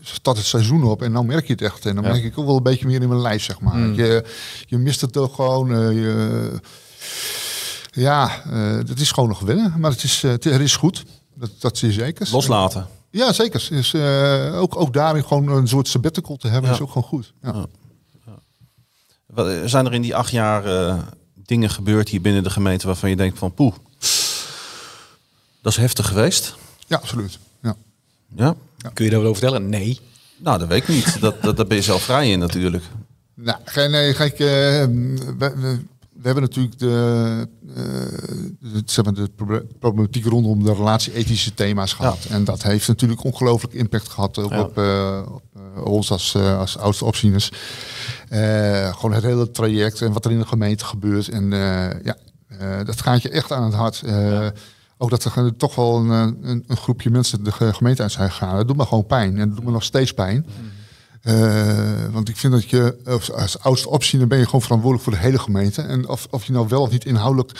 start 0.00 0.36
het 0.36 0.46
seizoen 0.46 0.84
op 0.84 1.02
en 1.02 1.12
dan 1.12 1.26
merk 1.26 1.46
je 1.46 1.52
het 1.52 1.62
echt. 1.62 1.86
En 1.86 1.94
dan 1.94 2.04
Ja. 2.04 2.10
merk 2.10 2.24
ik 2.24 2.38
ook 2.38 2.46
wel 2.46 2.56
een 2.56 2.62
beetje 2.62 2.86
meer 2.86 3.02
in 3.02 3.08
mijn 3.08 3.20
lijf, 3.20 3.42
zeg 3.42 3.60
maar. 3.60 3.74
Mm. 3.76 3.94
Je, 3.94 4.24
je 4.66 4.78
mist 4.78 5.00
het 5.00 5.12
toch 5.12 5.34
gewoon. 5.34 5.72
eh, 5.74 5.92
je, 5.92 6.60
ja, 7.90 8.42
eh 8.50 8.76
het 8.76 9.00
is 9.00 9.10
gewoon 9.12 9.28
nog 9.28 9.40
wennen. 9.40 9.74
Maar 9.78 9.90
het 9.90 10.02
is, 10.02 10.24
eh, 10.24 10.30
het, 10.30 10.44
is 10.46 10.76
goed. 10.76 11.04
Dat, 11.34 11.50
dat 11.58 11.82
is 11.82 11.94
zeker. 11.94 12.28
Loslaten. 12.32 12.86
Ja, 13.10 13.32
zeker. 13.32 13.68
Is, 13.70 13.94
eh, 13.94 14.58
ook, 14.60 14.76
ook 14.76 14.92
daarin 14.92 15.24
gewoon 15.24 15.48
een 15.48 15.68
soort 15.68 15.88
sabbatical 15.88 16.36
te 16.36 16.48
hebben 16.48 16.70
Ja. 16.70 16.76
is 16.76 16.82
ook 16.82 16.88
gewoon 16.88 17.08
goed. 17.08 17.32
Ja. 17.42 17.66
Zijn 19.64 19.86
er 19.86 19.92
in 19.94 20.02
die 20.02 20.16
acht 20.16 20.30
jaar 20.30 20.64
eh, 20.64 20.98
dingen 21.34 21.70
gebeurd 21.70 22.08
hier 22.08 22.20
binnen 22.20 22.42
de 22.42 22.50
gemeente 22.50 22.86
waarvan 22.86 23.10
je 23.10 23.16
denkt 23.16 23.38
van 23.38 23.54
poeh, 23.54 23.74
dat 25.62 25.72
is 25.72 25.78
heftig 25.78 26.06
geweest? 26.08 26.54
ja, 26.86 26.96
absoluut. 26.96 27.38
Ja. 27.62 27.76
Ja? 28.34 28.54
Kun 28.92 29.04
je 29.04 29.10
daarover 29.10 29.36
vertellen? 29.36 29.68
Nee. 29.68 30.00
Nou, 30.38 30.58
dat 30.58 30.68
weet 30.68 30.82
ik 30.82 30.88
niet. 30.88 31.20
Dat, 31.20 31.42
dat, 31.42 31.56
daar 31.56 31.66
ben 31.66 31.76
je 31.76 31.82
zelf 31.82 32.02
vrij 32.02 32.30
in 32.30 32.38
natuurlijk. 32.38 32.84
Nou, 33.34 33.58
nee, 33.90 34.14
kijk, 34.14 34.32
eh, 34.32 34.38
we, 34.38 35.34
we, 35.38 35.78
we 36.12 36.22
hebben 36.28 36.42
natuurlijk 36.42 36.78
de, 36.78 37.48
eh, 37.68 37.82
de, 38.72 38.82
zeg 38.86 39.04
maar 39.04 39.14
de 39.14 39.28
proble- 39.36 39.66
problematiek 39.78 40.24
rondom 40.24 40.64
de 40.64 40.74
relatie-ethische 40.74 41.54
thema's 41.54 41.92
gehad. 41.92 42.18
En 42.28 42.44
dat 42.44 42.62
heeft 42.62 42.88
natuurlijk 42.88 43.24
ongelooflijk 43.24 43.74
impact 43.74 44.08
gehad 44.08 44.38
ook 44.38 44.50
Ja. 44.50 44.60
op, 44.62 44.78
eh, 44.78 45.22
op 45.34 45.42
eh, 45.76 45.84
ons 45.84 46.10
als, 46.10 46.34
als 46.36 46.78
oudste 46.78 47.04
opzieners. 47.04 47.50
Eh, 48.28 48.94
gewoon 48.94 49.12
het 49.12 49.24
hele 49.24 49.50
traject 49.50 50.00
en 50.02 50.12
wat 50.12 50.24
er 50.24 50.30
in 50.30 50.38
de 50.38 50.46
gemeente 50.46 50.84
gebeurt. 50.84 51.28
En 51.28 51.52
eh, 51.52 52.04
ja, 52.04 52.16
eh, 52.46 52.84
dat 52.84 53.00
gaat 53.00 53.22
je 53.22 53.28
echt 53.30 53.52
aan 53.52 53.64
het 53.64 53.74
hart. 53.74 54.02
Eh, 54.02 54.46
Ook 55.02 55.10
dat 55.10 55.24
er 55.24 55.56
toch 55.56 55.74
wel 55.74 55.96
een, 55.96 56.10
eh, 56.10 56.50
een, 56.50 56.64
een 56.66 56.76
groepje 56.76 57.10
mensen 57.10 57.44
de 57.44 57.52
ge- 57.52 57.74
gemeente 57.74 58.02
uit 58.02 58.12
zijn 58.12 58.30
gegaan. 58.30 58.56
Dat 58.56 58.66
doet 58.68 58.76
me 58.76 58.86
gewoon 58.86 59.06
pijn. 59.06 59.38
En 59.38 59.46
dat 59.48 59.56
doet 59.56 59.64
me 59.66 59.70
nog 59.70 59.82
steeds 59.84 60.12
pijn. 60.14 60.46
Eh, 61.22 62.12
want 62.12 62.28
ik 62.28 62.36
vind 62.36 62.52
dat 62.52 62.70
je 62.70 62.96
als, 63.06 63.32
als 63.32 63.58
oudste 63.58 63.88
opziener 63.88 64.28
ben 64.28 64.38
je 64.38 64.44
gewoon 64.44 64.62
verantwoordelijk 64.62 65.08
voor 65.10 65.18
de 65.18 65.26
hele 65.26 65.38
gemeente. 65.38 65.82
En 65.82 66.08
of, 66.08 66.26
of 66.30 66.44
je 66.44 66.52
nou 66.52 66.68
wel 66.68 66.80
of 66.82 66.90
niet 66.90 67.04
inhoudelijk 67.04 67.50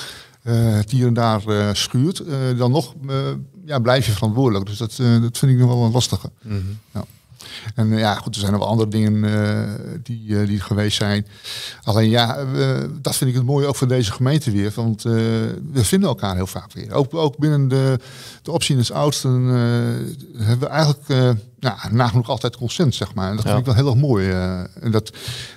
eh, 0.43 0.55
het 0.75 0.91
hier 0.91 1.07
en 1.07 1.15
daar 1.15 1.47
eh, 1.47 1.69
schuurt, 1.73 2.21
eh, 2.21 2.37
dan 2.57 2.71
nog 2.71 2.95
eh, 3.09 3.17
ja, 3.65 3.79
blijf 3.79 4.07
je 4.07 4.13
verantwoordelijk. 4.13 4.67
Dus 4.67 4.77
dat, 4.79 4.99
eh, 4.99 5.21
dat 5.23 5.39
vind 5.39 5.53
ik 5.53 5.59
nog 5.59 5.69
wel 5.69 5.85
een 5.85 5.93
lastige. 5.93 6.31
Ja. 6.93 7.05
En 7.75 7.93
eh, 7.93 7.99
ja, 7.99 8.15
goed, 8.15 8.35
er 8.35 8.41
zijn 8.41 8.53
nog 8.53 8.67
andere 8.67 8.91
dingen 8.91 9.25
eh, 9.25 9.69
die, 10.03 10.39
eh, 10.39 10.47
die 10.47 10.61
geweest 10.61 10.97
zijn. 10.97 11.27
Alleen 11.83 12.11
ja, 12.11 12.45
dat 13.01 13.17
vind 13.17 13.31
ik 13.31 13.37
het 13.37 13.45
mooie 13.45 13.67
ook 13.67 13.77
van 13.77 13.89
deze 13.89 14.13
gemeente 14.13 14.51
weer. 14.51 14.73
Want 14.75 15.03
we 15.03 15.85
vinden 15.85 16.09
elkaar 16.09 16.35
heel 16.35 16.47
vaak 16.47 16.73
weer. 16.73 16.93
Ook, 16.93 17.15
ook 17.15 17.37
binnen 17.37 17.69
de, 17.69 17.99
de 18.43 18.51
opzieners 18.51 18.93
oudsten 18.93 19.49
eh, 19.49 20.47
hebben 20.47 20.69
we 20.69 20.75
eigenlijk 20.75 21.37
ja, 21.63 21.77
nagenoeg 21.91 22.29
altijd 22.29 22.57
consent, 22.57 22.95
zeg 22.95 23.15
maar. 23.15 23.31
En 23.31 23.37
dat 23.37 23.45
Ja. 23.45 23.51
vind 23.51 23.61
ik 23.61 23.67
wel 23.75 23.85
heel 23.85 23.93
erg 23.93 24.01
mooi. 24.01 24.31
eh. 24.31 24.61
en 24.85 24.91
dat, 24.91 25.13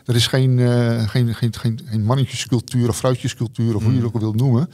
er 0.05 0.15
is 0.15 0.27
geen, 0.27 0.59
eh, 0.59 1.09
geen, 1.09 1.35
geen, 1.35 1.53
geen, 1.53 1.79
geen 1.85 2.03
mannetjescultuur 2.03 2.89
of 2.89 2.97
vrouwtjescultuur, 2.97 3.75
of 3.75 3.83
hoe 3.83 3.91
je 3.91 3.97
het 3.97 4.07
ook 4.07 4.19
wilt 4.19 4.35
noemen. 4.35 4.69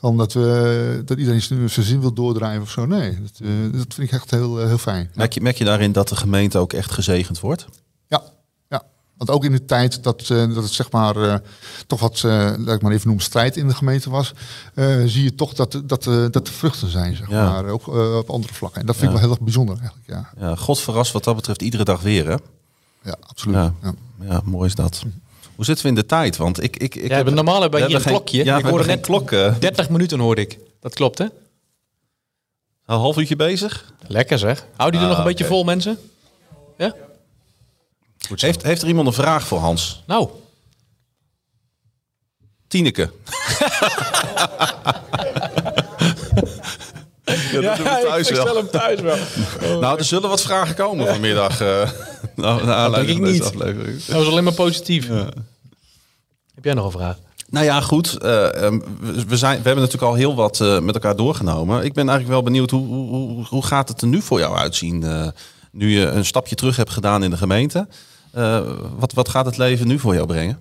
Omdat 0.00 0.32
we, 0.32 1.02
dat 1.04 1.18
iedereen 1.18 1.42
zijn 1.42 1.68
zin 1.70 2.00
wil 2.00 2.12
doordrijven 2.12 2.62
of 2.62 2.70
zo. 2.70 2.86
Nee, 2.86 3.18
dat, 3.22 3.40
eh, 3.42 3.48
dat 3.78 3.94
vind 3.94 4.08
ik 4.08 4.12
echt 4.12 4.30
heel, 4.30 4.66
heel 4.66 4.78
fijn. 4.78 5.10
Merk 5.14 5.32
je, 5.32 5.40
merk 5.40 5.56
je 5.58 5.64
daarin 5.64 5.92
dat 5.92 6.08
de 6.08 6.16
gemeente 6.16 6.58
ook 6.58 6.72
echt 6.72 6.90
gezegend 6.92 7.40
wordt? 7.40 7.66
Ja. 8.08 8.22
Want 9.16 9.30
ook 9.30 9.44
in 9.44 9.52
de 9.52 9.64
tijd 9.64 10.02
dat, 10.02 10.20
eh, 10.20 10.36
dat 10.54 10.62
het 10.62 10.72
zeg 10.72 10.90
maar 10.90 11.16
eh, 11.16 11.34
toch 11.86 12.00
wat, 12.00 12.16
eh 12.24 12.52
laat 12.58 12.76
ik 12.76 12.82
maar 12.82 12.92
even 12.92 13.06
noemen, 13.06 13.24
strijd 13.24 13.56
in 13.56 13.68
de 13.68 13.74
gemeente 13.74 14.10
was, 14.10 14.32
eh, 14.74 15.02
zie 15.06 15.22
je 15.22 15.34
toch 15.34 15.54
dat, 15.54 15.82
dat, 15.84 16.06
eh, 16.06 16.24
dat 16.30 16.46
er 16.46 16.52
vruchten 16.52 16.90
zijn, 16.90 17.16
zeg 17.16 17.28
Ja. 17.30 17.50
maar, 17.50 17.64
ook 17.66 17.88
eh, 17.88 18.16
op 18.16 18.30
andere 18.30 18.54
vlakken. 18.54 18.80
En 18.80 18.86
dat 18.86 18.96
vind 18.96 19.10
Ja. 19.10 19.14
ik 19.16 19.20
wel 19.22 19.28
heel 19.30 19.36
erg 19.38 19.44
bijzonder 19.44 19.76
eigenlijk, 19.78 20.06
ja. 20.08 20.30
Ja, 20.48 20.54
God 20.56 20.80
verrast 20.80 21.12
wat 21.12 21.24
dat 21.24 21.36
betreft 21.36 21.62
iedere 21.62 21.84
dag 21.84 22.00
weer, 22.00 22.26
hè? 22.26 22.36
Ja, 23.02 23.16
absoluut. 23.26 23.56
Ja. 23.56 23.74
Ja. 23.82 23.94
Ja, 24.20 24.40
mooi 24.44 24.66
is 24.68 24.74
dat. 24.74 25.02
Hoe 25.54 25.64
zitten 25.64 25.84
we 25.84 25.90
in 25.90 25.96
de 25.98 26.06
tijd? 26.06 26.36
Want 26.36 26.62
ik... 26.62 26.76
ik, 26.76 26.94
ik 26.94 27.08
Ja, 27.10 27.16
heb- 27.16 27.30
normaal 27.30 27.60
hebben 27.60 27.80
we 27.80 27.86
hier 27.86 27.94
een 27.96 28.00
geen- 28.02 28.12
klokje. 28.12 28.44
Ja, 28.44 28.58
Ik 28.58 28.64
hoorde 28.64 28.84
net- 28.86 29.00
klok. 29.00 29.32
eh, 29.32 29.54
30 29.58 29.88
minuten 29.90 30.18
hoorde 30.18 30.40
ik. 30.40 30.58
Dat 30.80 30.94
klopt, 30.94 31.18
hè? 31.18 31.24
een 31.24 32.98
half 32.98 33.16
uurtje 33.16 33.36
bezig. 33.36 33.92
Lekker 34.06 34.38
zeg. 34.38 34.66
Hou 34.76 34.90
die 34.90 35.00
er 35.00 35.08
nog 35.08 35.18
een 35.18 35.24
beetje 35.24 35.44
vol, 35.44 35.64
mensen? 35.64 35.98
Ja? 36.78 36.94
Heeft, 38.36 38.62
heeft 38.62 38.82
er 38.82 38.88
iemand 38.88 39.06
een 39.06 39.12
vraag 39.12 39.46
voor 39.46 39.58
Hans? 39.58 40.02
Nou, 40.06 40.28
Tineke. 42.68 43.10
ja, 47.52 47.60
dat 47.60 47.76
doen 47.76 47.86
we 47.86 48.02
thuis 48.06 48.30
wel. 48.30 48.56
hem 48.56 48.70
thuis 48.70 49.00
wel. 49.00 49.16
Nou, 49.80 49.98
er 49.98 50.04
zullen 50.04 50.28
wat 50.28 50.42
vragen 50.42 50.74
komen 50.74 51.06
vanmiddag. 51.06 51.60
nou, 52.34 52.68
aanleiding 52.68 53.18
denk 53.18 53.28
ik 53.28 53.32
niet. 53.32 53.42
aflevering. 53.42 54.04
Dat 54.04 54.16
was 54.16 54.26
alleen 54.26 54.44
maar 54.44 54.52
positief. 54.52 55.08
Heb 56.54 56.64
jij 56.64 56.74
nog 56.74 56.84
een 56.84 56.90
vraag? 56.90 57.16
Nou 57.48 57.64
ja, 57.64 57.80
goed. 57.80 58.16
eh, 58.16 58.62
ehm, 58.62 58.78
we, 59.28 59.36
zijn, 59.36 59.56
we 59.58 59.64
hebben 59.64 59.84
natuurlijk 59.84 60.12
al 60.12 60.14
heel 60.14 60.34
wat 60.34 60.60
eh, 60.60 60.78
met 60.78 60.94
elkaar 60.94 61.16
doorgenomen. 61.16 61.84
Ik 61.84 61.92
ben 61.92 62.08
eigenlijk 62.08 62.38
wel 62.38 62.42
benieuwd, 62.42 62.70
hoe, 62.70 62.86
hoe, 62.86 63.08
hoe, 63.08 63.44
hoe 63.44 63.64
gaat 63.64 63.88
het 63.88 64.00
er 64.00 64.08
nu 64.08 64.22
voor 64.22 64.38
jou 64.38 64.56
uitzien? 64.56 65.04
Nu 65.76 65.90
je 65.90 66.06
een 66.06 66.24
stapje 66.24 66.54
terug 66.54 66.76
hebt 66.76 66.90
gedaan 66.90 67.22
in 67.24 67.30
de 67.30 67.36
gemeente. 67.36 67.88
Eh, 68.32 68.60
wat, 68.98 69.12
wat 69.12 69.28
gaat 69.28 69.46
het 69.46 69.56
leven 69.56 69.86
nu 69.86 69.98
voor 69.98 70.14
jou 70.14 70.26
brengen? 70.26 70.58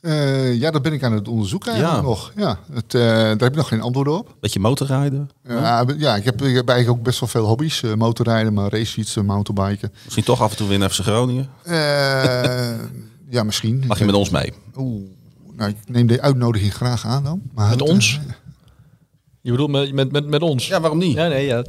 Eh, 0.00 0.54
ja, 0.60 0.70
dat 0.70 0.82
ben 0.82 0.92
ik 0.92 1.02
aan 1.02 1.12
het 1.12 1.28
onderzoeken 1.28 1.72
eigenlijk 1.72 2.02
Ja. 2.02 2.08
nog. 2.08 2.32
Ja, 2.36 2.58
het, 2.72 2.94
eh, 2.94 3.00
daar 3.02 3.28
heb 3.28 3.42
ik 3.42 3.54
nog 3.54 3.68
geen 3.68 3.80
antwoord 3.80 4.08
op. 4.08 4.34
Beetje 4.40 4.60
motorrijden. 4.60 5.30
Ja, 5.48 5.84
ja 5.96 6.16
ik, 6.16 6.24
heb, 6.24 6.42
ik 6.42 6.54
heb 6.54 6.68
eigenlijk 6.68 6.98
ook 6.98 7.04
best 7.04 7.20
wel 7.20 7.28
veel 7.28 7.44
hobby's. 7.44 7.82
Eh, 7.82 7.94
motorrijden, 7.94 8.52
maar 8.52 8.70
racefietsen, 8.70 9.24
mountainbiken. 9.26 9.92
Misschien 10.04 10.24
toch 10.24 10.40
af 10.40 10.50
en 10.50 10.56
toe 10.56 10.68
winnen 10.68 10.90
FC 10.90 11.00
Groningen. 11.00 11.48
Ja, 13.28 13.42
misschien. 13.42 13.84
Mag 13.86 13.98
je 13.98 14.04
met 14.04 14.14
ons 14.14 14.30
mee? 14.30 14.52
Oeh, 14.76 15.02
nou, 15.56 15.70
ik 15.70 15.76
neem 15.86 16.06
de 16.06 16.20
uitnodiging 16.20 16.74
graag 16.74 17.06
aan 17.06 17.24
dan. 17.24 17.42
Maar 17.54 17.70
Met 17.70 17.80
het, 17.80 17.88
ons? 17.88 18.20
Je 19.40 19.50
bedoelt 19.50 19.70
met, 19.70 19.92
met, 19.92 20.12
met, 20.12 20.26
met 20.26 20.42
ons? 20.42 20.66
Ja, 20.66 20.80
waarom 20.80 20.98
niet? 20.98 21.14
Ja, 21.14 21.28
nee, 21.28 21.46
ja. 21.46 21.64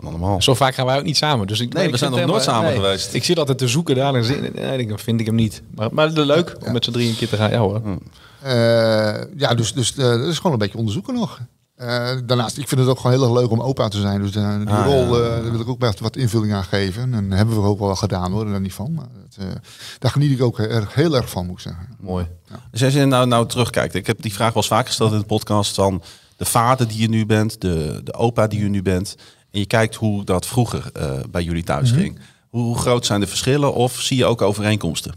Kan 0.00 0.08
allemaal. 0.08 0.42
Zo 0.42 0.54
vaak 0.54 0.74
gaan 0.74 0.86
wij 0.86 0.98
ook 0.98 1.04
niet 1.04 1.16
samen. 1.16 1.46
Dus 1.46 1.60
ik, 1.60 1.72
Nee, 1.72 1.84
ik 1.84 1.90
we 1.90 1.96
zijn 1.96 2.10
nog 2.10 2.24
nooit 2.26 2.42
samen 2.42 2.72
geweest. 2.72 3.14
Ik 3.14 3.24
zit 3.24 3.38
altijd 3.38 3.58
te 3.58 3.68
zoeken 3.68 3.94
daar 3.94 4.14
en 4.14 4.24
zin. 4.24 4.50
Nee, 4.54 4.86
dan 4.86 4.98
vind 4.98 5.20
ik 5.20 5.26
hem 5.26 5.34
niet. 5.34 5.62
Maar, 5.74 5.88
maar 5.92 6.08
leuk 6.08 6.56
om 6.66 6.72
met 6.72 6.84
z'n 6.84 6.90
drieën 6.90 7.10
een 7.10 7.16
keer 7.16 7.28
te 7.28 7.36
gaan. 7.36 7.50
Ja 7.50 7.58
hoor. 7.58 7.82
eh, 8.42 8.52
ja, 9.36 9.54
dus, 9.54 9.72
dus 9.72 9.90
eh, 9.96 10.04
dat 10.04 10.24
is 10.26 10.36
gewoon 10.36 10.52
een 10.52 10.58
beetje 10.58 10.78
onderzoeken 10.78 11.14
nog. 11.14 11.40
Eh, 11.76 12.10
daarnaast, 12.26 12.58
ik 12.58 12.68
vind 12.68 12.80
het 12.80 12.90
ook 12.90 12.96
gewoon 13.00 13.12
heel 13.12 13.22
erg 13.28 13.40
leuk 13.40 13.50
om 13.50 13.60
opa 13.60 13.88
te 13.88 14.00
zijn. 14.00 14.22
Dus 14.22 14.32
die 14.32 14.42
Ah, 14.42 14.84
rol, 14.86 15.22
ja. 15.22 15.24
eh, 15.36 15.42
daar 15.42 15.50
wil 15.50 15.60
ik 15.60 15.68
ook 15.68 15.78
best 15.78 16.00
wat 16.00 16.16
invulling 16.16 16.52
aan 16.52 16.64
geven. 16.64 17.14
En 17.14 17.28
dat 17.28 17.38
hebben 17.38 17.62
we 17.62 17.68
ook 17.68 17.78
wel 17.78 17.94
gedaan 17.96 18.32
hoor, 18.32 18.44
daar 18.46 18.60
niet 18.60 18.72
van. 18.72 18.92
Maar 18.94 19.06
dat, 19.22 19.46
eh, 19.46 19.54
daar 19.98 20.10
geniet 20.10 20.30
ik 20.30 20.42
ook 20.42 20.58
heel 20.58 20.68
erg, 20.68 20.94
heel 20.94 21.16
erg 21.16 21.30
van, 21.30 21.46
moet 21.46 21.54
ik 21.54 21.60
zeggen. 21.62 21.88
Mooi. 22.00 22.26
Dus 22.70 22.82
als 22.84 22.92
je 22.92 23.04
nou, 23.04 23.26
nou 23.26 23.46
terugkijkt, 23.46 23.94
ik 23.94 24.06
heb 24.06 24.22
die 24.22 24.32
vraag 24.32 24.46
wel 24.52 24.56
eens 24.62 24.66
vaak 24.72 24.86
gesteld 24.86 25.12
in 25.12 25.18
de 25.18 25.24
podcast 25.24 25.74
van 25.74 26.02
de 26.36 26.44
vader 26.44 26.88
die 26.88 27.00
je 27.00 27.08
nu 27.08 27.26
bent, 27.26 27.60
de, 27.60 28.00
de 28.04 28.14
opa 28.14 28.46
die 28.46 28.60
je 28.62 28.68
nu 28.68 28.82
bent. 28.82 29.14
En 29.50 29.58
je 29.58 29.66
kijkt 29.66 29.94
hoe 29.94 30.24
dat 30.24 30.46
vroeger 30.46 30.90
eh, 30.92 31.10
bij 31.30 31.42
jullie 31.42 31.64
thuis 31.64 31.90
Mhm. 31.90 32.00
ging. 32.00 32.18
Hoe, 32.48 32.62
hoe 32.62 32.78
groot 32.78 33.06
zijn 33.06 33.20
de 33.20 33.26
verschillen 33.26 33.74
of 33.74 34.00
zie 34.00 34.16
je 34.16 34.24
ook 34.24 34.42
overeenkomsten? 34.42 35.14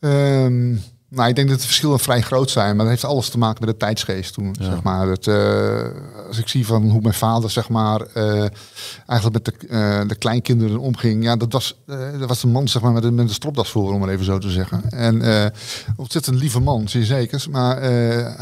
Ehm, 0.00 0.74
nou, 1.16 1.28
ik 1.28 1.34
denk 1.36 1.48
dat 1.48 1.58
de 1.60 1.66
verschillen 1.66 1.98
vrij 1.98 2.20
groot 2.22 2.50
zijn, 2.50 2.68
maar 2.76 2.84
dat 2.84 2.94
heeft 2.94 3.04
alles 3.04 3.28
te 3.28 3.38
maken 3.38 3.64
met 3.66 3.70
de 3.70 3.84
tijdsgeest 3.86 4.34
toen. 4.34 4.56
Zeg 4.60 4.82
maar. 4.82 5.08
het, 5.08 5.26
eh, 5.26 6.26
als 6.28 6.38
ik 6.38 6.48
zie 6.48 6.66
van 6.66 6.90
hoe 6.90 7.00
mijn 7.00 7.14
vader 7.14 7.50
zeg 7.50 7.68
maar, 7.68 8.00
eh, 8.00 8.46
eigenlijk 9.06 9.32
met 9.32 9.44
de, 9.44 9.66
eh, 9.68 10.00
de 10.08 10.14
kleinkinderen 10.16 10.78
omging, 10.78 11.24
ja, 11.24 11.36
dat 11.36 11.52
was, 11.52 11.80
dat 12.18 12.28
was 12.28 12.42
een 12.42 12.50
man 12.50 12.68
zeg 12.68 12.82
maar, 12.82 12.92
met, 12.92 13.04
een, 13.04 13.14
met 13.14 13.28
een 13.28 13.34
stropdas 13.34 13.70
voor, 13.70 13.92
om 13.92 14.02
het 14.02 14.10
even 14.10 14.24
zo 14.24 14.38
te 14.38 14.50
zeggen. 14.50 14.90
En 14.90 15.52
ontzettend 15.96 16.36
lieve 16.38 16.60
man, 16.60 16.88
zeer 16.88 17.04
zeker. 17.04 17.44
Maar 17.50 17.82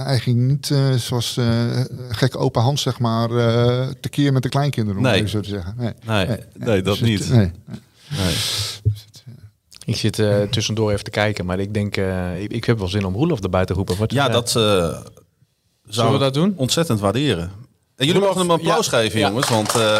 hij 0.04 0.18
ging 0.18 0.36
niet 0.38 0.72
zoals 0.96 1.38
gekke 2.08 2.38
opa 2.38 2.60
Hans 2.60 2.82
zeg 2.82 2.98
maar, 2.98 3.28
tekeer 4.00 4.32
met 4.32 4.42
de 4.42 4.48
kleinkinderen, 4.48 4.96
om 4.98 5.02
Nee. 5.06 5.14
even 5.14 5.28
zo 5.30 5.40
te 5.40 5.48
zeggen. 5.48 5.74
Nee, 5.78 5.92
Nee, 6.06 6.26
nee, 6.54 6.82
dat 6.82 6.98
Dus 6.98 6.98
het- 6.98 7.08
niet. 7.08 7.30
nee. 7.30 7.50
Nee. 8.08 8.34
Ik 9.86 9.96
zit 9.96 10.18
eh, 10.18 10.42
tussendoor 10.42 10.90
even 10.92 11.04
te 11.04 11.10
kijken. 11.10 11.46
Maar 11.46 11.58
ik 11.58 11.74
denk, 11.74 11.96
eh, 11.96 12.42
ik, 12.42 12.52
ik 12.52 12.64
heb 12.64 12.78
wel 12.78 12.88
zin 12.88 13.04
om 13.04 13.14
Roelof 13.14 13.40
erbij 13.40 13.64
te 13.64 13.72
roepen. 13.74 13.96
Wat, 13.96 14.12
Ja, 14.12 14.28
dat 14.28 14.56
eh 14.56 14.96
zou 15.88 16.12
we 16.12 16.18
dat 16.18 16.34
doen? 16.34 16.54
ontzettend 16.56 17.00
waarderen. 17.00 17.42
En 17.96 18.06
jullie 18.06 18.12
Roelof, 18.12 18.28
mogen 18.36 18.40
hem 18.40 18.50
een 18.50 18.66
applaus 18.66 18.90
ja. 18.90 18.98
geven, 18.98 19.18
Ja. 19.20 19.28
jongens. 19.28 19.48
Want 19.48 19.74
eh 19.74 19.98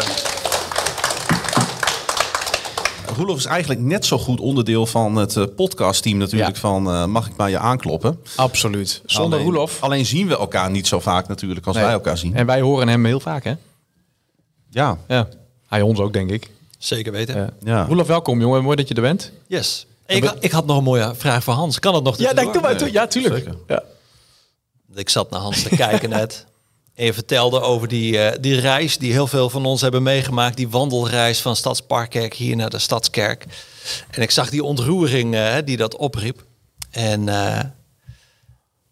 Roelof 3.15 3.37
is 3.37 3.45
eigenlijk 3.45 3.81
net 3.81 4.05
zo 4.05 4.17
goed 4.17 4.39
onderdeel 4.39 4.85
van 4.85 5.15
het 5.15 5.55
podcastteam 5.55 6.17
natuurlijk. 6.17 6.53
Ja. 6.55 6.59
Van 6.61 6.87
eh, 6.91 7.05
mag 7.05 7.27
ik 7.27 7.35
bij 7.35 7.49
je 7.49 7.57
aankloppen? 7.59 8.19
Absoluut. 8.35 9.01
Zonder 9.05 9.39
Alleen- 9.39 9.51
Roelof. 9.51 9.83
Alleen 9.83 10.05
zien 10.05 10.27
we 10.27 10.37
elkaar 10.37 10.71
niet 10.71 10.87
zo 10.87 10.99
vaak 10.99 11.27
natuurlijk 11.27 11.65
als 11.65 11.75
Nee. 11.75 11.85
wij 11.85 11.93
elkaar 11.93 12.17
zien. 12.17 12.35
En 12.35 12.45
wij 12.45 12.61
horen 12.61 12.87
hem 12.87 13.05
heel 13.05 13.19
vaak, 13.19 13.43
hè? 13.43 13.53
Ja, 14.69 14.97
Ja. 15.07 15.27
Hij 15.67 15.81
ons 15.81 15.99
ook, 15.99 16.13
denk 16.13 16.29
ik. 16.29 16.49
Zeker 16.85 17.11
weten. 17.11 17.35
Ja. 17.35 17.49
ja. 17.63 17.85
Roelof, 17.85 18.07
welkom, 18.07 18.39
jongen. 18.41 18.63
Mooi 18.63 18.75
dat 18.75 18.87
je 18.87 18.93
er 18.93 19.01
bent. 19.01 19.31
Yes. 19.47 19.85
Ik, 20.05 20.23
had- 20.23 20.37
ik 20.43 20.51
had 20.51 20.65
nog 20.65 20.77
een 20.77 20.83
mooie 20.83 21.13
vraag 21.15 21.43
voor 21.43 21.53
Hans. 21.53 21.79
Kan 21.79 21.95
het 21.95 22.03
nog 22.03 22.17
tussendoor? 22.17 22.61
maar 22.61 22.77
toe. 22.77 22.91
Ja, 22.91 23.07
tuurlijk. 23.07 23.35
Zeker. 23.43 23.55
Ja. 23.67 23.83
Ik 24.95 25.09
zat 25.09 25.29
naar 25.29 25.39
Hans 25.39 25.63
te 25.63 25.69
kijken 25.69 26.09
net. 26.19 26.45
En 26.95 27.05
je 27.05 27.13
vertelde 27.13 27.61
over 27.61 27.87
die, 27.87 28.19
eh, 28.19 28.37
die 28.41 28.59
reis 28.59 28.97
die 28.97 29.11
heel 29.11 29.27
veel 29.27 29.49
van 29.49 29.65
ons 29.65 29.81
hebben 29.81 30.03
meegemaakt. 30.03 30.57
Die 30.57 30.69
wandelreis 30.69 31.41
van 31.41 31.55
Stadsparkkerk 31.55 32.33
hier 32.33 32.55
naar 32.55 32.69
de 32.69 32.79
Stadskerk. 32.79 33.45
En 34.11 34.21
ik 34.21 34.31
zag 34.31 34.49
die 34.49 34.63
ontroering 34.63 35.35
eh, 35.35 35.55
die 35.65 35.77
dat 35.77 35.95
opriep. 35.95 36.43
En, 36.91 37.29
eh, 37.29 37.59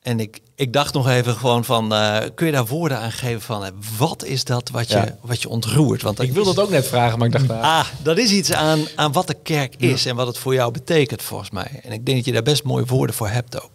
en 0.01 0.19
ik, 0.19 0.39
ik 0.55 0.73
dacht 0.73 0.93
nog 0.93 1.09
even 1.09 1.35
gewoon 1.35 1.65
van... 1.65 1.93
eh, 1.93 2.17
kun 2.35 2.45
je 2.45 2.51
daar 2.51 2.65
woorden 2.65 2.99
aan 2.99 3.11
geven 3.11 3.41
van... 3.41 3.63
eh, 3.65 3.71
wat 3.97 4.23
is 4.25 4.43
dat 4.43 4.69
wat 4.69 4.87
je, 4.89 4.95
Ja. 4.97 5.17
wat 5.21 5.41
je 5.41 5.49
ontroert? 5.49 6.01
Want 6.01 6.19
Ik 6.21 6.33
wilde 6.33 6.49
is- 6.49 6.55
het 6.55 6.65
ook 6.65 6.71
net 6.71 6.87
vragen, 6.87 7.17
maar 7.19 7.27
ik 7.27 7.33
dacht... 7.33 7.49
ah, 7.49 7.61
Ah, 7.79 7.85
dat 8.03 8.17
is 8.17 8.31
iets 8.31 8.53
aan, 8.53 8.79
aan 8.95 9.11
wat 9.11 9.27
de 9.27 9.37
kerk 9.43 9.75
is 9.77 10.05
en 10.05 10.15
wat 10.15 10.27
het 10.27 10.37
voor 10.37 10.53
jou 10.53 10.71
betekent, 10.71 11.21
volgens 11.21 11.49
mij. 11.51 11.79
En 11.83 11.91
ik 11.91 12.05
denk 12.05 12.17
dat 12.17 12.25
je 12.25 12.31
daar 12.31 12.43
best 12.43 12.63
mooie 12.63 12.85
woorden 12.85 13.15
voor 13.15 13.29
hebt 13.29 13.63
ook. 13.63 13.71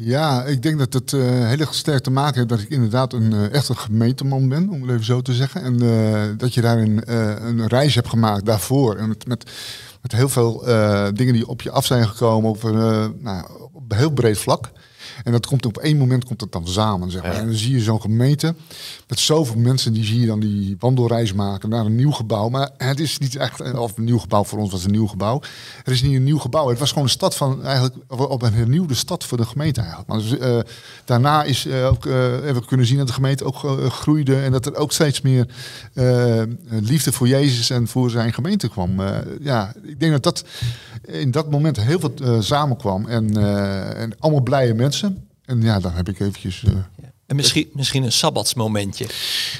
Ja, 0.00 0.44
ik 0.44 0.62
denk 0.62 0.78
dat 0.78 0.92
het 0.92 1.12
eh, 1.12 1.20
heel 1.20 1.58
erg 1.58 1.74
sterk 1.74 2.02
te 2.02 2.10
maken 2.10 2.34
heeft 2.36 2.48
dat 2.48 2.60
ik 2.60 2.68
inderdaad 2.68 3.12
een 3.12 3.32
eh, 3.32 3.52
echt 3.52 3.68
een 3.68 3.76
gemeenteman 3.76 4.48
ben, 4.48 4.68
om 4.70 4.82
het 4.82 4.90
even 4.90 5.04
zo 5.04 5.22
te 5.22 5.34
zeggen. 5.34 5.62
En 5.62 5.82
eh, 5.82 6.22
dat 6.36 6.54
je 6.54 6.60
daar 6.60 6.78
een, 6.78 7.04
eh, 7.04 7.34
een 7.40 7.66
reis 7.66 7.94
hebt 7.94 8.08
gemaakt 8.08 8.44
daarvoor. 8.44 8.96
En 8.96 9.08
met, 9.08 9.26
met, 9.26 9.50
met 10.02 10.12
heel 10.12 10.28
veel 10.28 10.66
eh, 10.66 11.06
dingen 11.14 11.32
die 11.34 11.46
op 11.48 11.62
je 11.62 11.70
af 11.70 11.86
zijn 11.86 12.08
gekomen 12.08 12.50
over 12.50 12.74
eh, 12.74 13.06
nou, 13.18 13.46
op 13.72 13.82
een 13.92 13.96
heel 13.96 14.10
breed 14.10 14.38
vlak. 14.38 14.70
En 15.24 15.32
dat 15.32 15.46
komt 15.46 15.66
op 15.66 15.78
één 15.78 15.96
moment 15.96 16.24
komt 16.24 16.40
het 16.40 16.52
dan 16.52 16.66
samen, 16.66 17.10
zeg 17.10 17.22
maar. 17.22 17.32
En 17.32 17.46
dan 17.46 17.54
zie 17.54 17.72
je 17.72 17.80
zo'n 17.80 18.00
gemeente 18.00 18.54
met 19.06 19.18
zoveel 19.18 19.60
mensen 19.60 19.92
die 19.92 20.04
zie 20.04 20.20
je 20.20 20.26
dan 20.26 20.40
die 20.40 20.76
wandelreis 20.78 21.32
maken 21.32 21.68
naar 21.68 21.84
een 21.84 21.94
nieuw 21.94 22.10
gebouw. 22.10 22.48
Maar 22.48 22.70
het 22.76 23.00
is 23.00 23.18
niet 23.18 23.36
echt, 23.36 23.72
of 23.74 23.96
een 23.96 24.04
nieuw 24.04 24.18
gebouw 24.18 24.44
voor 24.44 24.58
ons 24.58 24.72
was 24.72 24.84
een 24.84 24.90
nieuw 24.90 25.06
gebouw. 25.06 25.42
Het 25.76 25.94
is 25.94 26.02
niet 26.02 26.14
een 26.14 26.24
nieuw 26.24 26.38
gebouw. 26.38 26.68
Het 26.68 26.78
was 26.78 26.88
gewoon 26.88 27.04
een 27.04 27.10
stad 27.10 27.36
van 27.36 27.62
eigenlijk 27.62 27.94
op 28.08 28.42
een 28.42 28.54
hernieuwde 28.54 28.94
stad 28.94 29.24
voor 29.24 29.36
de 29.36 29.46
gemeente 29.46 29.80
eigenlijk. 29.80 30.08
Maar 30.08 30.18
dus, 30.18 30.38
eh, 30.38 30.58
daarna 31.04 31.42
is 31.42 31.66
eh, 31.66 31.86
ook 31.86 32.06
eh, 32.06 32.12
hebben 32.14 32.54
we 32.54 32.66
kunnen 32.66 32.86
zien 32.86 32.98
dat 32.98 33.06
de 33.06 33.12
gemeente 33.12 33.44
ook 33.44 33.56
groeide 33.92 34.40
en 34.40 34.52
dat 34.52 34.66
er 34.66 34.76
ook 34.76 34.92
steeds 34.92 35.20
meer 35.20 35.46
liefde 36.68 37.12
voor 37.12 37.28
Jezus 37.28 37.70
en 37.70 37.88
voor 37.88 38.10
zijn 38.10 38.32
gemeente 38.32 38.68
kwam. 38.68 39.00
Ja, 39.40 39.72
ik 39.82 40.00
denk 40.00 40.12
dat 40.12 40.22
dat 40.22 40.44
in 41.02 41.30
dat 41.30 41.50
moment 41.50 41.76
heel 41.80 42.00
veel 42.00 42.12
eh, 42.22 42.40
samenkwam 42.40 43.06
en, 43.08 43.36
eh, 43.36 44.00
en 44.00 44.12
allemaal 44.18 44.42
blije 44.42 44.74
mensen. 44.74 45.28
En 45.44 45.62
ja, 45.62 45.80
dan 45.80 45.92
heb 45.92 46.08
ik 46.08 46.20
eventjes. 46.20 46.64
eh, 46.64 46.72
En 47.26 47.36
misschien, 47.36 47.68
misschien 47.72 48.02
een 48.04 48.12
sabbatsmomentje. 48.12 49.06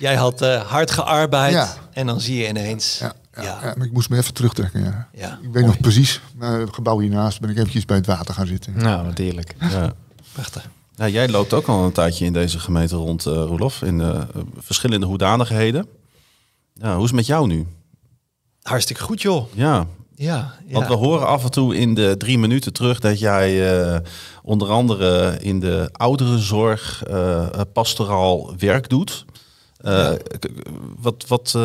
Jij 0.00 0.14
had 0.16 0.42
eh, 0.42 0.62
hard 0.62 0.90
gearbeid 0.90 1.52
Ja. 1.52 1.74
en 1.92 2.06
dan 2.06 2.20
zie 2.20 2.36
je 2.36 2.48
ineens... 2.48 2.98
ja, 2.98 3.12
ja, 3.34 3.42
ja, 3.42 3.58
ja, 3.62 3.74
maar 3.76 3.86
ik 3.86 3.92
moest 3.92 4.10
me 4.10 4.16
even 4.16 4.34
terugtrekken. 4.34 4.84
Ja. 4.84 5.08
Ja, 5.14 5.38
ik 5.42 5.48
weet 5.52 5.66
nog 5.66 5.80
precies, 5.80 6.20
eh, 6.40 6.52
het 6.52 6.74
gebouw 6.74 6.98
hiernaast 6.98 7.40
ben 7.40 7.50
ik 7.50 7.56
eventjes 7.56 7.84
bij 7.84 7.96
het 7.96 8.06
water 8.06 8.34
gaan 8.34 8.46
zitten. 8.46 8.72
Nou, 8.76 9.04
wat 9.06 9.18
heerlijk. 9.18 9.54
Ja. 9.70 9.92
prachtig. 10.32 10.68
Ja, 10.96 11.08
jij 11.08 11.28
loopt 11.28 11.52
ook 11.52 11.66
al 11.66 11.84
een 11.84 11.92
tijdje 11.92 12.24
in 12.24 12.32
deze 12.32 12.58
gemeente 12.58 12.96
rond, 12.96 13.26
eh 13.26 13.32
Roelof, 13.32 13.82
in 13.82 14.00
eh, 14.00 14.20
verschillende 14.58 15.06
hoedanigheden. 15.06 15.86
Ja, 16.74 16.92
hoe 16.94 17.02
is 17.02 17.06
het 17.10 17.14
met 17.18 17.26
jou 17.26 17.46
nu? 17.46 17.66
Hartstikke 18.62 19.02
goed, 19.02 19.22
joh. 19.22 19.52
Ja, 19.54 19.86
Ja, 20.18 20.54
want 20.68 20.84
ja. 20.84 20.90
we 20.90 20.96
horen 20.96 21.26
af 21.26 21.44
en 21.44 21.50
toe 21.50 21.76
in 21.76 21.94
de 21.94 22.14
drie 22.16 22.38
minuten 22.38 22.72
terug 22.72 23.00
dat 23.00 23.18
jij 23.18 23.80
eh, 23.80 23.98
onder 24.42 24.68
andere 24.68 25.38
in 25.40 25.60
de 25.60 25.88
ouderenzorg 25.92 27.02
eh 27.02 27.60
pastoraal 27.72 28.56
werk 28.56 28.88
doet. 28.88 29.24
Eh, 29.76 30.12
wat, 30.98 31.24
wat, 31.26 31.58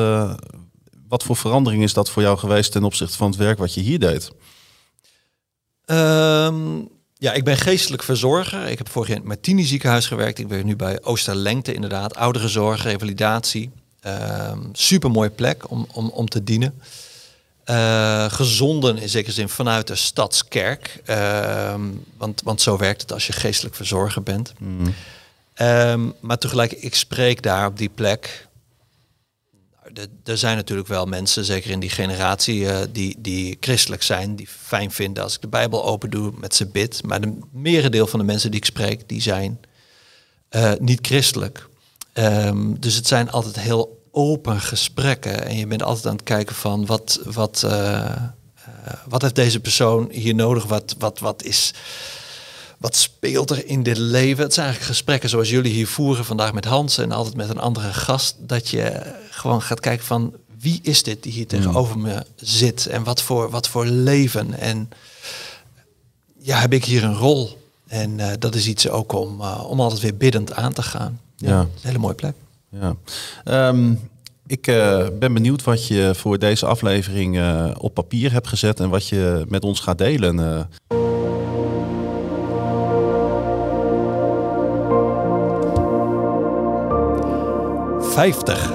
wat 1.08 1.24
voor 1.24 1.36
verandering 1.36 1.84
is 1.84 1.94
dat 1.94 2.10
voor 2.10 2.22
jou 2.22 2.38
geweest 2.38 2.72
ten 2.72 2.84
opzichte 2.84 3.18
van 3.18 3.28
het 3.28 3.39
werk 3.39 3.58
wat 3.58 3.74
je 3.74 3.82
hier 3.82 4.00
deed? 4.00 4.32
Ehm, 5.86 6.80
ja, 7.13 7.34
ik 7.34 7.44
ben 7.44 7.58
geestelijk 7.58 8.04
verzorger. 8.04 8.68
Ik 8.68 8.78
heb 8.78 8.89
vorig 8.89 9.08
jaar 9.08 9.18
in 9.18 9.24
het 9.24 9.34
Martini 9.34 9.63
ziekenhuis 9.63 10.08
gewerkt. 10.08 10.39
Ik 10.39 10.48
werk 10.48 10.63
nu 10.63 10.76
bij 10.76 11.04
Oosterlengte 11.04 11.74
inderdaad. 11.74 12.16
Ouderenzorg, 12.16 12.84
revalidatie. 12.84 13.72
Ehm 14.00 14.60
Super 14.72 15.12
mooie 15.12 15.30
plek 15.30 15.72
om, 15.72 15.88
om, 15.94 16.10
om 16.10 16.28
te 16.28 16.44
dienen. 16.44 16.74
Eh, 17.63 18.32
gezonden 18.32 18.97
in 18.97 19.10
zekere 19.10 19.34
zin 19.34 19.49
vanuit 19.49 19.88
de 19.88 19.95
stadskerk. 19.95 21.02
Ehm, 21.06 21.82
want, 22.17 22.41
want 22.43 22.62
zo 22.62 22.78
werkt 22.78 23.02
het 23.02 23.12
als 23.13 23.28
je 23.28 23.34
geestelijk 23.34 23.76
verzorger 23.76 24.23
bent. 24.23 24.54
Ehm, 25.54 26.10
maar 26.19 26.38
tegelijk, 26.38 26.71
ik 26.71 26.95
spreek 26.95 27.41
daar 27.41 27.67
op 27.67 27.78
die 27.78 27.89
plek. 27.89 28.47
Nou, 29.84 29.93
er- 29.93 30.32
Er 30.32 30.38
zijn 30.38 30.56
natuurlijk 30.56 30.88
wel 30.88 31.06
mensen, 31.06 31.45
zeker 31.45 31.71
in 31.71 31.80
die 31.80 31.89
generatie, 31.89 32.69
eh, 32.69 32.78
die, 32.91 33.15
die 33.19 33.58
christelijk 33.60 34.04
zijn, 34.04 34.36
die 34.36 34.47
fijn 34.62 34.91
vinden 34.91 35.23
als 35.23 35.36
ik 35.36 35.41
de 35.41 35.47
Bijbel 35.47 35.86
open 35.86 36.10
doe 36.10 36.32
met 36.38 36.56
ze 36.56 36.65
bid. 36.65 37.04
Maar 37.04 37.21
de 37.21 37.38
merendeel 37.52 38.08
van 38.08 38.19
de 38.19 38.26
mensen 38.26 38.52
die 38.52 38.60
ik 38.60 38.65
spreek, 38.65 39.10
die 39.10 39.22
zijn 39.22 39.59
eh, 40.49 40.72
niet 40.80 40.99
christelijk. 41.07 41.68
Ehm, 42.14 42.74
dus 42.80 42.95
het 42.95 43.07
zijn 43.07 43.32
altijd 43.32 43.59
heel 43.59 44.01
open 44.16 44.61
gesprekken. 44.61 45.45
En 45.45 45.57
je 45.57 45.68
bent 45.68 45.84
altijd 45.84 46.05
aan 46.05 46.16
het 46.16 46.24
kijken 46.24 46.55
van 46.55 46.86
wat, 46.86 47.20
wat, 47.26 47.64
eh, 47.66 48.05
eh, 48.05 48.11
wat 49.07 49.22
heeft 49.22 49.36
deze 49.36 49.59
persoon 49.59 50.07
hier 50.11 50.36
nodig? 50.36 50.66
Wat, 50.66 50.95
wat, 50.99 51.20
wat 51.20 51.43
is 51.43 51.74
wat 52.78 52.95
speelt 52.95 53.49
er 53.49 53.68
in 53.68 53.84
dit 53.84 53.97
leven? 53.97 54.43
Het 54.43 54.53
zijn 54.53 54.66
eigenlijk 54.66 54.95
gesprekken 54.95 55.30
zoals 55.30 55.49
jullie 55.49 55.74
hier 55.74 55.88
voeren 55.88 56.26
vandaag 56.26 56.53
met 56.53 56.66
Hans 56.66 56.97
en 56.97 57.11
altijd 57.11 57.36
met 57.36 57.49
een 57.49 57.59
andere 57.59 57.93
gast. 57.93 58.36
Dat 58.39 58.70
je 58.70 59.14
gewoon 59.30 59.61
gaat 59.61 59.80
kijken 59.80 60.05
van 60.05 60.34
wie 60.59 60.80
is 60.82 61.03
dit 61.03 61.24
die 61.24 61.32
hier 61.32 61.47
tegenover 61.47 61.99
me 61.99 62.26
zit 62.36 62.86
en 62.86 63.03
wat 63.03 63.22
voor, 63.22 63.49
wat 63.49 63.68
voor 63.68 63.86
leven. 63.86 64.59
En 64.59 64.89
ja, 66.39 66.59
heb 66.59 66.74
ik 66.74 66.86
hier 66.86 67.03
een 67.03 67.16
rol? 67.16 67.61
En 67.88 68.20
eh, 68.20 68.32
dat 68.39 68.55
is 68.55 68.68
iets 68.68 68.89
ook 68.89 69.11
om, 69.11 69.41
om 69.41 69.80
altijd 69.80 70.01
weer 70.01 70.18
biddend 70.18 70.53
aan 70.53 70.74
te 70.74 70.84
gaan. 70.84 71.20
Ja, 71.38 71.49
Ja. 71.49 71.59
een 71.59 71.70
hele 71.82 71.97
mooie 71.97 72.14
plek. 72.16 72.36
Ja. 72.80 72.95
Ehm, 73.43 73.93
ik 74.47 74.67
eh, 74.67 75.07
ben 75.19 75.34
benieuwd 75.34 75.63
wat 75.63 75.88
je 75.88 76.11
voor 76.15 76.39
deze 76.39 76.65
aflevering 76.65 77.38
eh, 77.38 77.69
op 77.78 77.93
papier 77.93 78.32
hebt 78.32 78.47
gezet 78.47 78.80
en 78.80 78.89
wat 78.89 79.07
je 79.07 79.45
met 79.47 79.63
ons 79.63 79.80
gaat 79.80 79.97
delen. 79.97 80.39
eh. 80.39 80.59
50. 87.99 88.71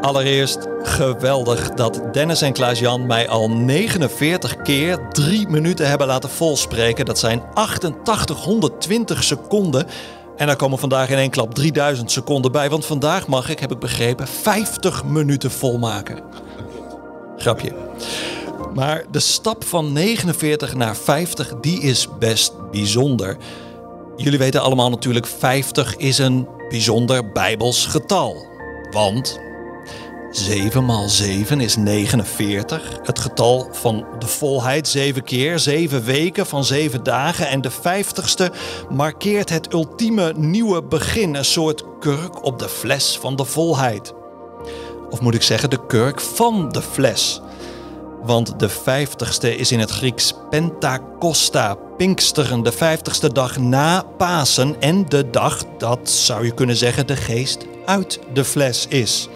Allereerst 0.00 0.66
geweldig 0.82 1.70
dat 1.70 2.02
Dennis 2.12 2.42
en 2.42 2.52
Klaas-Jan 2.52 3.06
mij 3.06 3.28
al 3.28 3.50
49 3.50 4.56
keer 4.56 5.08
drie 5.08 5.48
minuten 5.48 5.88
hebben 5.88 6.06
laten 6.06 6.30
volspreken. 6.30 7.04
Dat 7.04 7.18
zijn 7.18 7.42
8820 7.54 9.24
seconden. 9.24 9.86
En 10.36 10.46
daar 10.46 10.56
komen 10.56 10.78
vandaag 10.78 11.08
in 11.08 11.16
één 11.16 11.30
klap 11.30 11.54
3000 11.54 12.10
seconden 12.10 12.52
bij. 12.52 12.70
Want 12.70 12.86
vandaag 12.86 13.26
mag 13.26 13.48
ik, 13.48 13.58
heb 13.58 13.72
ik 13.72 13.78
begrepen, 13.78 14.28
50 14.28 15.04
minuten 15.04 15.50
volmaken. 15.50 16.22
Grapje. 17.36 17.72
Maar 18.74 19.04
de 19.10 19.20
stap 19.20 19.64
van 19.64 19.92
49 19.92 20.74
naar 20.74 20.96
50, 20.96 21.54
die 21.60 21.80
is 21.80 22.08
best 22.18 22.52
bijzonder. 22.70 23.36
Jullie 24.16 24.38
weten 24.38 24.62
allemaal 24.62 24.90
natuurlijk, 24.90 25.26
50 25.26 25.96
is 25.96 26.18
een 26.18 26.48
bijzonder 26.68 27.32
bijbels 27.32 27.86
getal. 27.86 28.46
Want 28.90 29.40
7 30.32 30.84
maal 30.84 31.08
7 31.08 31.60
is 31.60 31.76
49. 31.76 33.00
Het 33.02 33.18
getal 33.18 33.68
van 33.72 34.06
de 34.18 34.26
volheid, 34.26 34.88
7 34.88 35.24
keer, 35.24 35.58
7 35.58 36.04
weken 36.04 36.46
van 36.46 36.64
7 36.64 37.02
dagen. 37.02 37.48
En 37.48 37.60
de 37.60 37.70
50ste 37.70 38.54
markeert 38.90 39.48
het 39.48 39.72
ultieme 39.72 40.32
nieuwe 40.36 40.82
begin. 40.82 41.34
Een 41.34 41.44
soort 41.44 41.84
kurk 42.00 42.44
op 42.44 42.58
de 42.58 42.68
fles 42.68 43.18
van 43.18 43.36
de 43.36 43.44
volheid. 43.44 44.12
Of 45.10 45.20
moet 45.20 45.34
ik 45.34 45.42
zeggen, 45.42 45.70
de 45.70 45.86
kurk 45.86 46.20
van 46.20 46.68
de 46.68 46.82
fles. 46.82 47.40
Want 48.22 48.58
de 48.58 48.68
vijftigste 48.68 49.56
is 49.56 49.72
in 49.72 49.80
het 49.80 49.90
Grieks 49.90 50.34
Pentakosta, 50.50 51.74
Pinksteren, 51.96 52.62
de 52.62 52.72
vijftigste 52.72 53.32
dag 53.32 53.58
na 53.58 54.02
Pasen 54.16 54.80
en 54.80 55.08
de 55.08 55.30
dag 55.30 55.64
dat, 55.78 56.10
zou 56.10 56.44
je 56.44 56.54
kunnen 56.54 56.76
zeggen, 56.76 57.06
de 57.06 57.16
geest 57.16 57.66
uit 57.84 58.20
de 58.32 58.44
fles 58.44 58.86
is. 58.88 59.28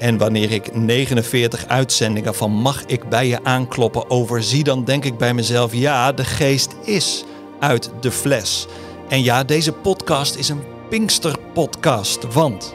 En 0.00 0.18
wanneer 0.18 0.50
ik 0.50 0.74
49 0.74 1.66
uitzendingen 1.66 2.34
van 2.34 2.50
Mag 2.50 2.82
ik 2.86 3.08
bij 3.08 3.26
je 3.26 3.44
aankloppen 3.44 4.10
overzie, 4.10 4.64
dan 4.64 4.84
denk 4.84 5.04
ik 5.04 5.18
bij 5.18 5.34
mezelf, 5.34 5.74
ja, 5.74 6.12
de 6.12 6.24
geest 6.24 6.74
is 6.84 7.24
uit 7.58 7.90
de 8.00 8.10
fles. 8.10 8.66
En 9.08 9.22
ja, 9.22 9.44
deze 9.44 9.72
podcast 9.72 10.34
is 10.34 10.48
een 10.48 10.62
Pinksterpodcast, 10.88 12.32
want 12.32 12.74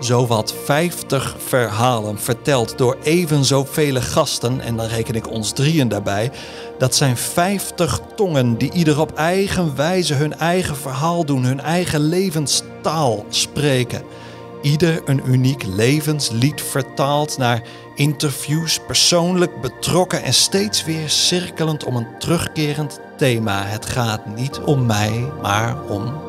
zowat 0.00 0.54
50 0.64 1.36
verhalen 1.46 2.18
verteld 2.18 2.78
door 2.78 2.96
even 3.02 3.44
zoveel 3.44 4.00
gasten, 4.00 4.60
en 4.60 4.76
dan 4.76 4.86
reken 4.86 5.14
ik 5.14 5.30
ons 5.30 5.52
drieën 5.52 5.88
daarbij. 5.88 6.30
Dat 6.78 6.94
zijn 6.94 7.16
50 7.16 8.00
tongen 8.16 8.58
die 8.58 8.72
ieder 8.72 9.00
op 9.00 9.12
eigen 9.12 9.76
wijze 9.76 10.14
hun 10.14 10.34
eigen 10.34 10.76
verhaal 10.76 11.24
doen, 11.24 11.44
hun 11.44 11.60
eigen 11.60 12.00
levenstaal 12.00 13.24
spreken. 13.28 14.02
Ieder 14.62 15.02
een 15.04 15.22
uniek 15.26 15.64
levenslied 15.66 16.62
vertaald 16.62 17.38
naar 17.38 17.62
interviews, 17.94 18.80
persoonlijk 18.86 19.60
betrokken 19.60 20.22
en 20.22 20.34
steeds 20.34 20.84
weer 20.84 21.08
cirkelend 21.08 21.84
om 21.84 21.96
een 21.96 22.18
terugkerend 22.18 23.00
thema. 23.16 23.62
Het 23.62 23.86
gaat 23.86 24.26
niet 24.26 24.60
om 24.60 24.86
mij, 24.86 25.32
maar 25.42 25.84
om 25.88 26.26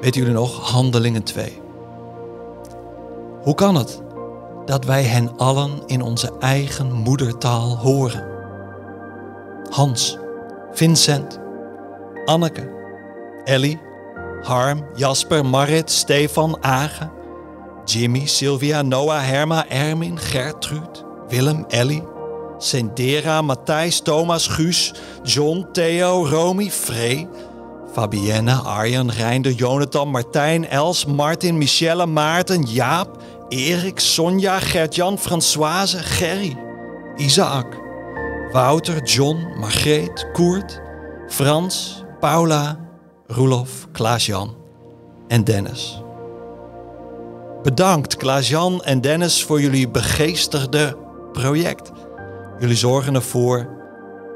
Weten 0.00 0.20
jullie 0.20 0.36
nog? 0.36 0.70
Handelingen 0.70 1.22
2. 1.22 1.60
Hoe 3.42 3.54
kan 3.54 3.74
het 3.74 4.02
dat 4.64 4.84
wij 4.84 5.02
hen 5.02 5.38
allen 5.38 5.82
in 5.86 6.02
onze 6.02 6.32
eigen 6.38 6.92
moedertaal 6.92 7.76
horen? 7.76 8.24
Hans, 9.70 10.18
Vincent, 10.72 11.40
Anneke, 12.24 12.70
Ellie, 13.44 13.80
Harm, 14.44 14.84
Jasper, 14.96 15.42
Marit, 15.42 15.90
Stefan, 15.90 16.54
Age, 16.64 17.08
Jimmy, 17.86 18.26
Sylvia, 18.26 18.82
Noah, 18.82 19.20
Herma, 19.20 19.64
Ermin, 19.70 20.16
Gertrude, 20.16 21.04
Willem, 21.30 21.66
Ellie, 21.70 22.02
Sendera, 22.58 23.42
Matthijs, 23.42 24.02
Thomas, 24.02 24.48
Guus, 24.48 24.92
John, 25.24 25.66
Theo, 25.72 26.26
Romy, 26.26 26.70
Frey, 26.70 27.26
Fabienne, 27.94 28.64
Arjen, 28.64 29.10
Reinder, 29.10 29.52
Jonathan, 29.52 30.08
Martijn, 30.08 30.64
Els, 30.64 31.06
Martin, 31.06 31.58
Michelle, 31.58 32.06
Maarten, 32.06 32.64
Jaap, 32.64 33.18
Erik, 33.50 33.98
Sonja, 34.00 34.60
Gert-Jan, 34.60 35.18
Françoise, 35.18 36.00
Gerry, 36.18 36.56
Isaac, 37.18 37.66
Wouter, 38.52 39.00
John, 39.04 39.46
Margreet, 39.58 40.26
Koert, 40.32 40.80
Frans, 41.28 42.04
Paula, 42.20 42.78
Roelof, 43.32 43.86
Klaas-Jan 43.92 44.56
en 45.28 45.44
Dennis. 45.44 46.02
Bedankt 47.62 48.16
Klaas-Jan 48.16 48.82
en 48.82 49.00
Dennis 49.00 49.44
voor 49.44 49.60
jullie 49.60 49.88
begeesterde 49.88 50.96
project. 51.32 51.90
Jullie 52.58 52.76
zorgen 52.76 53.14
ervoor 53.14 53.68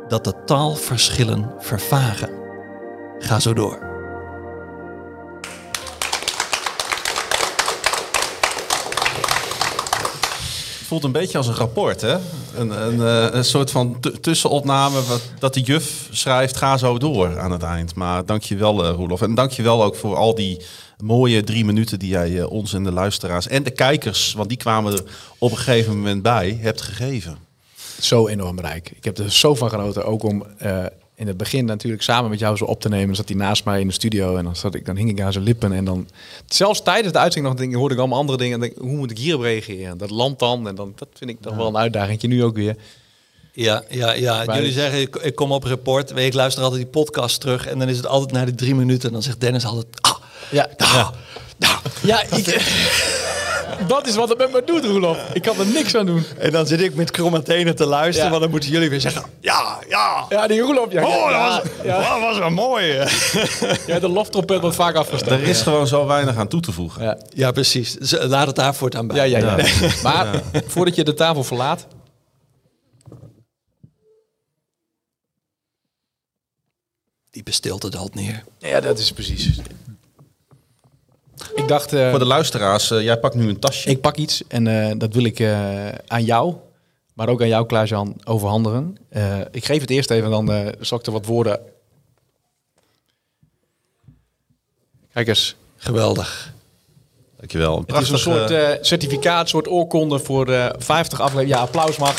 dat 0.09 0.25
de 0.25 0.35
taalverschillen 0.45 1.55
vervagen. 1.59 2.31
Ga 3.19 3.41
zo 3.41 3.53
door. 3.53 3.79
Voelt 10.87 11.05
een 11.05 11.13
beetje 11.13 11.39
als 11.39 11.47
een 11.47 11.55
rapport, 11.55 12.01
hè? 12.01 12.17
Een, 12.57 12.83
een, 12.87 13.01
eh, 13.01 13.35
een 13.35 13.45
soort 13.45 13.71
van 13.71 14.01
tussenopname 14.21 15.03
wat, 15.03 15.23
dat 15.39 15.55
de 15.55 15.61
juf 15.61 16.09
schrijft, 16.11 16.57
ga 16.57 16.77
zo 16.77 16.99
door 16.99 17.39
aan 17.39 17.51
het 17.51 17.63
eind. 17.63 17.95
Maar 17.95 18.27
dank 18.27 18.43
je 18.43 18.57
wel, 18.57 18.85
eh, 18.85 18.91
Roelof. 18.95 19.23
En 19.23 19.35
dank 19.35 19.51
je 19.51 19.63
wel 19.63 19.85
ook 19.85 19.97
voor 19.97 20.17
al 20.17 20.35
die 20.35 20.63
mooie 20.99 21.45
drie 21.45 21.65
minuten 21.65 21.99
die 21.99 22.09
jij 22.09 22.39
eh, 22.39 22.51
ons 22.51 22.73
en 22.73 22.85
de 22.85 22.93
luisteraars 22.93 23.49
en 23.49 23.63
de 23.63 23.71
kijkers, 23.71 24.33
want 24.33 24.49
die 24.49 24.59
kwamen 24.59 24.93
er 24.93 25.03
op 25.39 25.51
een 25.51 25.57
gegeven 25.57 25.97
moment 25.97 26.23
bij, 26.23 26.59
hebt 26.61 26.83
gegeven. 26.83 27.39
Zo 28.01 28.29
enorm 28.29 28.61
rijk. 28.61 28.93
Ik 28.97 29.05
heb 29.05 29.19
er 29.19 29.33
zo 29.33 29.55
van 29.55 29.69
genoten. 29.69 30.05
Ook 30.05 30.23
om 30.23 30.47
in 31.17 31.27
het 31.27 31.37
begin 31.37 31.65
natuurlijk 31.65 32.03
samen 32.03 32.31
met 32.31 32.39
jou 32.39 32.57
zo 32.57 32.65
op 32.65 32.81
te 32.81 32.89
nemen. 32.89 33.17
Zat 33.17 33.29
hij 33.29 33.37
naast 33.37 33.65
mij 33.65 33.81
in 33.81 33.87
de 33.87 33.93
studio 33.93 34.37
en 34.37 34.45
dan, 34.45 34.57
zat 34.57 34.75
ik, 34.75 34.87
dan 34.87 34.97
hing 34.97 35.11
ik 35.11 35.21
aan 35.21 35.33
zijn 35.33 35.45
lippen. 35.45 35.73
En 35.73 35.85
dan, 35.85 36.09
zelfs 36.47 36.83
tijdens 36.83 37.13
de 37.13 37.19
uitzending 37.19 37.55
nog 37.55 37.63
denk, 37.63 37.75
hoorde 37.75 37.95
ik 37.95 38.01
allemaal 38.01 38.19
andere 38.19 38.39
dingen. 38.39 38.55
En 38.55 38.61
denk, 38.61 38.79
hoe 38.79 38.97
moet 38.97 39.11
ik 39.11 39.19
hierop 39.19 39.43
reageren? 39.43 39.99
Dat 39.99 40.11
land 40.11 40.39
dan. 40.39 40.69
En 40.69 40.75
dan, 40.75 40.93
dat 40.97 41.09
vind 41.15 41.31
ik 41.31 41.41
toch 41.41 41.57
wel 41.57 41.67
een 41.67 41.77
uitdaging. 41.77 42.23
Nu 42.23 42.45
ook 42.45 42.57
weer. 42.57 42.77
Ja, 43.53 43.85
ja, 43.89 44.13
ja. 44.13 44.45
Jullie 44.45 44.73
zeggen, 44.73 45.01
ik, 45.01 45.17
ik 45.17 45.35
kom 45.35 45.53
op 45.53 45.65
rapport. 45.65 46.13
Weet 46.13 46.27
Ik 46.27 46.35
luister 46.35 46.63
altijd 46.63 46.83
die 46.83 46.91
podcast 46.91 47.41
terug. 47.41 47.67
En 47.67 47.79
dan 47.79 47.89
is 47.89 47.97
het 47.97 48.07
altijd 48.07 48.33
na 48.33 48.45
de 48.45 48.55
drie 48.55 48.75
minuten. 48.75 49.09
En 49.09 49.13
dan 49.13 49.23
zegt 49.23 49.41
Dennis 49.41 49.65
altijd... 49.65 49.87
Ah, 50.01 50.17
Ja, 50.51 50.69
nou, 50.77 51.15
nou. 51.59 51.79
ja 52.03 52.23
ik, 52.23 52.47
dat 53.87 54.07
is 54.07 54.15
wat 54.15 54.29
het 54.29 54.39
met 54.39 54.53
me 54.53 54.63
doet, 54.65 54.85
Roelof. 54.85 55.19
Ik 55.33 55.43
kan 55.43 55.59
er 55.59 55.67
niks 55.67 55.95
aan 55.95 56.07
doen. 56.07 56.25
En 56.39 56.51
dan 56.53 56.67
zit 56.67 56.81
ik 56.81 56.95
met 56.95 57.11
kromme 57.11 57.43
tenen 57.43 57.77
te 57.77 57.87
luisteren. 57.87 58.25
Ja. 58.25 58.31
Want 58.31 58.43
dan 58.43 58.51
moeten 58.51 58.71
jullie 58.71 58.91
weer 58.91 59.01
zeggen... 59.01 59.23
Ja, 59.41 59.79
ja. 59.89 60.27
Ja, 60.29 60.47
die 60.47 60.61
Roelof. 60.61 60.93
Ja, 60.93 61.05
Oh, 61.07 61.31
ja, 61.31 61.49
dat 61.55 61.63
was, 61.63 61.73
ja, 61.85 62.11
dat 62.13 62.21
was 62.21 62.39
wel 62.39 62.51
mooi. 62.51 62.87
ja, 63.87 63.99
de 63.99 64.09
loftrompet 64.09 64.61
wordt 64.61 64.77
vaak 64.77 64.95
afgestaan. 64.95 65.39
Er 65.41 65.49
is 65.49 65.63
gewoon 65.63 65.87
zo 65.87 66.07
weinig 66.07 66.37
aan 66.37 66.49
toe 66.49 66.61
te 66.61 66.73
voegen. 66.73 67.03
Ja, 67.03 67.19
Ja, 67.35 67.51
precies. 67.53 67.97
Laat 68.11 68.47
het 68.47 68.57
daar 68.57 68.75
voortaan 68.75 69.07
bij. 69.07 69.29
ja, 69.29 69.39
ja. 69.39 69.57
ja. 69.59 69.67
Maar 70.03 70.43
voordat 70.67 70.95
je 70.95 71.05
de 71.05 71.15
tafel 71.15 71.45
verlaat, 71.45 71.87
Diepe 77.31 77.51
stilte 77.53 77.91
daalt 77.91 78.15
neer. 78.15 78.45
Ja, 78.59 78.81
dat 78.81 78.99
is 78.99 79.13
precies. 79.13 79.59
Ik 81.55 81.69
dacht, 81.69 81.93
eh, 81.93 82.11
Voor 82.11 82.19
de 82.19 82.25
luisteraars, 82.25 82.91
eh, 82.91 83.03
jij 83.03 83.19
pakt 83.19 83.35
nu 83.35 83.49
een 83.49 83.59
tasje. 83.59 83.91
ik 83.91 84.01
pak 84.01 84.17
iets 84.17 84.43
en 84.49 84.67
eh, 84.67 84.93
dat 84.99 85.15
wil 85.15 85.25
ik 85.25 85.39
eh, 85.41 85.89
aan 86.07 86.25
jou, 86.25 86.55
maar 87.15 87.29
ook 87.29 87.41
aan 87.43 87.49
jou, 87.49 87.67
Klaas-Jan, 87.67 88.17
overhandigen. 88.25 88.97
Eh, 89.09 89.41
ik 89.51 89.65
geef 89.65 89.81
het 89.81 89.91
eerst 89.91 90.11
even, 90.11 90.31
dan 90.31 90.53
eh 90.53 90.67
zal 90.81 90.99
ik 90.99 91.07
er 91.07 91.13
wat 91.13 91.27
woorden... 91.27 91.61
Kijk 95.13 95.29
eens, 95.29 95.57
Geweldig. 95.77 96.53
Dankjewel. 97.37 97.77
Een 97.77 97.95
het 97.95 98.03
is 98.03 98.11
een 98.11 98.19
soort 98.19 98.51
eh, 98.51 98.69
certificaat, 98.81 99.43
een 99.43 99.49
soort 99.49 99.69
oorkonde 99.69 100.19
voor 100.19 100.49
eh 100.53 100.67
50 100.79 101.21
afleveringen. 101.21 101.57
Ja, 101.57 101.63
applaus 101.63 101.97
mag. 101.97 102.19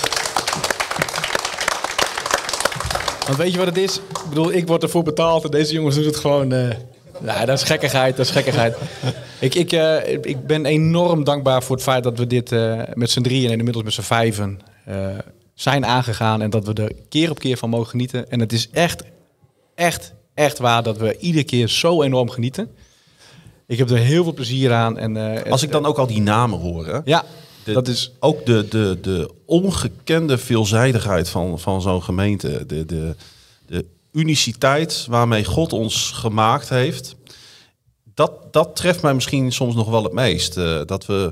Want 3.26 3.38
weet 3.38 3.52
je 3.52 3.58
wat 3.58 3.68
het 3.68 3.78
is? 3.78 3.96
Ik 3.98 4.30
bedoel, 4.30 4.52
ik 4.52 4.68
word 4.68 4.84
ervoor 4.84 5.04
betaald 5.04 5.44
en 5.44 5.52
deze 5.52 5.74
jongens 5.74 5.96
doen 5.96 6.06
het 6.06 6.16
gewoon... 6.16 6.54
nou, 7.20 7.46
dat 7.46 7.58
is 7.58 7.64
gekkigheid, 7.64 8.16
dat 8.18 8.26
is 8.26 8.32
gekkigheid. 8.32 8.76
ik, 9.40 9.56
ik, 9.56 9.72
eh, 9.72 10.14
ik 10.22 10.48
ben 10.48 10.66
enorm 10.66 11.24
dankbaar 11.24 11.64
voor 11.64 11.76
het 11.76 11.86
feit 11.86 12.04
dat 12.04 12.18
we 12.18 12.28
dit 12.28 12.52
eh, 12.52 12.82
met 12.94 13.10
z'n 13.12 13.22
drieën 13.22 13.52
en 13.52 13.58
inmiddels 13.58 13.84
met 13.86 13.94
z'n 13.94 14.02
vijven... 14.02 14.60
eh, 14.86 15.08
zijn 15.54 15.86
aangegaan 15.86 16.42
en 16.42 16.50
dat 16.50 16.66
we 16.66 16.74
er 16.74 16.92
keer 17.10 17.30
op 17.30 17.40
keer 17.40 17.58
van 17.58 17.70
mogen 17.70 17.90
genieten. 17.90 18.30
En 18.32 18.40
het 18.40 18.54
is 18.54 18.70
echt, 18.70 19.04
echt, 19.76 20.14
echt 20.34 20.58
waar 20.58 20.84
dat 20.84 20.98
we 20.98 21.18
iedere 21.18 21.44
keer 21.44 21.68
zo 21.68 22.02
enorm 22.04 22.30
genieten. 22.30 22.70
Ik 23.68 23.78
heb 23.78 23.90
er 23.90 23.98
heel 23.98 24.24
veel 24.24 24.34
plezier 24.34 24.74
aan. 24.74 24.98
En, 24.98 25.44
Als 25.50 25.64
ik 25.64 25.72
dan 25.72 25.86
ook 25.86 25.98
al 25.98 26.08
die 26.08 26.22
namen 26.22 26.60
hoor, 26.60 26.86
hè, 26.88 27.00
Ja, 27.06 27.24
de- 27.64 27.74
dat 27.74 27.88
is... 27.88 28.12
ook 28.20 28.46
de, 28.46 28.68
de, 28.70 28.98
de 29.02 29.30
ongekende 29.46 30.38
veelzijdigheid 30.38 31.30
van, 31.30 31.60
van 31.60 31.82
zo'n 31.82 32.04
gemeente. 32.04 32.66
De, 32.66 32.86
de 32.86 33.16
uniciteit 34.16 35.06
waarmee 35.10 35.46
God 35.46 35.74
ons 35.74 36.12
gemaakt 36.12 36.70
heeft. 36.70 37.16
Dat, 38.14 38.54
dat 38.54 38.76
treft 38.76 39.02
mij 39.02 39.14
misschien 39.14 39.52
soms 39.52 39.76
nog 39.76 39.90
wel 39.90 40.04
het 40.04 40.14
meest. 40.14 40.58
Eh, 40.58 40.82
dat 40.86 41.06
we 41.06 41.32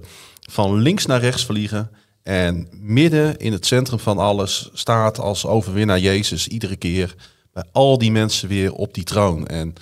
van 0.50 0.76
links 0.76 1.06
naar 1.06 1.20
rechts 1.20 1.46
vliegen. 1.46 1.92
En 2.24 2.68
midden 2.72 3.38
in 3.38 3.52
het 3.52 3.66
centrum 3.66 4.00
van 4.00 4.18
alles 4.18 4.70
staat 4.74 5.20
als 5.20 5.46
overwinnaar 5.46 6.00
Jezus 6.00 6.48
iedere 6.48 6.76
keer 6.76 7.16
bij 7.54 7.64
al 7.72 7.98
die 7.98 8.12
mensen 8.12 8.48
weer 8.48 8.74
op 8.74 8.94
die 8.94 9.04
troon. 9.04 9.48
En 9.48 9.74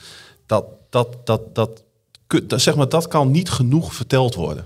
dat, 0.45 0.65
dat, 0.89 1.17
dat, 1.23 1.55
dat, 1.55 1.83
dat, 2.43 2.61
zeg 2.61 2.75
maar, 2.75 2.89
dat 2.89 3.07
kan 3.07 3.31
niet 3.31 3.49
genoeg 3.49 3.93
verteld 3.93 4.35
worden. 4.35 4.65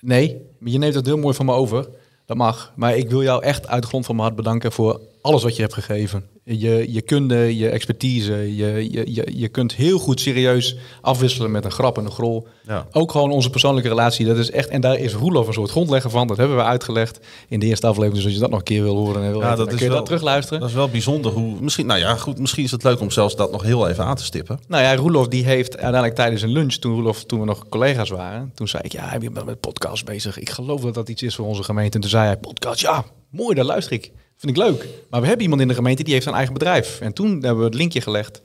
Nee, 0.00 0.36
je 0.64 0.78
neemt 0.78 0.94
het 0.94 1.06
heel 1.06 1.18
mooi 1.18 1.34
van 1.34 1.46
me 1.46 1.52
over. 1.52 1.88
Dat 2.26 2.36
mag. 2.36 2.72
Maar 2.76 2.96
ik 2.96 3.10
wil 3.10 3.22
jou 3.22 3.42
echt 3.42 3.66
uit 3.66 3.84
grond 3.84 4.06
van 4.06 4.14
mijn 4.14 4.26
hart 4.26 4.38
bedanken 4.38 4.72
voor 4.72 5.00
alles 5.22 5.42
wat 5.42 5.56
je 5.56 5.62
hebt 5.62 5.74
gegeven. 5.74 6.24
Je, 6.44 6.92
je 6.92 7.00
kunde, 7.02 7.56
je 7.56 7.68
expertise. 7.68 8.56
Je, 8.56 8.90
je, 8.90 9.14
je, 9.14 9.32
je 9.36 9.48
kunt 9.48 9.74
heel 9.74 9.98
goed 9.98 10.20
serieus 10.20 10.76
afwisselen 11.00 11.50
met 11.50 11.64
een 11.64 11.70
grap 11.70 11.98
en 11.98 12.04
een 12.04 12.10
grol. 12.10 12.46
Ja. 12.66 12.86
Ook 12.92 13.10
gewoon 13.10 13.30
onze 13.30 13.50
persoonlijke 13.50 13.88
relatie. 13.88 14.26
Dat 14.26 14.36
is 14.36 14.50
echt, 14.50 14.68
en 14.68 14.80
daar 14.80 14.98
is 14.98 15.14
Roelof 15.14 15.46
een 15.46 15.52
soort 15.52 15.70
grondlegger 15.70 16.10
van. 16.10 16.26
Dat 16.26 16.36
hebben 16.36 16.56
we 16.56 16.62
uitgelegd 16.62 17.20
in 17.48 17.60
de 17.60 17.66
eerste 17.66 17.86
aflevering. 17.86 18.14
Dus 18.16 18.24
als 18.24 18.34
je 18.34 18.40
dat 18.40 18.50
nog 18.50 18.58
een 18.58 18.64
keer 18.64 18.82
wil 18.82 18.96
horen 18.96 19.22
en 19.22 19.30
wil 19.30 19.40
Ja, 19.40 19.48
weten, 19.48 19.56
dat 19.56 19.58
dan 19.58 19.66
is 19.66 19.74
kun 19.74 19.82
je 19.84 19.88
wel- 19.88 19.96
dat 19.96 20.06
terugluisteren. 20.06 20.60
Dat 20.60 20.68
is 20.68 20.74
wel 20.74 20.88
bijzonder 20.88 21.32
hoe. 21.32 21.60
Misschien, 21.60 21.86
nou 21.86 22.00
ja, 22.00 22.14
goed, 22.16 22.38
misschien 22.38 22.64
is 22.64 22.70
het 22.70 22.82
leuk 22.84 23.00
om 23.00 23.10
zelfs 23.10 23.36
dat 23.36 23.52
nog 23.52 23.62
heel 23.62 23.88
even 23.88 24.04
aan 24.04 24.16
te 24.16 24.24
stippen. 24.24 24.60
Nou 24.68 24.82
ja, 24.82 24.94
Roelof 24.96 25.28
die 25.28 25.44
heeft 25.44 25.72
uiteindelijk 25.72 26.14
tijdens 26.14 26.42
een 26.42 26.52
lunch, 26.52 26.74
toen, 26.74 26.94
Roelof, 26.94 27.24
toen 27.24 27.38
we 27.40 27.44
nog 27.46 27.68
collega's 27.68 28.08
waren, 28.10 28.50
toen 28.54 28.68
zei 28.68 28.82
ik, 28.82 28.92
ja, 28.92 29.12
ik 29.14 29.32
ben 29.34 29.44
met 29.44 29.60
podcast 29.60 30.04
bezig. 30.04 30.38
Ik 30.38 30.50
geloof 30.50 30.80
dat 30.80 30.94
dat 30.94 31.08
iets 31.08 31.22
is 31.22 31.34
voor 31.34 31.46
onze 31.46 31.62
gemeente. 31.62 31.94
En 31.94 32.00
toen 32.00 32.10
zei 32.10 32.26
hij, 32.26 32.36
podcast, 32.36 32.80
ja, 32.80 33.04
mooi, 33.30 33.54
daar 33.54 33.64
luister 33.64 33.92
ik. 33.92 34.10
Vind 34.40 34.56
ik 34.56 34.62
leuk. 34.62 34.86
Maar 35.10 35.20
we 35.20 35.26
hebben 35.26 35.42
iemand 35.44 35.62
in 35.62 35.68
de 35.68 35.74
gemeente 35.74 36.02
die 36.02 36.14
heeft 36.14 36.26
een 36.26 36.34
eigen 36.34 36.52
bedrijf. 36.52 37.00
En 37.00 37.12
toen 37.12 37.30
hebben 37.30 37.58
we 37.58 37.64
het 37.64 37.74
linkje 37.74 38.00
gelegd. 38.00 38.40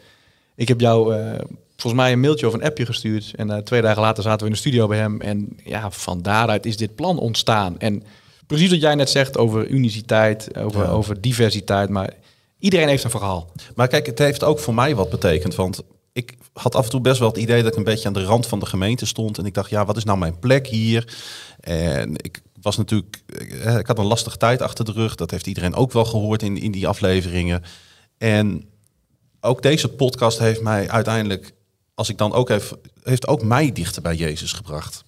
Ik 0.56 0.68
heb 0.68 0.80
jou 0.80 1.16
eh, 1.16 1.40
volgens 1.78 2.02
mij 2.02 2.12
een 2.12 2.20
mailtje 2.20 2.48
of 2.48 2.54
een 2.54 2.64
appje 2.64 2.86
gestuurd. 2.86 3.34
En 3.36 3.50
eh, 3.50 3.58
twee 3.58 3.82
dagen 3.82 4.02
later 4.02 4.24
zaten 4.24 4.40
we 4.40 4.46
in 4.46 4.52
de 4.52 4.58
studio 4.58 4.88
bij 4.88 4.98
hem. 4.98 5.22
En 5.22 5.58
ja, 5.64 5.92
van 5.92 6.22
daaruit 6.22 6.66
is 6.66 6.78
dit 6.78 6.96
plan 6.96 7.20
ontstaan. 7.20 7.80
En 7.80 8.04
precies 8.48 8.70
wat 8.70 8.82
jij 8.82 8.96
net 8.96 9.10
zegt 9.10 9.38
over 9.38 9.68
uniciteit, 9.68 10.58
over, 10.58 10.82
Ja. 10.82 10.90
over 10.90 11.22
diversiteit. 11.22 11.90
Maar 11.90 12.14
iedereen 12.60 12.88
heeft 12.88 13.04
een 13.04 13.10
verhaal. 13.10 13.52
Maar 13.76 13.88
kijk, 13.88 14.06
het 14.06 14.20
heeft 14.20 14.44
ook 14.44 14.60
voor 14.60 14.74
mij 14.74 14.96
wat 14.96 15.10
betekend. 15.10 15.56
Want 15.56 15.82
ik 16.14 16.34
had 16.54 16.76
af 16.76 16.84
en 16.84 16.90
toe 16.90 17.02
best 17.02 17.20
wel 17.20 17.28
het 17.28 17.38
idee 17.38 17.62
dat 17.64 17.72
ik 17.72 17.78
een 17.78 17.84
beetje 17.84 18.08
aan 18.08 18.14
de 18.14 18.24
rand 18.24 18.48
van 18.48 18.60
de 18.60 18.66
gemeente 18.66 19.06
stond. 19.06 19.38
En 19.38 19.46
ik 19.46 19.54
dacht, 19.54 19.70
ja, 19.70 19.86
wat 19.86 19.98
is 19.98 20.04
nou 20.04 20.18
mijn 20.18 20.40
plek 20.40 20.68
hier? 20.68 21.16
En 21.60 22.12
ik 22.16 22.42
was 22.66 22.78
natuurlijk, 22.78 23.24
eh, 23.64 23.78
ik 23.78 23.88
had 23.88 23.98
een 23.98 24.06
lastige 24.06 24.38
tijd 24.38 24.62
achter 24.62 24.86
de 24.86 24.92
rug. 24.92 25.16
Dat 25.16 25.32
heeft 25.32 25.48
iedereen 25.48 25.76
ook 25.76 25.92
wel 25.92 26.06
gehoord 26.06 26.44
in, 26.44 26.58
in 26.58 26.72
die 26.72 26.88
afleveringen. 26.88 27.64
En 28.18 28.70
ook 29.42 29.62
deze 29.62 29.90
podcast 29.90 30.40
heeft 30.40 30.62
mij 30.62 30.90
uiteindelijk, 30.90 31.54
als 31.94 32.10
ik 32.10 32.18
dan 32.18 32.34
ook 32.34 32.50
even, 32.50 32.78
heeft 33.04 33.28
ook 33.28 33.44
mij 33.44 33.72
dichter 33.72 34.02
bij 34.02 34.16
Jezus 34.16 34.54
gebracht. 34.54 35.04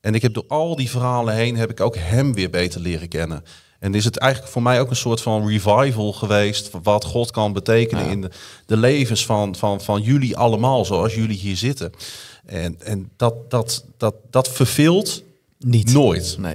En 0.00 0.14
ik 0.14 0.22
heb 0.22 0.34
door 0.34 0.44
al 0.48 0.76
die 0.76 0.90
verhalen 0.90 1.34
heen 1.34 1.56
heb 1.56 1.70
ik 1.70 1.80
ook 1.80 1.96
hem 1.96 2.34
weer 2.34 2.50
beter 2.50 2.80
leren 2.80 3.08
kennen. 3.08 3.44
En 3.78 3.94
is 3.94 4.04
het 4.04 4.16
eigenlijk 4.16 4.52
voor 4.52 4.62
mij 4.62 4.80
ook 4.80 4.90
een 4.90 4.96
soort 4.96 5.20
van 5.20 5.48
revival 5.48 6.12
geweest 6.12 6.68
van 6.68 6.82
wat 6.82 7.04
God 7.04 7.30
kan 7.30 7.52
betekenen 7.52 8.10
in 8.10 8.20
de, 8.20 8.30
de 8.66 8.76
levens 8.76 9.26
van, 9.26 9.56
van, 9.56 9.80
van 9.80 10.02
jullie 10.02 10.36
allemaal, 10.36 10.84
zoals 10.84 11.14
jullie 11.14 11.38
hier 11.38 11.56
zitten. 11.56 11.92
En, 12.44 12.76
en 12.80 13.10
dat, 13.16 13.50
dat, 13.50 13.84
dat, 13.96 14.14
dat 14.30 14.48
verveelt 14.48 15.22
Niet. 15.58 15.92
nooit. 15.92 16.36
Nee. 16.38 16.54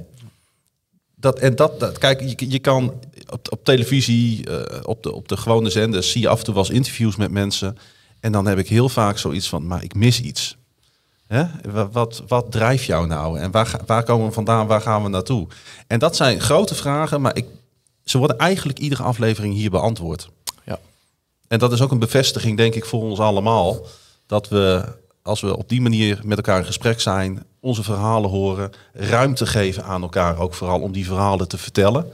Dat, 1.24 1.38
en 1.38 1.56
dat, 1.56 1.80
dat, 1.80 1.98
kijk, 1.98 2.20
je, 2.20 2.50
je 2.50 2.58
kan 2.58 2.92
op, 3.30 3.52
op 3.52 3.64
televisie, 3.64 4.50
eh, 4.50 4.80
op, 4.82 5.02
de, 5.02 5.12
op 5.12 5.28
de 5.28 5.36
gewone 5.36 5.70
zenders, 5.70 6.10
zie 6.10 6.20
je 6.20 6.28
af 6.28 6.38
en 6.38 6.44
toe 6.44 6.54
wel 6.54 6.64
eens 6.64 6.72
interviews 6.72 7.16
met 7.16 7.30
mensen. 7.30 7.78
En 8.20 8.32
dan 8.32 8.46
heb 8.46 8.58
ik 8.58 8.68
heel 8.68 8.88
vaak 8.88 9.18
zoiets 9.18 9.48
van, 9.48 9.66
maar 9.66 9.82
ik 9.82 9.94
mis 9.94 10.20
iets. 10.20 10.56
Hè? 11.26 11.44
Wa- 11.70 11.88
Wat, 11.88 12.22
wat 12.28 12.52
drijft 12.52 12.84
jou 12.84 13.06
nou? 13.06 13.38
En 13.38 13.50
waar, 13.50 13.80
waar 13.86 14.02
komen 14.02 14.26
we 14.26 14.32
vandaan? 14.32 14.66
Waar 14.66 14.80
gaan 14.80 15.02
we 15.02 15.08
naartoe? 15.08 15.46
En 15.86 15.98
dat 15.98 16.16
zijn 16.16 16.40
grote 16.40 16.74
vragen, 16.74 17.20
maar 17.20 17.36
ik, 17.36 17.46
ze 18.04 18.18
worden 18.18 18.38
eigenlijk 18.38 18.78
iedere 18.78 19.02
aflevering 19.02 19.54
hier 19.54 19.70
beantwoord. 19.70 20.28
Ja. 20.64 20.78
En 21.48 21.58
dat 21.58 21.72
is 21.72 21.80
ook 21.80 21.90
een 21.90 21.98
bevestiging, 21.98 22.56
denk 22.56 22.74
ik, 22.74 22.84
voor 22.84 23.02
ons 23.02 23.18
allemaal. 23.18 23.86
Dat 24.26 24.48
we, 24.48 24.84
als 25.22 25.40
we 25.40 25.56
op 25.56 25.68
die 25.68 25.80
manier 25.80 26.20
met 26.24 26.36
elkaar 26.36 26.58
in 26.58 26.66
gesprek 26.66 27.00
zijn, 27.00 27.42
onze 27.64 27.82
verhalen 27.82 28.30
horen, 28.30 28.70
ruimte 28.92 29.46
geven 29.46 29.84
aan 29.84 30.02
elkaar, 30.02 30.38
ook 30.38 30.54
vooral 30.54 30.80
om 30.80 30.92
die 30.92 31.06
verhalen 31.06 31.48
te 31.48 31.58
vertellen. 31.58 32.06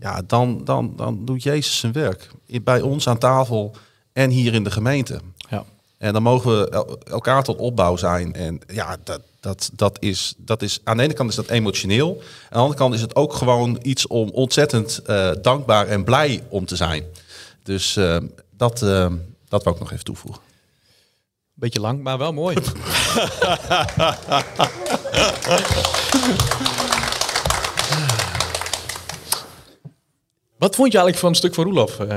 Ja, 0.00 0.22
dan, 0.26 0.64
dan, 0.64 0.92
dan 0.96 1.24
doet 1.24 1.42
Jezus 1.42 1.78
zijn 1.78 1.92
werk. 1.92 2.30
Bij 2.62 2.80
ons 2.80 3.08
aan 3.08 3.18
tafel 3.18 3.76
en 4.12 4.30
hier 4.30 4.54
in 4.54 4.64
de 4.64 4.70
gemeente. 4.70 5.20
Ja. 5.48 5.64
En 5.98 6.12
dan 6.12 6.22
mogen 6.22 6.58
we 6.58 6.70
el- 6.70 6.98
elkaar 6.98 7.42
tot 7.42 7.58
opbouw 7.58 7.96
zijn. 7.96 8.34
En 8.34 8.60
ja, 8.66 8.96
dat, 9.04 9.20
dat, 9.40 9.70
dat, 9.72 9.96
is, 10.00 10.34
dat 10.36 10.62
is. 10.62 10.80
Aan 10.84 10.96
de 10.96 11.02
ene 11.02 11.12
kant 11.12 11.30
is 11.30 11.36
dat 11.36 11.48
emotioneel. 11.48 12.10
Aan 12.10 12.48
de 12.50 12.56
andere 12.56 12.78
kant 12.78 12.94
is 12.94 13.00
het 13.00 13.16
ook 13.16 13.32
gewoon 13.32 13.78
iets 13.82 14.06
om 14.06 14.28
ontzettend 14.30 14.98
eh, 14.98 15.30
dankbaar 15.42 15.86
en 15.86 16.04
blij 16.04 16.42
om 16.48 16.66
te 16.66 16.76
zijn. 16.76 17.04
Dus 17.62 17.96
eh, 17.96 18.16
dat, 18.56 18.82
eh, 18.82 19.12
dat 19.48 19.62
wou 19.62 19.76
ik 19.76 19.82
nog 19.82 19.92
even 19.92 20.04
toevoegen. 20.04 20.40
Beetje 21.54 21.80
lang, 21.80 22.02
maar 22.02 22.18
wel 22.18 22.32
mooi. 22.32 22.56
Wat 30.58 30.74
vond 30.74 30.92
je 30.92 30.98
eigenlijk 30.98 31.16
van 31.18 31.28
een 31.28 31.34
stuk 31.34 31.54
van 31.54 31.64
Roelof? 31.64 31.98
Eh, 32.00 32.16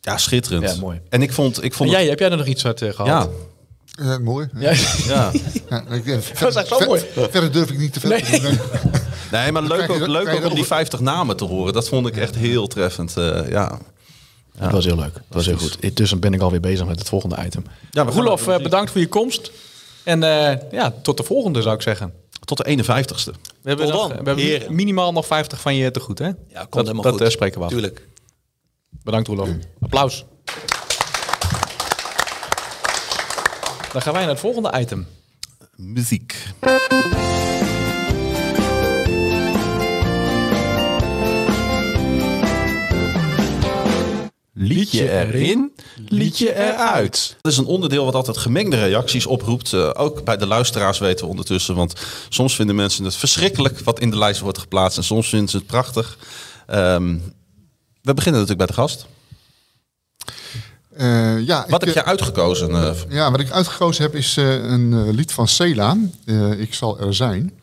Ja, 0.00 0.18
schitterend. 0.18 0.68
Ja, 0.74 0.80
mooi. 0.80 1.00
En 1.08 1.22
ik 1.22 1.32
vond, 1.32 1.56
ik 1.58 1.70
en 1.70 1.72
vond 1.76 1.90
het- 1.90 1.98
jij, 1.98 2.08
heb 2.08 2.18
jij 2.18 2.30
er 2.30 2.36
nog 2.36 2.46
iets 2.46 2.66
uit 2.66 2.82
eh, 2.82 2.92
gehad? 2.94 3.06
ja, 3.06 3.28
Eh, 4.04 4.16
mooi. 4.18 4.48
Ja. 4.58 4.72
ja. 5.06 5.30
Ja, 5.70 5.84
ik, 5.90 6.04
Dat 6.06 6.16
is 6.18 6.24
verder, 6.34 6.56
echt 6.56 6.66
zo 6.68 6.78
mooi. 6.86 7.00
ver- 7.12 7.30
verder 7.30 7.52
durf 7.52 7.70
ik 7.70 7.78
niet 7.78 7.92
te 7.92 8.00
veel 8.00 8.10
Nee. 8.10 8.22
te 8.22 8.40
doen. 8.40 8.58
nee. 9.32 9.52
Maar 9.52 9.62
leuk 9.62 9.90
ook, 9.90 10.06
leuk 10.06 10.28
ook 10.28 10.42
om 10.42 10.48
die 10.48 10.56
nog- 10.58 10.66
50 10.66 11.00
namen 11.00 11.36
te 11.36 11.44
horen. 11.44 11.72
Dat 11.72 11.88
vond 11.88 12.06
ik 12.06 12.16
echt 12.16 12.34
heel 12.34 12.66
treffend. 12.66 13.16
eh, 13.16 13.48
ja. 13.48 13.78
Dat 14.58 14.70
was 14.72 14.84
heel 14.84 14.96
leuk. 14.96 15.12
Dat 15.14 15.22
was 15.28 15.46
heel 15.46 15.56
goed. 15.56 15.76
Intussen 15.80 16.20
ben 16.20 16.34
ik 16.34 16.40
alweer 16.40 16.60
bezig 16.60 16.86
met 16.86 16.98
het 16.98 17.08
volgende 17.08 17.36
item. 17.44 17.64
Ja, 17.90 18.02
Roelof, 18.02 18.48
eh, 18.48 18.56
bedankt 18.56 18.90
voor 18.90 19.00
je 19.00 19.08
komst. 19.08 19.50
En 20.04 20.22
eh, 20.22 20.56
ja, 20.72 20.94
tot 21.02 21.16
de 21.16 21.22
volgende 21.22 21.62
zou 21.62 21.74
ik 21.74 21.82
zeggen. 21.82 22.12
Tot 22.44 22.56
de 22.56 22.64
51ste. 22.84 23.30
We 23.62 23.68
hebben, 23.68 23.88
nog, 23.88 24.08
we 24.08 24.14
hebben 24.14 24.74
minimaal 24.74 25.12
nog 25.12 25.26
50 25.26 25.60
van 25.60 25.74
je 25.74 25.90
te 25.90 26.00
goed, 26.00 26.18
hè? 26.18 26.24
Ja, 26.26 26.32
komt 26.58 26.70
dat, 26.72 26.82
helemaal 26.82 27.02
dat 27.02 27.12
goed. 27.12 27.20
eh, 27.22 27.28
spreken 27.28 27.58
we 27.58 27.64
af. 27.64 27.70
Tuurlijk. 27.70 28.06
Bedankt 28.90 29.28
Roelof. 29.28 29.48
Applaus. 29.80 30.24
Dan 33.92 34.02
gaan 34.02 34.12
wij 34.12 34.22
naar 34.22 34.30
het 34.30 34.40
volgende 34.40 34.72
item. 34.80 35.06
Muziek. 35.76 36.34
Liedje 44.58 45.10
erin, 45.10 45.72
liedje 46.08 46.54
eruit. 46.54 47.36
Dat 47.40 47.52
is 47.52 47.58
een 47.58 47.64
onderdeel 47.64 48.04
wat 48.04 48.14
altijd 48.14 48.36
gemengde 48.36 48.76
reacties 48.76 49.26
oproept. 49.26 49.72
Eh, 49.72 49.90
ook 49.94 50.24
bij 50.24 50.36
de 50.36 50.46
luisteraars 50.46 50.98
weten 50.98 51.24
we 51.24 51.30
ondertussen. 51.30 51.74
Want 51.74 51.92
soms 52.28 52.54
vinden 52.54 52.76
mensen 52.76 53.04
het 53.04 53.14
verschrikkelijk 53.16 53.78
wat 53.80 54.00
in 54.00 54.10
de 54.10 54.18
lijst 54.18 54.40
wordt 54.40 54.58
geplaatst. 54.58 54.98
En 54.98 55.04
soms 55.04 55.28
vinden 55.28 55.48
ze 55.48 55.56
het 55.56 55.66
prachtig. 55.66 56.18
Ehm, 56.66 57.16
we 58.02 58.14
beginnen 58.14 58.40
natuurlijk 58.40 58.58
bij 58.58 58.66
de 58.66 58.72
gast. 58.72 59.06
Eh, 60.96 61.40
ja, 61.46 61.66
Wat 61.68 61.82
ik, 61.82 61.88
heb 61.88 61.88
eh, 61.88 61.94
jij 61.94 62.04
uitgekozen? 62.04 62.70
eh, 62.70 62.92
Ja, 63.08 63.30
wat 63.30 63.40
ik 63.40 63.50
uitgekozen 63.50 64.02
heb 64.02 64.14
is 64.14 64.36
eh, 64.36 64.54
een 64.54 64.92
eh, 64.92 65.14
lied 65.14 65.32
van 65.32 65.48
Cela, 65.48 65.96
eh, 66.24 66.60
Ik 66.60 66.74
zal 66.74 67.00
er 67.00 67.14
zijn. 67.14 67.58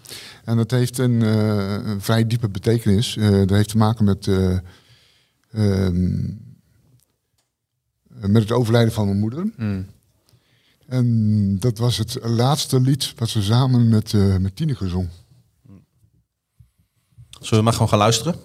En 0.45 0.57
dat 0.57 0.71
heeft 0.71 0.97
een, 0.97 1.21
eh, 1.23 1.73
een 1.91 2.01
vrij 2.01 2.27
diepe 2.27 2.49
betekenis. 2.49 3.17
Eh, 3.17 3.29
dat 3.31 3.49
heeft 3.49 3.69
te 3.69 3.77
maken 3.77 4.05
met, 4.05 4.27
eh, 4.27 4.57
ehm, 5.53 6.19
met 8.31 8.41
het 8.41 8.51
overlijden 8.51 8.93
van 8.93 9.05
mijn 9.05 9.19
moeder. 9.19 9.51
En 10.87 11.59
dat 11.59 11.77
was 11.77 11.97
het 11.97 12.17
laatste 12.23 12.79
lied 12.81 13.13
wat 13.17 13.29
ze 13.29 13.41
samen 13.41 13.89
met, 13.89 14.13
eh 14.13 14.37
met 14.37 14.55
Tineke 14.55 14.87
zong. 14.87 15.09
Zullen 17.29 17.57
we 17.57 17.61
maar 17.61 17.73
gewoon 17.73 17.89
gaan 17.89 17.97
luisteren? 17.99 18.35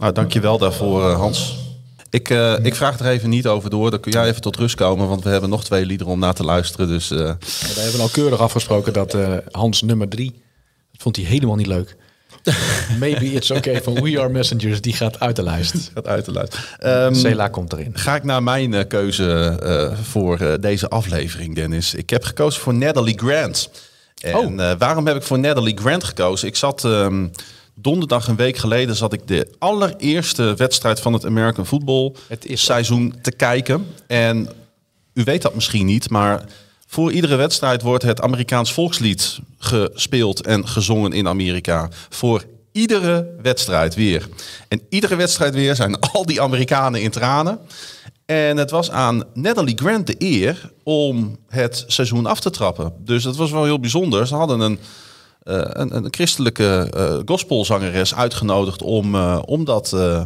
Nou, 0.00 0.12
dankjewel 0.12 0.58
daarvoor, 0.58 1.10
eh, 1.10 1.16
Hans. 1.16 1.56
Ik, 2.10 2.30
eh, 2.30 2.54
ik 2.62 2.74
vraag 2.74 2.98
er 2.98 3.06
even 3.06 3.28
niet 3.28 3.46
over 3.46 3.70
door. 3.70 3.90
Dan 3.90 4.00
kun 4.00 4.12
jij 4.12 4.28
even 4.28 4.40
tot 4.40 4.56
rust 4.56 4.74
komen, 4.74 5.08
want 5.08 5.24
we 5.24 5.30
hebben 5.30 5.50
nog 5.50 5.64
twee 5.64 5.86
liederen 5.86 6.12
om 6.12 6.18
naar 6.18 6.34
te 6.34 6.44
luisteren. 6.44 6.88
Dus 6.88 7.10
eh, 7.10 7.18
Ja, 7.18 7.36
we 7.74 7.80
hebben 7.80 8.00
al 8.00 8.08
keurig 8.08 8.38
afgesproken 8.40 8.92
dat 8.92 9.16
Hans 9.50 9.82
nummer 9.82 10.08
drie, 10.08 10.30
dat 10.92 11.02
vond 11.02 11.16
hij 11.16 11.24
helemaal 11.24 11.56
niet 11.56 11.66
leuk. 11.66 11.96
Maybe 12.98 13.32
it's 13.32 13.50
okay 13.50 13.82
van 13.82 13.94
We 14.02 14.20
Are 14.20 14.28
Messengers, 14.28 14.80
die 14.80 14.92
gaat 14.92 15.20
uit 15.20 15.36
de 15.36 15.42
lijst. 15.42 15.90
gaat 15.94 16.06
uit 16.06 16.24
de 16.24 16.32
luid. 16.32 16.58
Ehm, 16.78 17.14
Cela 17.14 17.48
komt 17.48 17.72
erin. 17.72 17.90
Ga 17.92 18.14
ik 18.14 18.24
naar 18.24 18.42
mijn 18.42 18.86
keuze 18.86 19.58
voor 20.02 20.56
deze 20.60 20.88
aflevering, 20.88 21.54
Dennis. 21.54 21.94
Ik 21.94 22.10
heb 22.10 22.24
gekozen 22.24 22.60
voor 22.60 22.74
Natalie 22.74 23.18
Grant. 23.18 23.70
En 24.20 24.34
Oh. 24.60 24.72
waarom 24.78 25.06
heb 25.06 25.16
ik 25.16 25.22
voor 25.22 25.38
Natalie 25.38 25.78
Grant 25.78 26.04
gekozen? 26.04 26.48
Ik 26.48 26.56
zat 26.56 26.84
ehm, 26.84 27.26
donderdag 27.82 28.28
een 28.28 28.36
week 28.36 28.56
geleden 28.56 28.96
zat 28.96 29.12
ik 29.12 29.26
de 29.28 29.48
allereerste 29.58 30.54
wedstrijd 30.56 31.00
van 31.00 31.12
het 31.12 31.24
American 31.26 31.66
Football 31.66 32.12
Het 32.28 32.46
is- 32.46 32.64
seizoen 32.64 33.14
te 33.22 33.32
kijken. 33.32 33.86
En 34.06 34.48
u 35.14 35.24
weet 35.24 35.42
dat 35.42 35.54
misschien 35.54 35.86
niet, 35.86 36.10
maar 36.10 36.44
voor 36.86 37.12
iedere 37.12 37.36
wedstrijd 37.36 37.82
wordt 37.82 38.02
het 38.04 38.20
Amerikaans 38.20 38.72
volkslied 38.72 39.38
gespeeld 39.58 40.46
en 40.46 40.68
gezongen 40.68 41.12
in 41.12 41.28
Amerika. 41.28 41.88
Voor 42.08 42.44
iedere 42.72 43.34
wedstrijd 43.42 43.94
weer. 43.94 44.28
En 44.68 44.80
iedere 44.88 45.16
wedstrijd 45.16 45.54
weer 45.54 45.74
zijn 45.74 46.00
al 46.12 46.26
die 46.26 46.40
Amerikanen 46.40 47.02
in 47.02 47.10
tranen. 47.10 47.58
En 48.26 48.56
het 48.56 48.70
was 48.70 48.90
aan 48.90 49.24
Natalie 49.34 49.78
Grant 49.78 50.06
de 50.06 50.14
eer 50.18 50.70
om 50.82 51.38
het 51.48 51.84
seizoen 51.86 52.26
af 52.26 52.40
te 52.40 52.50
trappen. 52.50 52.92
Dus 52.98 53.22
dat 53.22 53.36
was 53.36 53.50
wel 53.50 53.64
heel 53.64 53.80
bijzonder. 53.80 54.26
Ze 54.26 54.34
hadden 54.34 54.60
een, 54.60 54.78
een, 55.42 55.96
een 55.96 56.06
christelijke 56.10 56.90
eh 56.94 57.18
gospelzangeres 57.24 58.14
uitgenodigd 58.14 58.82
om, 58.82 59.14
eh, 59.14 59.42
om, 59.44 59.64
dat, 59.64 59.92
eh, 59.92 60.24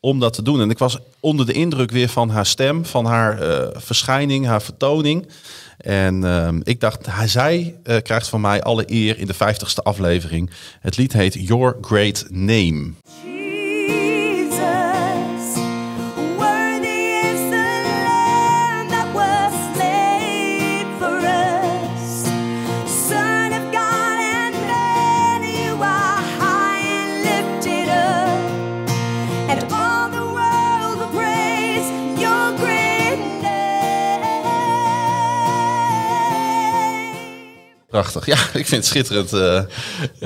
om 0.00 0.20
dat 0.20 0.32
te 0.32 0.42
doen. 0.42 0.60
En 0.60 0.70
ik 0.70 0.78
was 0.78 0.98
onder 1.20 1.46
de 1.46 1.52
indruk 1.52 1.90
weer 1.90 2.08
van 2.08 2.30
haar 2.30 2.46
stem, 2.46 2.84
van 2.84 3.04
haar 3.04 3.40
eh, 3.40 3.80
verschijning, 3.80 4.46
haar 4.46 4.62
vertoning. 4.62 5.28
En 5.76 6.60
ik 6.64 6.80
dacht, 6.80 7.08
zij 7.24 7.74
eh, 7.82 7.96
krijgt 8.02 8.28
van 8.28 8.40
mij 8.40 8.62
alle 8.62 8.84
eer 8.86 9.18
in 9.18 9.26
de 9.26 9.34
50ste 9.34 9.82
aflevering. 9.82 10.50
Het 10.80 10.96
lied 10.96 11.12
heet 11.12 11.34
Your 11.34 11.76
Great 11.80 12.26
Name. 12.30 12.92
Prachtig. 38.00 38.26
Ja, 38.26 38.38
ik 38.60 38.66
vind 38.66 38.70
het 38.70 38.86
schitterend, 38.86 39.32
eh 39.32 39.62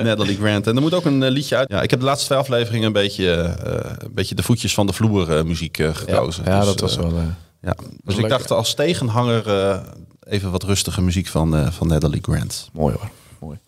Natalie 0.04 0.36
Grant. 0.36 0.66
En 0.66 0.76
er 0.76 0.82
moet 0.82 0.94
ook 0.94 1.04
een 1.04 1.22
eh, 1.22 1.30
liedje 1.30 1.56
uit. 1.56 1.68
Ja, 1.70 1.82
ik 1.82 1.90
heb 1.90 1.98
de 2.00 2.04
laatste 2.06 2.26
twee 2.26 2.38
afleveringen 2.38 2.86
een 2.86 2.92
beetje, 2.92 3.32
eh, 3.32 3.90
een 3.98 4.14
beetje 4.14 4.34
de 4.34 4.42
voetjes 4.42 4.74
van 4.74 4.86
de 4.86 4.92
vloer 4.92 5.46
muziek 5.46 5.78
eh, 5.78 5.94
gekozen. 5.94 6.44
Ja, 6.44 6.58
Dus, 6.58 6.66
dat 6.68 6.80
was 6.80 6.96
wel... 6.96 7.06
eh, 7.16 7.22
Ja. 7.62 7.74
Dus 8.04 8.14
ik 8.14 8.20
leuk. 8.20 8.30
dacht 8.30 8.50
als 8.50 8.74
tegenhanger 8.74 9.48
eh, 9.48 9.78
even 10.20 10.50
wat 10.50 10.62
rustige 10.62 11.02
muziek 11.02 11.26
van, 11.26 11.56
eh, 11.56 11.70
van 11.70 11.86
Natalie 11.86 12.22
Grant. 12.22 12.68
mooi 12.72 12.94
hoor. 12.94 13.10
Mooi. 13.40 13.58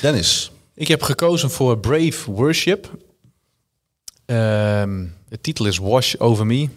Dennis. 0.00 0.50
Ik 0.74 0.88
heb 0.88 1.02
gekozen 1.02 1.50
voor 1.50 1.78
Brave 1.78 2.30
Worship. 2.32 2.90
Ehm, 4.26 5.04
de 5.28 5.40
titel 5.40 5.66
is 5.66 5.78
Wash 5.78 6.14
Over 6.18 6.46
Me. 6.46 6.68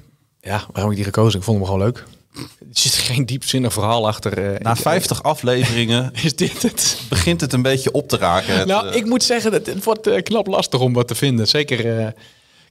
Ja, 0.42 0.58
waarom 0.58 0.74
heb 0.76 0.90
ik 0.90 0.96
die 0.96 1.04
gekozen? 1.04 1.40
Ik 1.40 1.46
vond 1.46 1.58
hem 1.58 1.66
gewoon 1.66 1.82
leuk. 1.82 2.04
Er 2.36 2.44
zit 2.72 2.94
geen 2.94 3.26
diepzinnig 3.26 3.74
verhaal 3.74 4.08
achter. 4.08 4.54
eh, 4.54 4.60
Na 4.60 4.72
ik- 4.72 4.78
50 4.78 5.24
afleveringen 5.24 6.12
Is 6.24 6.36
dit 6.36 6.62
het? 6.62 6.98
begint 7.10 7.42
het 7.42 7.54
een 7.54 7.62
beetje 7.62 7.92
op 7.92 8.08
te 8.08 8.18
raken. 8.18 8.58
Het, 8.58 8.68
nou, 8.68 8.88
eh, 8.88 8.96
ik 8.96 9.06
moet 9.06 9.24
zeggen, 9.24 9.52
dat 9.52 9.66
het 9.66 9.84
wordt 9.84 10.08
eh, 10.08 10.22
knap 10.24 10.48
lastig 10.48 10.80
om 10.80 10.94
wat 10.94 11.08
te 11.08 11.16
vinden. 11.16 11.48
Zeker... 11.48 11.86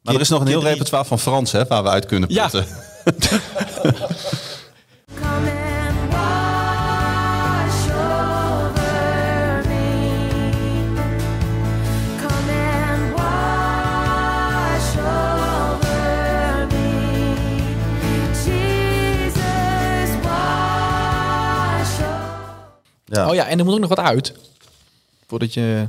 maar 0.03 0.15
er 0.15 0.21
is 0.21 0.29
nog 0.29 0.41
een 0.41 0.47
heel 0.47 0.63
repertoire 0.63 1.05
van 1.05 1.19
Frans 1.19 1.53
hè, 1.53 1.65
waar 1.67 1.83
we 1.83 1.89
uit 1.89 2.07
kunnen 2.07 2.33
Ja. 2.33 2.49
putten. 2.49 2.67
Come 3.05 3.93
Ja. 23.21 23.29
Oh 23.29 23.35
ja, 23.35 23.47
en 23.47 23.59
er 23.59 23.65
moet 23.65 23.75
ook 23.75 23.81
nog 23.81 23.89
wat 23.89 23.99
uit. 23.99 24.35
Voordat 25.27 25.55
je... 25.55 25.89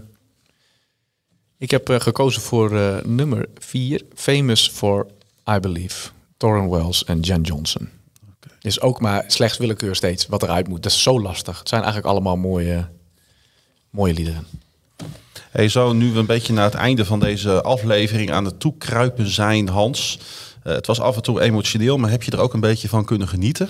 Ik 1.57 1.71
heb 1.71 1.89
eh, 1.89 1.99
gekozen 1.99 2.41
voor 2.41 2.77
eh, 2.77 3.03
nummer 3.03 3.49
4. 3.57 4.01
Famous 4.15 4.69
for 4.69 5.07
I 5.49 5.59
Believe. 5.59 6.09
Torrin 6.37 6.69
Wells 6.69 7.03
en 7.03 7.19
Jan 7.19 7.41
Johnson. 7.41 7.89
Is 8.61 8.81
ook 8.81 8.99
maar 8.99 9.23
slechts 9.27 9.57
willekeur 9.57 9.95
steeds 9.95 10.27
wat 10.27 10.43
eruit 10.43 10.67
moet. 10.67 10.83
Dat 10.83 10.91
is 10.91 11.03
zo 11.03 11.21
lastig. 11.21 11.59
Het 11.59 11.69
zijn 11.69 11.81
eigenlijk 11.81 12.11
allemaal 12.11 12.35
mooie, 12.35 12.87
mooie 13.89 14.13
liederen. 14.13 14.47
Hey, 15.51 15.69
zo 15.69 15.93
nu 15.93 16.11
we 16.11 16.19
een 16.19 16.25
beetje 16.25 16.53
naar 16.53 16.65
het 16.65 16.73
einde 16.73 17.05
van 17.05 17.19
deze 17.19 17.61
aflevering 17.61 18.31
aan 18.31 18.45
het 18.45 18.59
toekruipen 18.59 19.27
zijn, 19.27 19.69
Hans. 19.69 20.19
Eh, 20.63 20.73
het 20.73 20.87
was 20.87 20.99
af 20.99 21.15
en 21.15 21.21
toe 21.21 21.41
emotioneel, 21.41 21.97
maar 21.97 22.09
heb 22.09 22.23
je 22.23 22.31
er 22.31 22.39
ook 22.39 22.53
een 22.53 22.59
beetje 22.59 22.89
van 22.89 23.05
kunnen 23.05 23.27
genieten? 23.27 23.69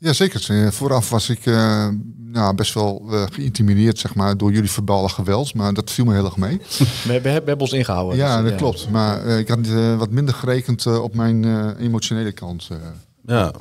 Ja, 0.00 0.12
zeker. 0.12 0.46
Eh, 0.64 0.70
Vooraf 0.70 1.10
was 1.10 1.28
ik 1.28 1.46
eh, 1.46 1.88
nou, 2.18 2.54
best 2.54 2.74
wel 2.74 3.06
eh, 3.10 3.22
geïntimideerd 3.32 3.98
zeg 3.98 4.14
maar, 4.14 4.36
door 4.36 4.52
jullie 4.52 4.70
verbale 4.70 5.08
geweld. 5.08 5.54
Maar 5.54 5.74
dat 5.74 5.90
viel 5.90 6.04
me 6.04 6.14
heel 6.14 6.24
erg 6.24 6.36
mee. 6.36 6.58
We, 6.78 6.84
hebben- 7.12 7.22
we 7.22 7.28
hebben 7.30 7.60
ons 7.60 7.72
ingehouden. 7.72 8.16
ja, 8.16 8.40
dus, 8.42 8.50
dat 8.50 8.58
klopt. 8.58 8.90
Maar 8.90 9.26
ik 9.26 9.48
had 9.48 9.58
wat 9.98 10.10
minder 10.10 10.34
gerekend 10.34 10.86
op 10.86 11.14
mijn 11.14 11.44
eh, 11.44 11.68
emotionele 11.84 12.32
kant. 12.32 12.68
eh. 12.70 12.76
Ja. 13.26 13.52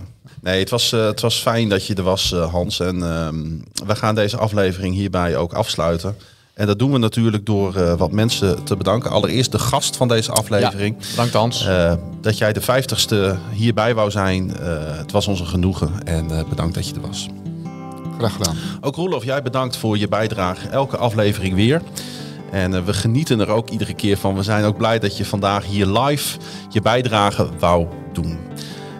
Nee, 0.41 0.59
het 0.59 0.69
was, 0.69 0.91
eh, 0.91 1.05
het 1.05 1.19
was 1.21 1.41
fijn 1.41 1.69
dat 1.69 1.85
je 1.85 1.93
er 1.95 2.03
was, 2.03 2.31
eh, 2.31 2.51
Hans. 2.51 2.79
En 2.79 3.03
ehm, 3.03 3.43
we 3.87 3.95
gaan 3.95 4.15
deze 4.15 4.37
aflevering 4.37 4.95
hierbij 4.95 5.37
ook 5.37 5.53
afsluiten. 5.53 6.15
En 6.59 6.65
dat 6.65 6.79
doen 6.79 6.91
we 6.91 6.97
natuurlijk 6.97 7.45
door 7.45 7.75
eh, 7.75 7.93
wat 7.93 8.11
mensen 8.11 8.63
te 8.63 8.75
bedanken. 8.75 9.11
Allereerst 9.11 9.51
de 9.51 9.59
gast 9.59 9.97
van 9.97 10.07
deze 10.07 10.31
aflevering. 10.31 10.95
Ja, 10.99 11.09
bedankt 11.09 11.33
Hans. 11.33 11.65
Eh, 11.65 11.93
dat 12.21 12.37
jij 12.37 12.53
de 12.53 12.61
vijftigste 12.61 13.37
hierbij 13.51 13.95
wou 13.95 14.11
zijn. 14.11 14.57
Eh, 14.57 14.97
het 14.97 15.11
was 15.11 15.27
ons 15.27 15.39
een 15.39 15.47
genoegen. 15.47 15.91
En 16.03 16.27
bedankt 16.49 16.73
dat 16.73 16.87
je 16.87 16.93
er 16.93 17.01
was. 17.01 17.27
Graag 18.17 18.33
gedaan. 18.33 18.55
Ook 18.81 18.95
Roelof, 18.95 19.23
jij 19.23 19.41
bedankt 19.41 19.77
voor 19.77 19.97
je 19.97 20.07
bijdrage. 20.07 20.67
Elke 20.67 20.97
aflevering 20.97 21.55
weer. 21.55 21.81
En 22.51 22.85
we 22.85 22.93
genieten 22.93 23.39
er 23.39 23.49
ook 23.49 23.69
iedere 23.69 23.93
keer 23.93 24.17
van. 24.17 24.35
We 24.35 24.43
zijn 24.43 24.63
ook 24.63 24.77
blij 24.77 24.99
dat 24.99 25.17
je 25.17 25.25
vandaag 25.25 25.65
hier 25.65 25.85
live 25.85 26.37
je 26.69 26.81
bijdrage 26.81 27.49
wou 27.59 27.87
doen. 28.13 28.37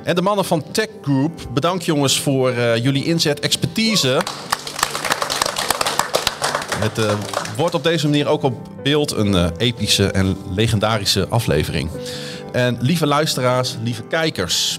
En 0.04 0.16
de 0.16 0.22
mannen 0.22 0.46
van 0.46 0.64
Tech 0.72 0.90
Group, 1.02 1.48
bedankt 1.54 1.86
jongens 1.86 2.20
voor 2.20 2.54
jullie 2.54 3.04
inzet, 3.04 3.40
expertise. 3.40 4.22
Het 6.80 6.98
eh, 6.98 7.14
wordt 7.60 7.76
op 7.76 7.84
deze 7.84 8.08
manier 8.08 8.28
ook 8.28 8.44
op 8.44 8.68
beeld 8.84 9.12
een 9.12 9.36
eh, 9.36 9.48
epische 9.58 10.12
en 10.12 10.38
legendarische 10.50 11.28
aflevering. 11.28 11.90
En 12.52 12.78
lieve 12.82 13.06
luisteraars, 13.06 13.78
lieve 13.84 14.04
kijkers, 14.04 14.78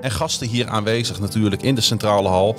en 0.00 0.10
gasten 0.10 0.46
hier 0.46 0.68
aanwezig 0.68 1.20
natuurlijk 1.20 1.62
in 1.62 1.74
de 1.74 1.80
centrale 1.80 2.28
hal. 2.28 2.56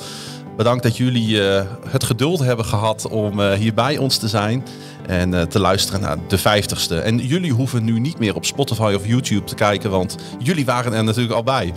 Bedankt 0.58 0.84
dat 0.84 0.98
jullie 0.98 1.50
eh, 1.50 1.66
het 1.90 2.04
geduld 2.04 2.40
hebben 2.40 2.66
gehad 2.66 3.08
om 3.08 3.40
eh, 3.40 3.54
hier 3.54 3.74
bij 3.74 3.98
ons 3.98 4.18
te 4.18 4.28
zijn 4.28 4.66
en 5.08 5.50
te 5.50 5.60
luisteren 5.60 6.02
naar 6.02 6.18
de 6.28 6.40
50ste. 6.40 7.04
En 7.04 7.18
jullie 7.18 7.52
hoeven 7.52 7.84
nu 7.84 8.00
niet 8.00 8.20
meer 8.20 8.36
op 8.36 8.46
Spotify 8.46 8.94
of 8.96 9.08
YouTube 9.08 9.44
te 9.44 9.56
kijken, 9.56 9.90
want 9.90 10.16
jullie 10.40 10.66
waren 10.66 10.94
er 10.94 11.04
natuurlijk 11.04 11.36
al 11.36 11.44
bij. 11.44 11.74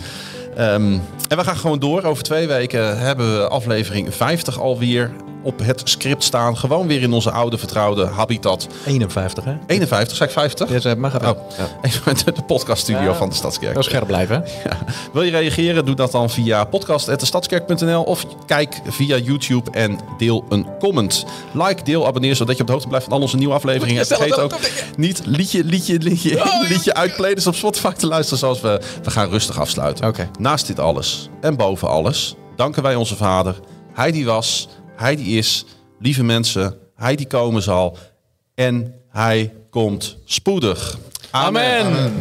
Ehm, 0.55 0.97
en 1.27 1.37
we 1.37 1.43
gaan 1.43 1.57
gewoon 1.57 1.79
door. 1.79 2.03
Over 2.03 2.23
twee 2.23 2.47
weken 2.47 2.99
hebben 2.99 3.37
we 3.37 3.47
aflevering 3.47 4.13
50 4.13 4.59
alweer 4.59 5.11
op 5.45 5.59
het 5.63 5.81
script 5.83 6.23
staan. 6.23 6.57
Gewoon 6.57 6.87
weer 6.87 7.01
in 7.01 7.13
onze 7.13 7.31
oude 7.31 7.57
vertrouwde 7.57 8.05
habitat. 8.05 8.67
51 8.85 9.43
hè? 9.43 9.55
51, 9.67 10.17
zeg 10.17 10.27
ik 10.27 10.33
50? 10.33 10.69
Ja, 10.69 10.79
ze- 10.79 10.95
mag 10.97 11.13
het 11.13 11.23
Oh. 11.25 11.37
Ja. 11.57 12.13
de 12.33 12.41
podcaststudio 12.47 13.01
Ja. 13.01 13.13
van 13.13 13.29
de 13.29 13.35
Stadskerk. 13.35 13.73
Wel 13.73 13.83
scherp 13.83 14.07
blijven. 14.07 14.43
Ja. 14.65 14.77
Wil 15.13 15.21
je 15.23 15.31
reageren? 15.31 15.85
Doe 15.85 15.95
dat 15.95 16.11
dan 16.11 16.29
via 16.29 16.63
podcast.destadskerk.nl 16.63 18.03
of 18.03 18.25
kijk 18.45 18.81
via 18.87 19.17
YouTube 19.17 19.71
en 19.71 19.99
deel 20.17 20.45
een 20.49 20.67
comment. 20.79 21.25
Like, 21.51 21.83
deel, 21.83 22.07
abonneer, 22.07 22.35
zodat 22.35 22.55
je 22.55 22.61
op 22.61 22.67
de 22.67 22.73
hoogte 22.73 22.87
blijft 22.87 23.05
van 23.05 23.15
al 23.15 23.21
onze 23.21 23.37
nieuwe 23.37 23.53
afleveringen. 23.53 24.01
En 24.01 24.07
vergeet 24.07 24.39
ook 24.39 24.55
niet 24.97 25.21
liedje, 25.25 25.63
liedje, 25.63 25.97
liedje, 25.99 26.41
Oh, 26.43 26.69
liedje 26.69 26.93
uit 26.93 27.15
playlists 27.15 27.47
op 27.47 27.55
Spotify 27.55 27.91
te 27.91 28.07
luisteren 28.07 28.39
zoals 28.39 28.61
we... 28.61 28.81
We 29.03 29.11
gaan 29.11 29.29
rustig 29.29 29.59
afsluiten. 29.59 30.07
Oké. 30.07 30.29
Naast 30.39 30.67
dit 30.67 30.79
alles 30.79 31.29
en 31.41 31.55
boven 31.55 31.87
alles 31.89 32.35
danken 32.55 32.83
wij 32.83 32.95
onze 32.95 33.15
Vader. 33.15 33.59
Hij 33.93 34.11
die 34.11 34.25
was, 34.25 34.67
hij 34.95 35.15
die 35.15 35.37
is, 35.37 35.65
lieve 35.99 36.23
mensen, 36.23 36.77
hij 36.95 37.15
die 37.15 37.27
komen 37.27 37.61
zal 37.61 37.97
en 38.55 38.93
hij 39.09 39.53
komt 39.69 40.17
spoedig. 40.25 40.97
Amen. 41.31 41.85
Amen. 41.85 42.13